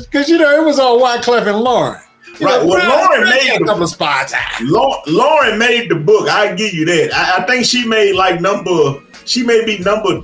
[0.07, 2.01] because you know it was all Wyclef and Lauryn.
[2.41, 2.61] You Right.
[2.63, 4.33] know, Well, Pras- Lauryn made a the- couple of spots.
[4.33, 6.29] Lauryn made the book.
[6.29, 7.11] I give you that.
[7.15, 9.01] I, I think she made like number.
[9.25, 10.23] She may be number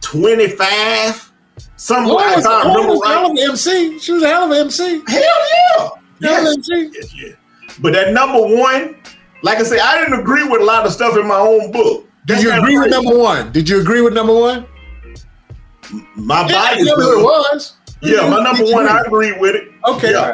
[0.00, 1.30] twenty five.
[1.76, 3.24] Some Lauryn was, Lauryn was a hell right.
[3.24, 3.98] of an MC.
[3.98, 5.02] She was a hell of an MC.
[5.08, 5.22] Hell
[5.78, 5.88] yeah.
[6.22, 6.68] Hell Yes.
[6.68, 7.36] an Yes, yes.
[7.80, 8.96] But that number one,
[9.42, 12.06] like I said, I didn't agree with a lot of stuff in my own book.
[12.26, 13.50] Did That's you agree with number one?
[13.52, 14.66] Did you agree with number one?
[16.16, 16.78] My Yeah, body.
[16.80, 17.74] you know who it was.
[18.00, 19.30] Yeah, my number Did one, I agree?
[19.30, 19.68] agree with it.
[19.88, 20.12] Okay.
[20.12, 20.32] Yeah.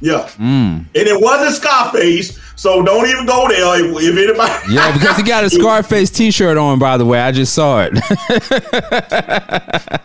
[0.00, 0.28] Yeah.
[0.38, 0.80] Mm.
[0.80, 4.72] And it wasn't Scarface, so don't even go there if, if anybody.
[4.74, 6.78] Yeah, because he got a Scarface T-shirt on.
[6.78, 7.94] By the way, I just saw it.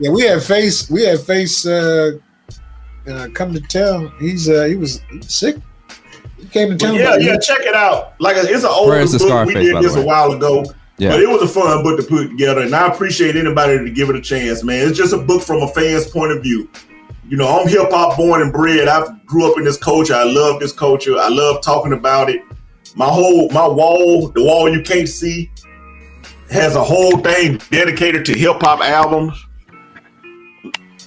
[0.00, 0.88] Yeah, we had face.
[0.88, 1.66] We had face.
[1.66, 2.12] Uh,
[3.08, 4.12] uh, come to town.
[4.20, 5.56] he's uh, he was sick.
[6.38, 6.94] He came to town.
[6.94, 7.42] yeah, yeah, it.
[7.42, 8.14] check it out.
[8.20, 9.24] Like it's an old Prayers to book.
[9.46, 10.64] we Scarface, by did this a while ago,
[10.98, 11.10] Yeah.
[11.10, 14.08] but it was a fun book to put together, and I appreciate anybody to give
[14.10, 14.88] it a chance, man.
[14.88, 16.68] It's just a book from a fan's point of view.
[17.28, 18.88] You know, I'm hip hop born and bred.
[18.88, 20.14] I grew up in this culture.
[20.14, 21.16] I love this culture.
[21.18, 22.40] I love talking about it.
[22.96, 25.50] My whole my wall, the wall you can't see,
[26.50, 29.34] has a whole thing dedicated to hip hop albums.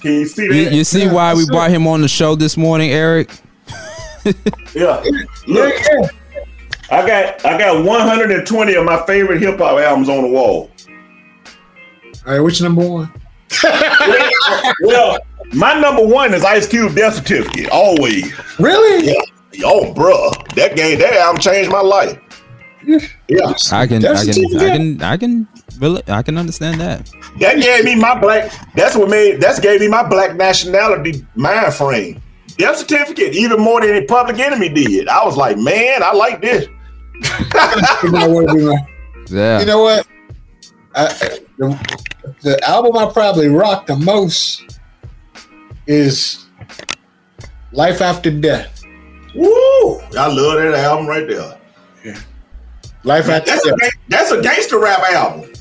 [0.02, 0.54] Can you see that?
[0.54, 3.30] you, you see why we brought him on the show this morning, Eric?
[4.72, 5.02] Yeah.
[5.48, 5.74] Look,
[6.88, 10.70] I got I got 120 of my favorite hip hop albums on the wall.
[12.24, 13.12] All right, which number one?
[14.82, 15.18] well,
[15.52, 17.68] my number one is Ice Cube Death Certificate.
[17.70, 18.32] Always.
[18.60, 19.08] Really?
[19.08, 19.64] Yeah.
[19.66, 20.54] Oh, bruh.
[20.54, 22.16] That game, that album changed my life.
[22.86, 23.52] Yeah.
[23.72, 27.10] I can, That's I can, I can, I can, really, I can understand that.
[27.40, 28.52] That gave me my black.
[28.74, 29.40] That's what made.
[29.40, 32.20] That's gave me my black nationality mind frame.
[32.58, 35.08] Death certificate, even more than the Public Enemy did.
[35.08, 36.66] I was like, man, I like this.
[38.02, 38.88] You know what?
[39.30, 39.60] Yeah.
[39.60, 40.06] You know what?
[40.94, 42.00] I, I- the,
[42.42, 44.78] the album I probably rock the most
[45.86, 46.46] is
[47.72, 48.82] Life After Death.
[49.34, 50.00] Woo!
[50.18, 51.58] I love that album right there.
[52.04, 52.18] Yeah.
[53.04, 53.78] Life After That's a, Death.
[53.80, 55.51] ga- that's a gangster rap album.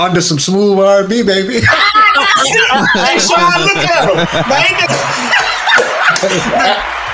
[0.00, 1.54] Under some smooth R&B, baby.
[1.60, 1.60] hey,
[3.20, 4.16] Sean, look at him.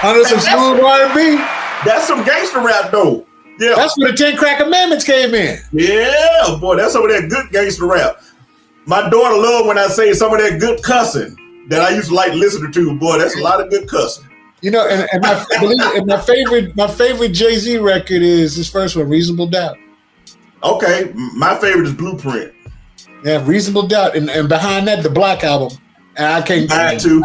[0.09, 1.37] Under some smooth R&B.
[1.85, 3.27] that's some gangster rap, though.
[3.59, 3.75] Yeah.
[3.75, 5.59] That's where the Ten Crack Amendments came in.
[5.73, 8.23] Yeah, boy, that's some of that good gangster rap.
[8.87, 12.15] My daughter loved when I say some of that good cussing that I used to
[12.15, 12.97] like listening to.
[12.97, 14.29] Boy, that's a lot of good cussing.
[14.61, 18.57] You know, and, and my believe, and my favorite my favorite Jay Z record is
[18.57, 19.77] this first one, Reasonable Doubt.
[20.63, 22.53] Okay, my favorite is Blueprint.
[23.27, 25.77] Yeah, Reasonable Doubt, and, and behind that, the Black album.
[26.17, 27.23] And I can't, Mine too.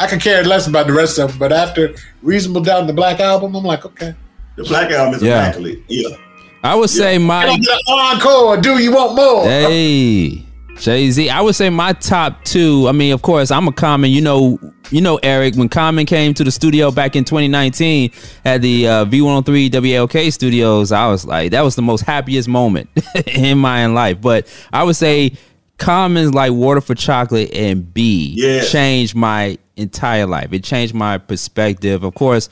[0.00, 2.88] I, I can care less about the rest of them, but after Reasonable Doubt and
[2.88, 4.14] the Black album, I'm like, okay.
[4.56, 5.44] The Black Album is Yeah.
[5.44, 5.82] immaculate.
[5.86, 6.16] Yeah.
[6.64, 8.56] I would say my I get an encore?
[8.56, 9.44] Do you want more?
[9.44, 10.45] Hey,
[10.78, 11.30] Jay Z.
[11.30, 12.86] I would say my top two.
[12.88, 14.10] I mean, of course, I'm a Common.
[14.10, 14.58] You know,
[14.90, 15.54] you know Eric.
[15.54, 18.10] When Common came to the studio back in 2019
[18.44, 22.88] at the uh, V103 WLK studios, I was like, that was the most happiest moment
[23.26, 24.20] in my life.
[24.20, 25.32] But I would say
[25.78, 28.62] Common's like Water for Chocolate and B Yeah.
[28.64, 30.52] changed my entire life.
[30.52, 32.02] It changed my perspective.
[32.04, 32.48] Of course.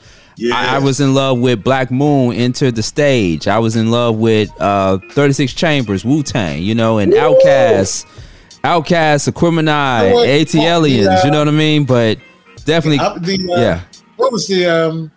[0.53, 3.47] I, I was in love with Black Moon Enta da Stage.
[3.47, 8.05] I was in love with uh 36 Chambers, Wu Tang, you know, and OutKast,
[8.63, 10.25] OutKast, Aquemini, You know?
[10.25, 11.25] ATLiens, Yeah.
[11.25, 11.85] you know what I mean?
[11.85, 12.17] But
[12.65, 13.81] definitely, the, uh, yeah.
[14.17, 15.11] What was the um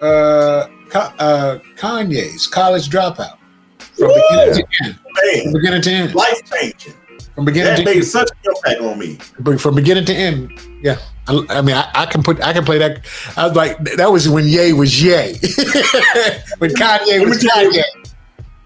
[0.00, 3.38] uh, Ka- uh Kanye's College Dropout?
[3.78, 4.98] From beginning to end.
[5.44, 6.14] From beginning to end.
[6.14, 6.94] life changing.
[7.34, 8.04] From beginning That to made end.
[8.06, 9.16] such an impact on me.
[9.58, 10.50] From beginning to end.
[10.82, 10.98] Yeah.
[11.28, 13.04] I, I mean, I, I can put, I can play that.
[13.36, 15.10] I was like, that was when Ye was Ye,
[16.58, 17.84] when Kanye Let me was tell You,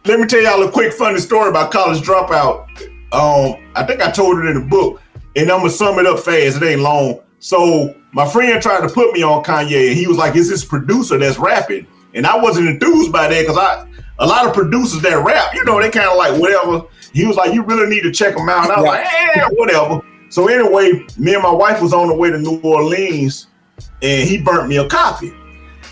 [0.06, 2.68] let me tell y'all a quick funny story about college dropout.
[3.12, 5.02] Um, I think I told it in the book,
[5.34, 6.56] and I'm gonna sum it up fast.
[6.56, 7.20] It ain't long.
[7.40, 10.64] So my friend tried to put me on Kanye, and he was like, "Is this
[10.64, 13.86] producer that's rapping?" And I wasn't enthused by that because I
[14.18, 16.86] a lot of producers that rap, you know, they kind of like whatever.
[17.12, 19.48] He was like, "You really need to check them out." And I was like, "Eh,
[19.52, 23.48] whatever." So anyway, me and my wife was on the way to New Orleans,
[24.02, 25.32] and he burnt me a copy.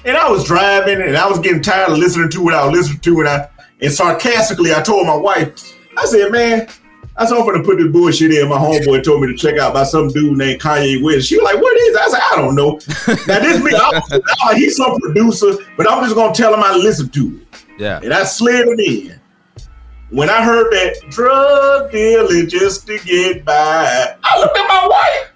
[0.04, 2.76] And I was driving, and I was getting tired of listening to what I was
[2.76, 3.48] listening to, and I
[3.80, 6.68] and sarcastically I told my wife, I said, "Man."
[7.16, 8.48] I said, I'm gonna put this bullshit in.
[8.48, 11.28] My homeboy told me to check out by some dude named Kanye West.
[11.28, 12.00] She was like, what is it?
[12.00, 12.72] I said, I don't know.
[13.28, 13.70] now this me,
[14.56, 17.64] he's some producer, but I'm just gonna tell him I listen to it.
[17.78, 18.00] Yeah.
[18.02, 19.20] And I slid it in.
[20.10, 25.30] When I heard that drug dealer just to get by, I looked at my wife.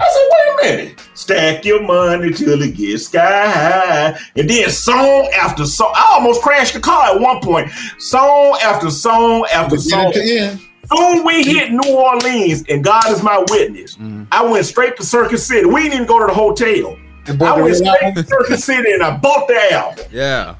[0.00, 1.08] I said, wait a minute.
[1.14, 4.18] Stack your money till it gets sky high.
[4.36, 5.92] And then song after song.
[5.96, 7.70] I almost crashed the car at one point.
[7.98, 10.12] Song after song after song.
[10.14, 13.96] Soon we hit New Orleans, and God is my witness.
[13.96, 14.24] Mm-hmm.
[14.30, 15.66] I went straight to Circuit City.
[15.66, 16.96] We didn't even go to the hotel.
[17.26, 20.06] I went straight to Circuit City and I bought the album.
[20.10, 20.54] Yeah.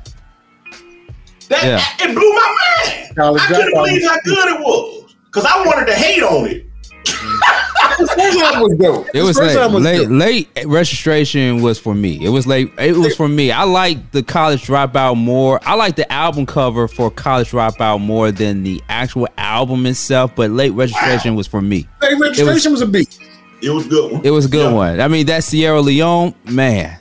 [1.49, 2.07] That Yeah.
[2.07, 3.17] it blew my mind.
[3.17, 5.15] College I couldn't Dropout believe how good it was.
[5.31, 6.65] Cause I wanted to hate on it.
[7.99, 9.07] His was dope.
[9.13, 10.09] It was late, was late.
[10.09, 12.25] Late registration was for me.
[12.25, 12.71] It was late.
[12.79, 13.51] It was for me.
[13.51, 15.59] I like the college dropout more.
[15.65, 20.33] I like the album cover for college dropout more than the actual album itself.
[20.37, 21.89] But late registration was for me.
[22.01, 23.19] Hey, registration was, a beat.
[23.63, 24.25] It was good one.
[24.25, 25.01] It was a good one.
[25.01, 26.99] I mean, that Sierra Leone man.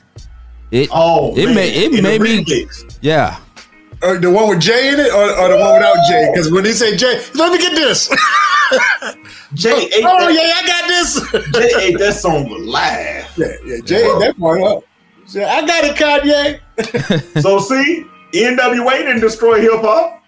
[0.70, 1.54] It Oh, it man.
[1.54, 2.98] made it And made me remix.
[3.00, 3.38] yeah.
[4.02, 6.30] Or the one with Jay in it, or, or the one without Jay?
[6.32, 8.08] Because when he say Jay, let me get this.
[9.54, 11.72] Jay oh, ate oh that, yeah, I got this.
[11.72, 13.26] Jay ate that song alive.
[13.36, 14.84] yeah, yeah, Jay ate that part up.
[15.26, 17.42] Said, I got it, Kanye.
[17.42, 20.22] So see, NWA didn't destroy hip hop.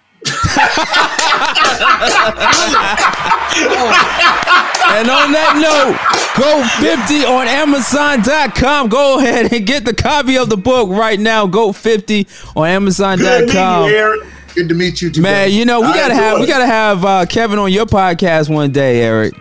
[4.90, 5.96] And on that note,
[6.36, 8.88] GOAT 50 on Amazon.com.
[8.88, 11.46] Go ahead and get the copy of the book right now.
[11.46, 12.26] GOAT 50
[12.56, 13.88] on Good Amazon.com.
[13.88, 14.20] Eric.
[14.54, 17.24] Good to meet you, too, Man, you know we gotta have we gotta have uh,
[17.24, 19.32] Kevin on your podcast one day, Eric.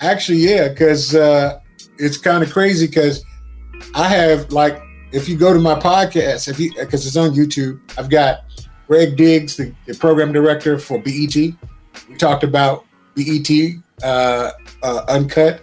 [0.00, 1.60] Actually, yeah, because uh,
[1.98, 3.24] it's kind of crazy because
[3.94, 7.80] I have like if you go to my podcast, if you because it's on YouTube,
[7.96, 8.40] I've got
[8.94, 11.34] Greg Diggs, the, the program director for BET.
[11.34, 12.84] We talked about
[13.16, 13.50] BET,
[14.04, 14.52] uh,
[14.84, 15.62] uh, Uncut,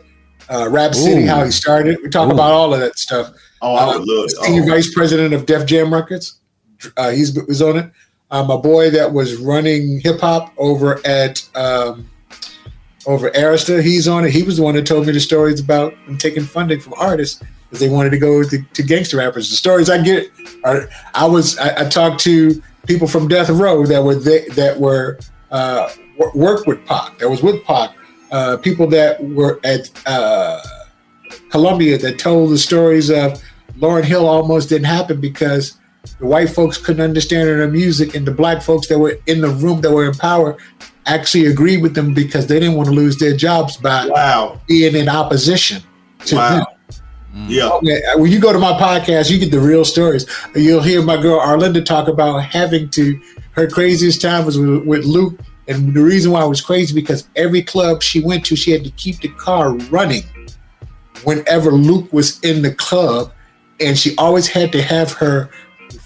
[0.50, 1.98] uh, Rap City, how he started.
[2.03, 2.34] We talk Ooh.
[2.34, 3.32] about all of that stuff.
[3.61, 4.32] Oh, I Uh, would love it.
[4.32, 4.76] Senior Oh.
[4.76, 6.40] vice president of Def Jam Records.
[6.98, 7.90] Uh, he's was on it.
[8.32, 12.10] Um, a boy that was running hip hop over at um,
[13.06, 13.82] over Arista.
[13.82, 14.32] He's on it.
[14.32, 17.42] He was the one that told me the stories about them taking funding from artists
[17.69, 19.50] because they wanted to go to, to gangster rappers.
[19.50, 20.30] The stories I get
[20.66, 24.80] are I was I, I talked to people from Death Row that were they, that
[24.80, 25.19] were
[25.51, 27.18] uh, wor- worked with Pac.
[27.19, 27.95] That was with Pac.
[28.32, 30.61] Uh, people that were at uh,
[31.50, 33.42] Columbia that told the stories of
[33.77, 35.77] Lauryn Hill almost didn't happen because
[36.19, 39.50] the white folks couldn't understand her music, and the black folks that were in the
[39.50, 40.58] room that were in power
[41.06, 44.61] actually agreed with them because they didn't want to lose their jobs by Wow.
[44.68, 45.82] being in opposition
[46.26, 46.66] to them.
[47.34, 47.45] Wow.
[47.48, 47.80] Yeah.
[47.82, 50.26] Yeah, uh, When you go to my podcast, you get the real stories.
[50.56, 53.19] You'll hear my girl Arlinda talk about having to.
[53.53, 55.38] Her craziest time was with, with Luke,
[55.68, 58.84] and the reason why it was crazy because every club she went to, she had
[58.85, 60.24] to keep the car running
[61.24, 63.32] whenever Luke was in the club,
[63.80, 65.50] and she always had to have her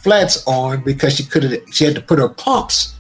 [0.02, 1.74] flats on because she couldn't.
[1.74, 2.96] She had to put her pumps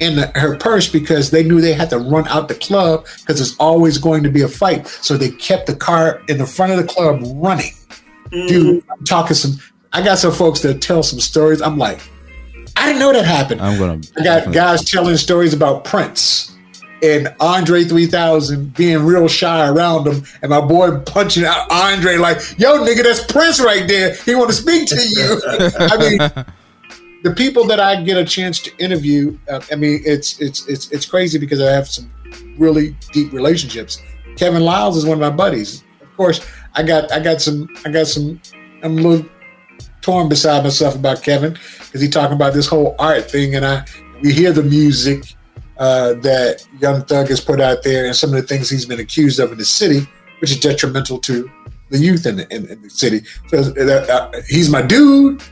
[0.00, 3.36] in the, her purse because they knew they had to run out the club because
[3.36, 4.86] there's always going to be a fight.
[4.88, 7.72] So they kept the car in the front of the club running.
[8.30, 8.90] Dude, mm.
[8.90, 9.58] I'm talking some.
[9.92, 11.60] I got some folks that tell some stories.
[11.60, 12.00] I'm like,
[12.76, 13.60] I didn't know that happened.
[13.60, 14.00] I'm gonna.
[14.16, 16.56] I got guys telling stories about Prince
[17.02, 22.38] and Andre 3000 being real shy around him, and my boy punching out Andre like,
[22.58, 24.14] "Yo, nigga, that's Prince right there.
[24.14, 25.42] He want to speak to you."
[25.80, 26.44] I mean,
[27.22, 30.90] the people that I get a chance to interview, uh, I mean, it's it's it's
[30.90, 32.10] it's crazy because I have some
[32.58, 34.02] really deep relationships.
[34.36, 35.84] Kevin Liles is one of my buddies.
[36.00, 38.40] Of course, I got I got some I got some.
[38.82, 39.30] I'm a little
[40.00, 43.84] torn beside myself about Kevin because he's talking about this whole art thing, and I
[44.22, 45.24] we hear the music
[45.78, 49.00] uh, that Young Thug has put out there, and some of the things he's been
[49.00, 50.06] accused of in the city,
[50.40, 51.50] which is detrimental to
[51.90, 53.22] the youth in the, in, in the city.
[53.48, 55.42] So uh, uh, he's my dude,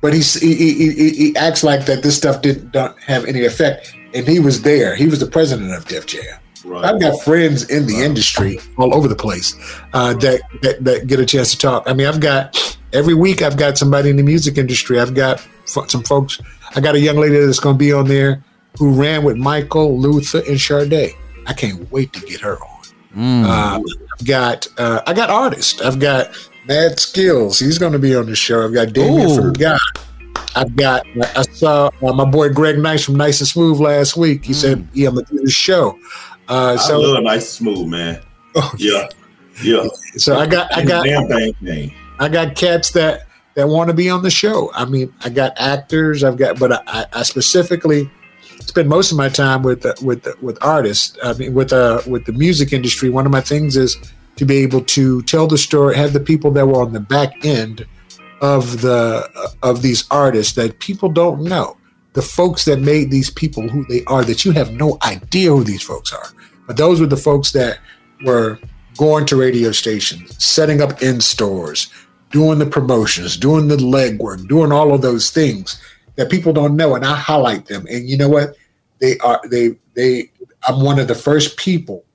[0.00, 3.44] but he's, he, he, he, he acts like that this stuff didn't don't have any
[3.44, 4.94] effect, and he was there.
[4.94, 6.40] He was the president of Def Jam.
[6.64, 6.84] Right.
[6.84, 9.54] I've got friends in the industry all over the place
[9.94, 11.84] uh, that, that that get a chance to talk.
[11.86, 15.00] I mean, I've got every week I've got somebody in the music industry.
[15.00, 16.40] I've got fo- some folks.
[16.76, 18.44] I got a young lady that's going to be on there
[18.78, 21.14] who ran with Michael, Luther, and Sade.
[21.46, 22.84] I can't wait to get her on.
[23.16, 23.44] Mm.
[23.44, 25.80] Uh, I've got uh, I got artists.
[25.80, 26.30] I've got
[26.66, 27.58] Mad Skillz.
[27.60, 28.64] He's going to be on the show.
[28.64, 29.52] I've got Damien Ooh.
[29.52, 29.78] God.
[30.56, 31.06] I've got
[31.36, 34.44] I saw uh, my boy Greg Nice from Nice and Smooth last week.
[34.44, 35.98] He said, "Yeah, I'm gonna do the show."
[36.48, 38.20] Uh, so, I so love nice and smooth, man.
[38.56, 39.08] Oh, yeah,
[39.62, 39.86] yeah.
[40.16, 41.94] so I got I got damn thing, thing.
[42.18, 44.72] I got cats that that want to be on the show.
[44.74, 46.24] I mean, I got actors.
[46.24, 48.10] I've got, but I, I specifically
[48.60, 51.16] spend most of my time with the, with with artists.
[51.22, 53.08] I mean, with uh with the music industry.
[53.08, 53.96] One of my things is
[54.40, 57.44] to be able to tell the story, have the people that were on the back
[57.44, 57.86] end
[58.40, 59.28] of the
[59.62, 61.76] of these artists that people don't know.
[62.14, 65.62] The folks that made these people who they are, that you have no idea who
[65.62, 66.28] these folks are.
[66.66, 67.80] But those were the folks that
[68.24, 68.58] were
[68.96, 71.92] going to radio stations, setting up in stores,
[72.30, 75.78] doing the promotions, doing the legwork, doing all of those things
[76.16, 77.86] that people don't know, and I highlight them.
[77.90, 78.56] And you know what?
[79.02, 80.30] They are they they.
[80.66, 82.06] I'm one of the first people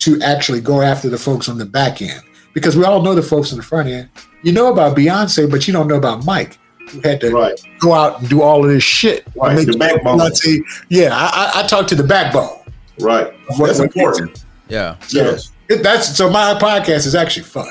[0.00, 2.20] to actually go after the folks on the back end
[2.54, 4.08] because we all know the folks on the front end.
[4.42, 6.58] You know about Beyonce, but you don't know about Mike,
[6.90, 7.58] who had to Right.
[7.78, 9.24] go out and do all of this shit.
[9.26, 10.18] to Right, make the backbone.
[10.18, 12.58] Beyonce- yeah, I, I, I talk to the backbone.
[12.98, 13.32] Right.
[13.56, 14.44] What- That's what- important.
[14.68, 14.96] Yeah.
[15.06, 15.52] So Yes.
[15.68, 17.68] it- that's so my podcast is actually fun.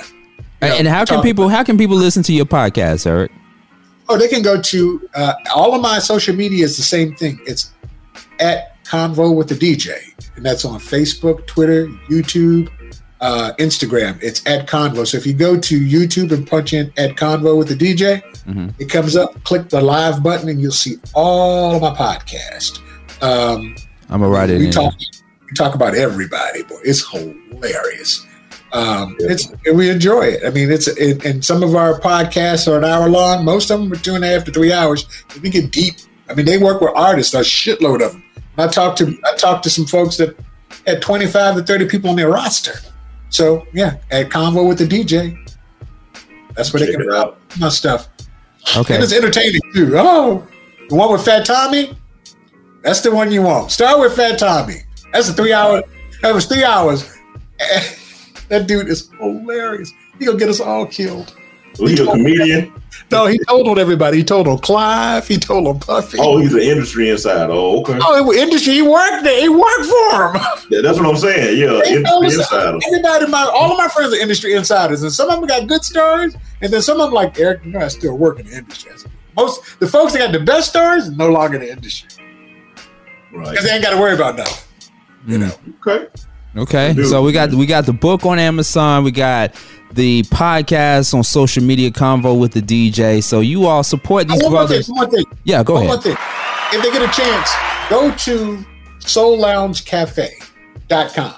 [0.62, 3.32] And, and how can talk- people how can people listen to your podcast, Eric?
[4.10, 7.40] Oh, they can go to uh, all of my social media is the same thing.
[7.46, 7.72] It's
[8.40, 9.92] at Convo with the DJ,
[10.36, 12.70] and that's on Facebook, Twitter, YouTube,
[13.22, 14.18] uh, Instagram.
[14.22, 15.06] It's at Convo.
[15.06, 18.74] So if you go to YouTube and punch in at Convo with the DJ, Mhm.
[18.80, 19.44] it comes up.
[19.44, 22.80] Click the live button, and you'll see all of my podcast.
[23.22, 23.76] Um,
[24.10, 26.78] I'm gonna write it we talk we talk about everybody, boy.
[26.84, 28.26] It's hilarious.
[28.72, 30.42] Um, it's and we enjoy it.
[30.46, 33.44] I mean, it's it, and some of our podcasts are an hour long.
[33.46, 35.06] Most of them are two and a half to three hours.
[35.42, 35.96] We get deep.
[36.30, 38.24] I mean, they work with artists, a shitload of them.
[38.60, 40.36] I talked to I talked to some folks that
[40.86, 42.74] had twenty five to thirty people on their roster.
[43.30, 45.38] So yeah, at Convo with the DJ,
[46.56, 47.40] that's where they Check can it out.
[47.60, 48.10] my stuff.
[48.78, 48.96] Okay.
[48.96, 49.94] And it's entertaining too.
[49.96, 50.48] Oh,
[50.90, 51.96] the one with Fat Tommy?
[52.84, 53.72] That's the one you want.
[53.72, 54.82] Start with Fat Tommy.
[55.14, 55.84] That's a three hour.
[56.22, 57.16] That was three hours.
[58.50, 59.92] that dude is hilarious.
[60.18, 61.36] He gonna get us all killed.
[61.80, 62.74] Was he a comedian?
[63.12, 64.18] No, he told on everybody.
[64.18, 65.28] He told on Clive.
[65.28, 66.18] He told on Puffy.
[66.22, 67.52] Oh, he's an industry insider.
[67.52, 67.98] Oh, okay.
[68.02, 68.74] Oh, it was industry.
[68.74, 69.42] He worked there.
[69.42, 70.42] He worked for him.
[70.70, 71.58] Yeah, that's what I'm saying.
[71.58, 72.78] Yeah, He industry us- insider.
[72.88, 75.84] Everybody, my all of my friends are industry insiders, and some of them got good
[75.84, 77.66] stories, and then some of them like Eric.
[77.66, 78.92] You know, I still work in the industry.
[79.36, 82.10] Most the folks that got the best stories are no longer in the industry
[83.34, 83.50] Right.
[83.50, 84.64] because they ain't got to worry about nothing.
[85.26, 85.48] You hmm.
[85.48, 85.54] know.
[85.88, 86.08] Okay.
[86.58, 89.04] Okay, so we got we got the book on Amazon.
[89.04, 89.54] We got
[89.94, 91.90] the podcast on social media.
[91.92, 93.24] Convo with the DJ.
[93.24, 94.82] So you all support these One more thing.
[94.82, 94.90] brothers.
[94.90, 95.26] One thing.
[95.44, 95.96] Yeah, go One ahead.
[95.96, 96.18] more thing.
[96.72, 97.50] If they get a chance,
[97.90, 98.64] go to
[99.00, 101.34] soulloungecafe.com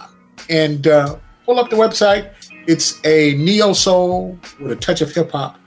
[0.50, 1.16] and uh,
[1.46, 2.32] pull up the website.
[2.68, 5.58] It's a neo soul with a touch of hip hop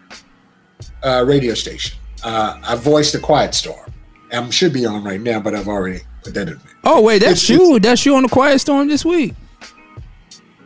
[1.02, 1.98] uh, radio station.
[2.22, 3.90] Uh, I voiced the Quiet Storm.
[4.32, 6.60] I should be on right now, but I've already put that in.
[6.84, 7.78] Oh wait, that's It's- you.
[7.78, 9.34] That's you on the Quiet Storm this week.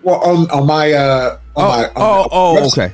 [0.03, 2.93] Well, on, on my uh, Oh, my on oh, the oh, website.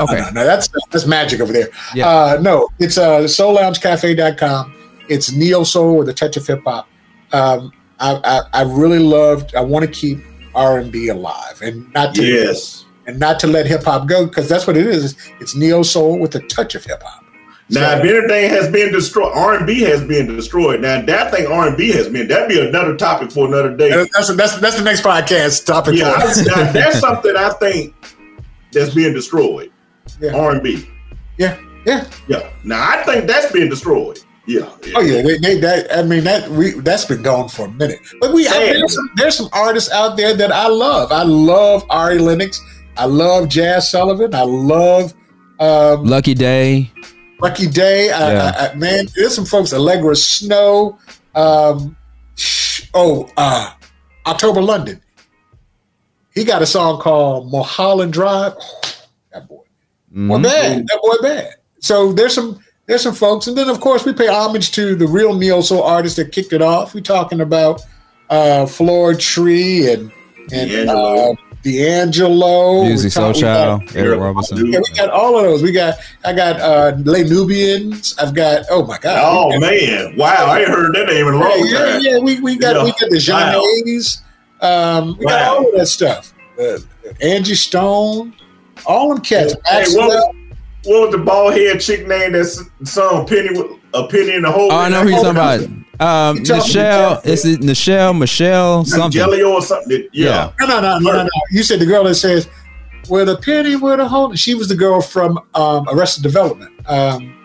[0.00, 0.30] okay, okay.
[0.32, 1.68] No, no, that's that's magic over there.
[1.94, 2.08] Yeah.
[2.08, 4.74] Uh, no, it's uh, soulloungecafe.com.
[5.08, 6.88] It's neo soul with a touch of hip hop.
[7.32, 9.54] Um, I, I I really loved.
[9.54, 10.18] I want to keep
[10.54, 12.84] R and B alive and not to Yes.
[13.06, 15.16] and not to let hip hop go because that's what it is.
[15.40, 17.24] It's neo soul with a touch of hip hop.
[17.72, 20.80] Now, if anything has been destroyed, R and B has been destroyed.
[20.80, 23.90] Now, that thing R and B has been that'd be another topic for another day.
[23.90, 25.94] That's that's that's the next podcast topic.
[25.94, 26.46] Yeah, for us.
[26.46, 27.94] now, that's something I think
[28.72, 29.70] that's being destroyed.
[30.20, 30.34] Yeah.
[30.34, 30.88] R and B.
[31.38, 32.08] yeah, yeah.
[32.28, 32.50] Yeah.
[32.64, 34.18] Now, I think that's being destroyed.
[34.46, 34.68] Yeah.
[34.96, 38.00] Oh yeah, they, they, that I mean that we that's been gone for a minute.
[38.20, 38.76] But we I, Sad.
[38.76, 41.12] there's, some, there's some artists out there that I love.
[41.12, 42.60] I love Ari Lennox.
[42.96, 44.34] I love Jazz Sullivan.
[44.34, 45.14] I love
[45.60, 46.90] um, Lucky Daye.
[47.40, 48.10] Lucky Daye.
[48.10, 48.52] I, Yeah.
[48.56, 49.72] I, I, man, there's some folks.
[49.72, 50.98] Allegra Snow.
[51.34, 51.96] Um,
[52.94, 53.72] oh, uh,
[54.26, 55.00] October London.
[56.34, 58.54] He got a song called Mulholland Drive.
[58.58, 58.80] Oh,
[59.32, 59.56] that boy.
[60.12, 60.42] Boy, Mhm.
[60.42, 60.86] bad.
[60.88, 61.54] That boy bad.
[61.80, 65.06] So there's some there's some folks, and then of course we pay homage to the
[65.06, 66.94] real neo soul artists that kicked it off.
[66.94, 67.82] We're talking about
[68.28, 70.10] uh Floetry and
[70.52, 71.32] and D'Angelo.
[71.32, 72.84] uh, D'Angelo.
[72.84, 73.86] Musiq We Soul Child.
[73.86, 74.66] got- Eric Roberson.
[74.72, 75.62] Yeah, we got all of those.
[75.62, 75.94] We got
[76.24, 78.14] I got uh Les Nubians.
[78.18, 79.18] I've got oh my god.
[79.22, 80.16] Oh man!
[80.16, 82.00] Wow, I ain't heard that name in a yeah, long yeah, time.
[82.02, 82.18] yeah.
[82.18, 82.84] We we got Yeah.
[82.84, 83.62] we got the Jean Wow.
[84.62, 84.66] A's.
[84.66, 86.32] Um, we got all of that stuff.
[86.60, 86.78] Uh,
[87.20, 88.34] Angie Stone,
[88.86, 89.54] all them cats.
[89.66, 90.34] Hey, what,
[90.84, 94.42] what was the bald head chick name that s- sung Penny with a penny in
[94.42, 94.70] the hole?
[94.72, 95.60] Oh, I know who you're talking about.
[96.00, 98.14] Um, Michelle, is it Michelle?
[98.14, 99.10] Michelle, something.
[99.10, 100.06] Jelly or something.
[100.12, 100.52] Yeah.
[100.60, 101.28] No, no, no, no, no, no.
[101.50, 102.48] You said the girl that says,
[103.10, 106.72] "With a penny, with a hole." She was the girl from um, Arrested Development.
[106.88, 107.36] Um,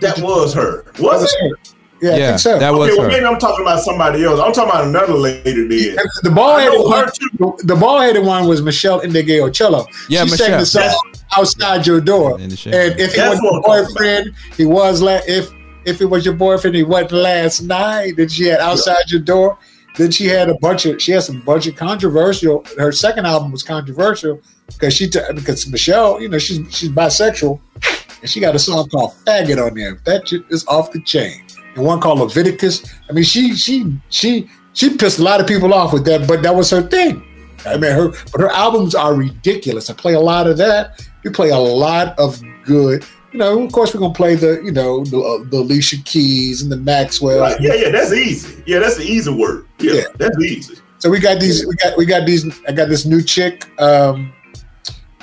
[0.00, 0.84] that was her.
[1.00, 1.30] Was it?
[1.40, 1.71] Her.
[2.02, 2.58] Yeah, yeah, I think so.
[2.58, 3.14] That was okay, well, her.
[3.14, 4.40] maybe I'm talking about somebody else.
[4.40, 6.02] I'm talking about another lady there.
[6.22, 9.86] The ball headed one, the ball headed one was Michelle Ndegeocello.
[10.08, 10.46] Yeah, she Michelle.
[10.48, 15.20] sang the song "Outside Your Door," and if it was your boyfriend, he was la-
[15.28, 15.52] if
[15.84, 18.16] if it was your boyfriend, he wasn't last night.
[18.16, 19.58] Then she had "Outside Your Door."
[19.96, 22.64] Then she had a bunch of she had some bunch of controversial.
[22.78, 27.60] Her second album was controversial because she t- because Michelle, you know, she's she's bisexual,
[28.20, 30.00] and she got a song called "Faggot" on there.
[30.04, 31.44] That shit is off the chain.
[31.74, 32.82] And one called Leviticus.
[33.08, 36.42] I mean, she she she she pissed a lot of people off with that, but
[36.42, 37.24] that was her thing.
[37.64, 39.88] I mean, her but her albums are ridiculous.
[39.90, 41.06] I play a lot of that.
[41.24, 43.04] We play a lot of good.
[43.32, 46.62] You know, of course, we're gonna play the you know the, uh, the Alicia Keys
[46.62, 47.40] and the Maxwell.
[47.40, 47.60] Right.
[47.60, 48.62] Yeah, yeah, that's easy.
[48.66, 49.66] Yeah, that's the easy word.
[49.78, 50.76] Yeah, yeah, that's easy.
[50.98, 51.66] So we got these.
[51.66, 52.46] We got we got these.
[52.68, 53.68] I got this new chick.
[53.80, 54.32] Um,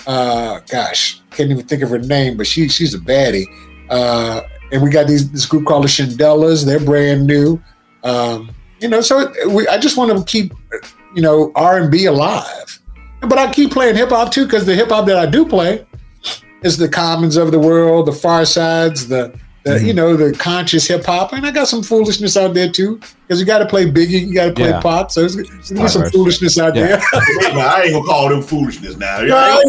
[0.07, 3.45] uh, gosh, can't even think of her name, but she she's a baddie.
[3.89, 6.65] Uh, and we got these this group called the Shandellas.
[6.65, 7.61] They're brand new.
[8.03, 10.53] Um, you know, so we, I just want to keep
[11.15, 12.79] you know R and B alive,
[13.21, 15.85] but I keep playing hip hop too because the hip hop that I do play
[16.63, 19.85] is the Commons of the world, the Pharcydes, the, the mm-hmm.
[19.85, 23.39] you know the conscious hip hop, and I got some foolishness out there too because
[23.39, 24.81] you got to play Biggie, you got to play Yeah.
[24.81, 26.87] Pac, so there's, there's gonna some foolishness out Yeah.
[26.87, 27.01] there.
[27.13, 29.21] I ain't gonna call them foolishness now.
[29.21, 29.63] No, I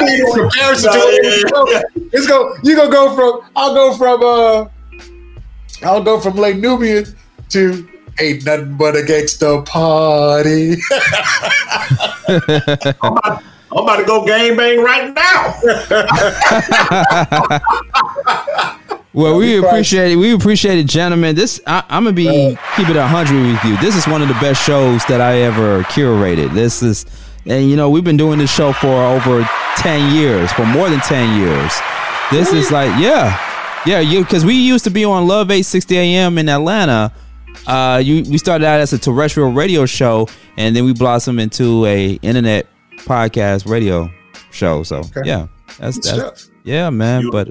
[0.00, 2.56] mean, in comparison to it, it's go.
[2.62, 3.50] You gonna go from?
[3.56, 4.22] I'll go from.
[4.22, 4.68] uh
[5.82, 7.04] I'll go from late Nubian
[7.50, 7.88] to
[8.20, 10.76] ain't nothing but a gangster party.
[12.28, 15.54] I'm, about, I'm about to go game bang right now.
[19.14, 20.16] Well, we appreciate it.
[20.16, 21.36] We appreciate it, gentlemen.
[21.36, 23.76] This I, I'm gonna be keep it hundred with you.
[23.76, 26.52] This is one of the best shows that I ever curated.
[26.52, 27.06] This is,
[27.46, 30.98] and you know, we've been doing this show for over ten years, for more than
[31.00, 31.72] ten years.
[32.32, 33.38] This is like, yeah,
[33.86, 37.12] yeah, you because we used to be on Love 860 AM in Atlanta.
[37.68, 40.26] Uh, you we started out as a terrestrial radio show,
[40.56, 44.10] and then we blossomed into a internet podcast radio
[44.50, 44.82] show.
[44.82, 45.46] So yeah,
[45.78, 47.30] that's Good that's yeah, man.
[47.30, 47.48] But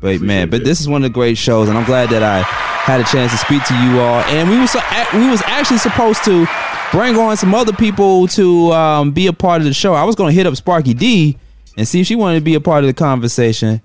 [0.00, 2.42] but man, but this is one of the great shows, and I'm glad that I
[2.42, 4.20] had a chance to speak to you all.
[4.22, 4.74] And we was
[5.14, 6.46] we was actually supposed to
[6.92, 9.94] bring on some other people to um, be a part of the show.
[9.94, 11.38] I was going to hit up Sparky D
[11.76, 13.82] and see if she wanted to be a part of the conversation,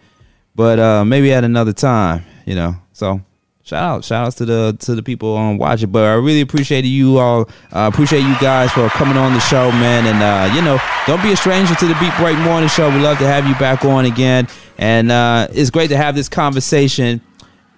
[0.56, 2.76] but uh, maybe at another time, you know.
[2.94, 3.22] So
[3.64, 5.92] shout out, shout outs to the to the people on watching.
[5.92, 7.50] But I really appreciate you all.
[7.72, 10.06] Uh, appreciate you guys for coming on the show, man.
[10.08, 12.90] And uh, you know, don't be a stranger to the Beat Break Morning Show.
[12.90, 16.30] We love to have you back on again, and uh, it's great to have this
[16.30, 17.22] conversation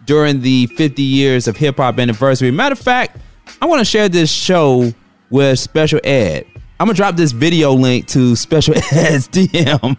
[0.05, 2.51] during the 50 years of hip hop anniversary.
[2.51, 3.17] Matter of fact,
[3.61, 4.93] I want to share this show
[5.29, 6.45] with Special Ed.
[6.79, 9.79] I'm gonna drop this video link to Special Ed's DM.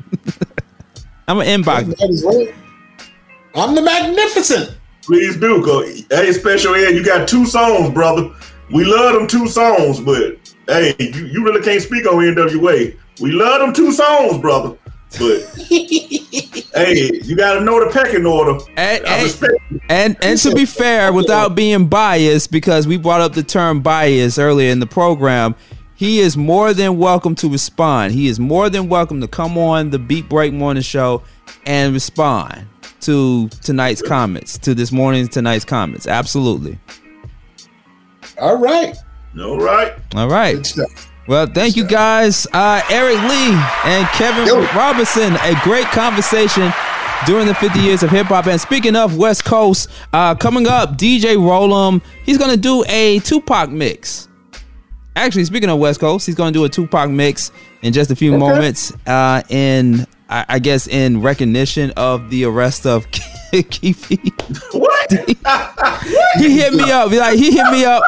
[1.28, 2.52] I'm gonna inbox.
[3.54, 4.76] I'm the magnificent.
[5.04, 8.30] Please do, cause hey, special ed, you got two songs, brother.
[8.70, 12.96] We love them two songs, but hey, you, you really can't speak on NWA.
[13.20, 14.78] We love them two songs, brother.
[15.18, 18.58] But hey, you gotta know the pecking order.
[18.78, 19.54] And, I and, respect
[19.90, 24.38] and and to be fair, without being biased, because we brought up the term bias
[24.38, 25.54] earlier in the program,
[25.96, 28.14] he is more than welcome to respond.
[28.14, 31.22] He is more than welcome to come on the Beat Break Morning Show
[31.66, 32.66] and respond
[33.04, 36.06] to tonight's comments, to this morning's tonight's comments.
[36.06, 36.78] Absolutely.
[38.40, 38.96] All right.
[39.38, 39.92] All right.
[40.14, 40.56] All right.
[40.56, 41.10] Good stuff.
[41.26, 44.60] Well, thank you guys, uh, Eric Lee and Kevin Yo.
[44.76, 45.34] Robinson.
[45.36, 46.70] A great conversation
[47.26, 48.46] during the 50 years of hip hop.
[48.46, 53.70] And speaking of West Coast, uh, coming up, DJ Rollem, he's gonna do a Tupac
[53.70, 54.28] mix.
[55.16, 58.36] Actually, speaking of West Coast, he's gonna do a Tupac mix in just a few
[58.36, 58.92] moments.
[59.06, 63.06] Uh, in I, I guess in recognition of the arrest of
[63.52, 64.18] Keffe.
[64.74, 65.12] What?
[66.38, 67.12] he hit me up.
[67.12, 68.02] Like he hit me up.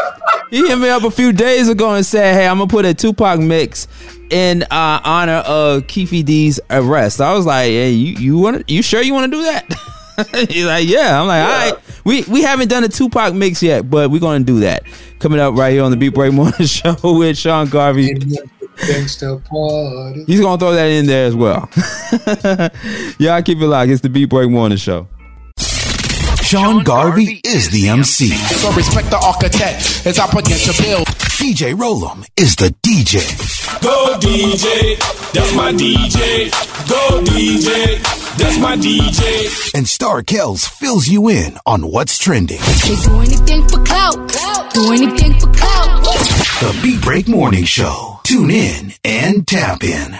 [0.50, 2.94] He hit me up a few days ago and said, "Hey, I'm gonna put a
[2.94, 3.86] Tupac mix
[4.30, 8.82] in uh, honor of Keffe D's arrest." I was like, "Hey, you you want you
[8.82, 11.74] sure you want to do that?" He's like, "Yeah." I'm like, "All right."
[12.04, 14.82] We we haven't done a Tupac mix yet, but we're gonna do that.
[15.20, 18.18] Coming up right here on the Beat Break Morning Show with Sean Garvey.
[18.76, 20.24] Gangsta party.
[20.26, 21.68] He's gonna throw that in there as well.
[23.18, 23.90] Y'all keep it locked.
[23.90, 25.08] It's the Beat Break Morning Show.
[26.46, 28.28] Sean Garvey is the MC.
[28.28, 31.06] So respect the architect as I begin to build.
[31.36, 33.18] DJ Rollem is the DJ.
[33.82, 34.96] Go DJ,
[35.32, 36.50] that's my DJ.
[36.88, 38.00] Go DJ,
[38.38, 39.74] that's my DJ.
[39.74, 42.60] And Star Kells fills you in on what's trending.
[42.60, 44.72] They do anything for clout.
[44.72, 45.45] Do anything for
[46.58, 48.18] the Beat Break Morning Show.
[48.24, 50.16] Tune in and tap in.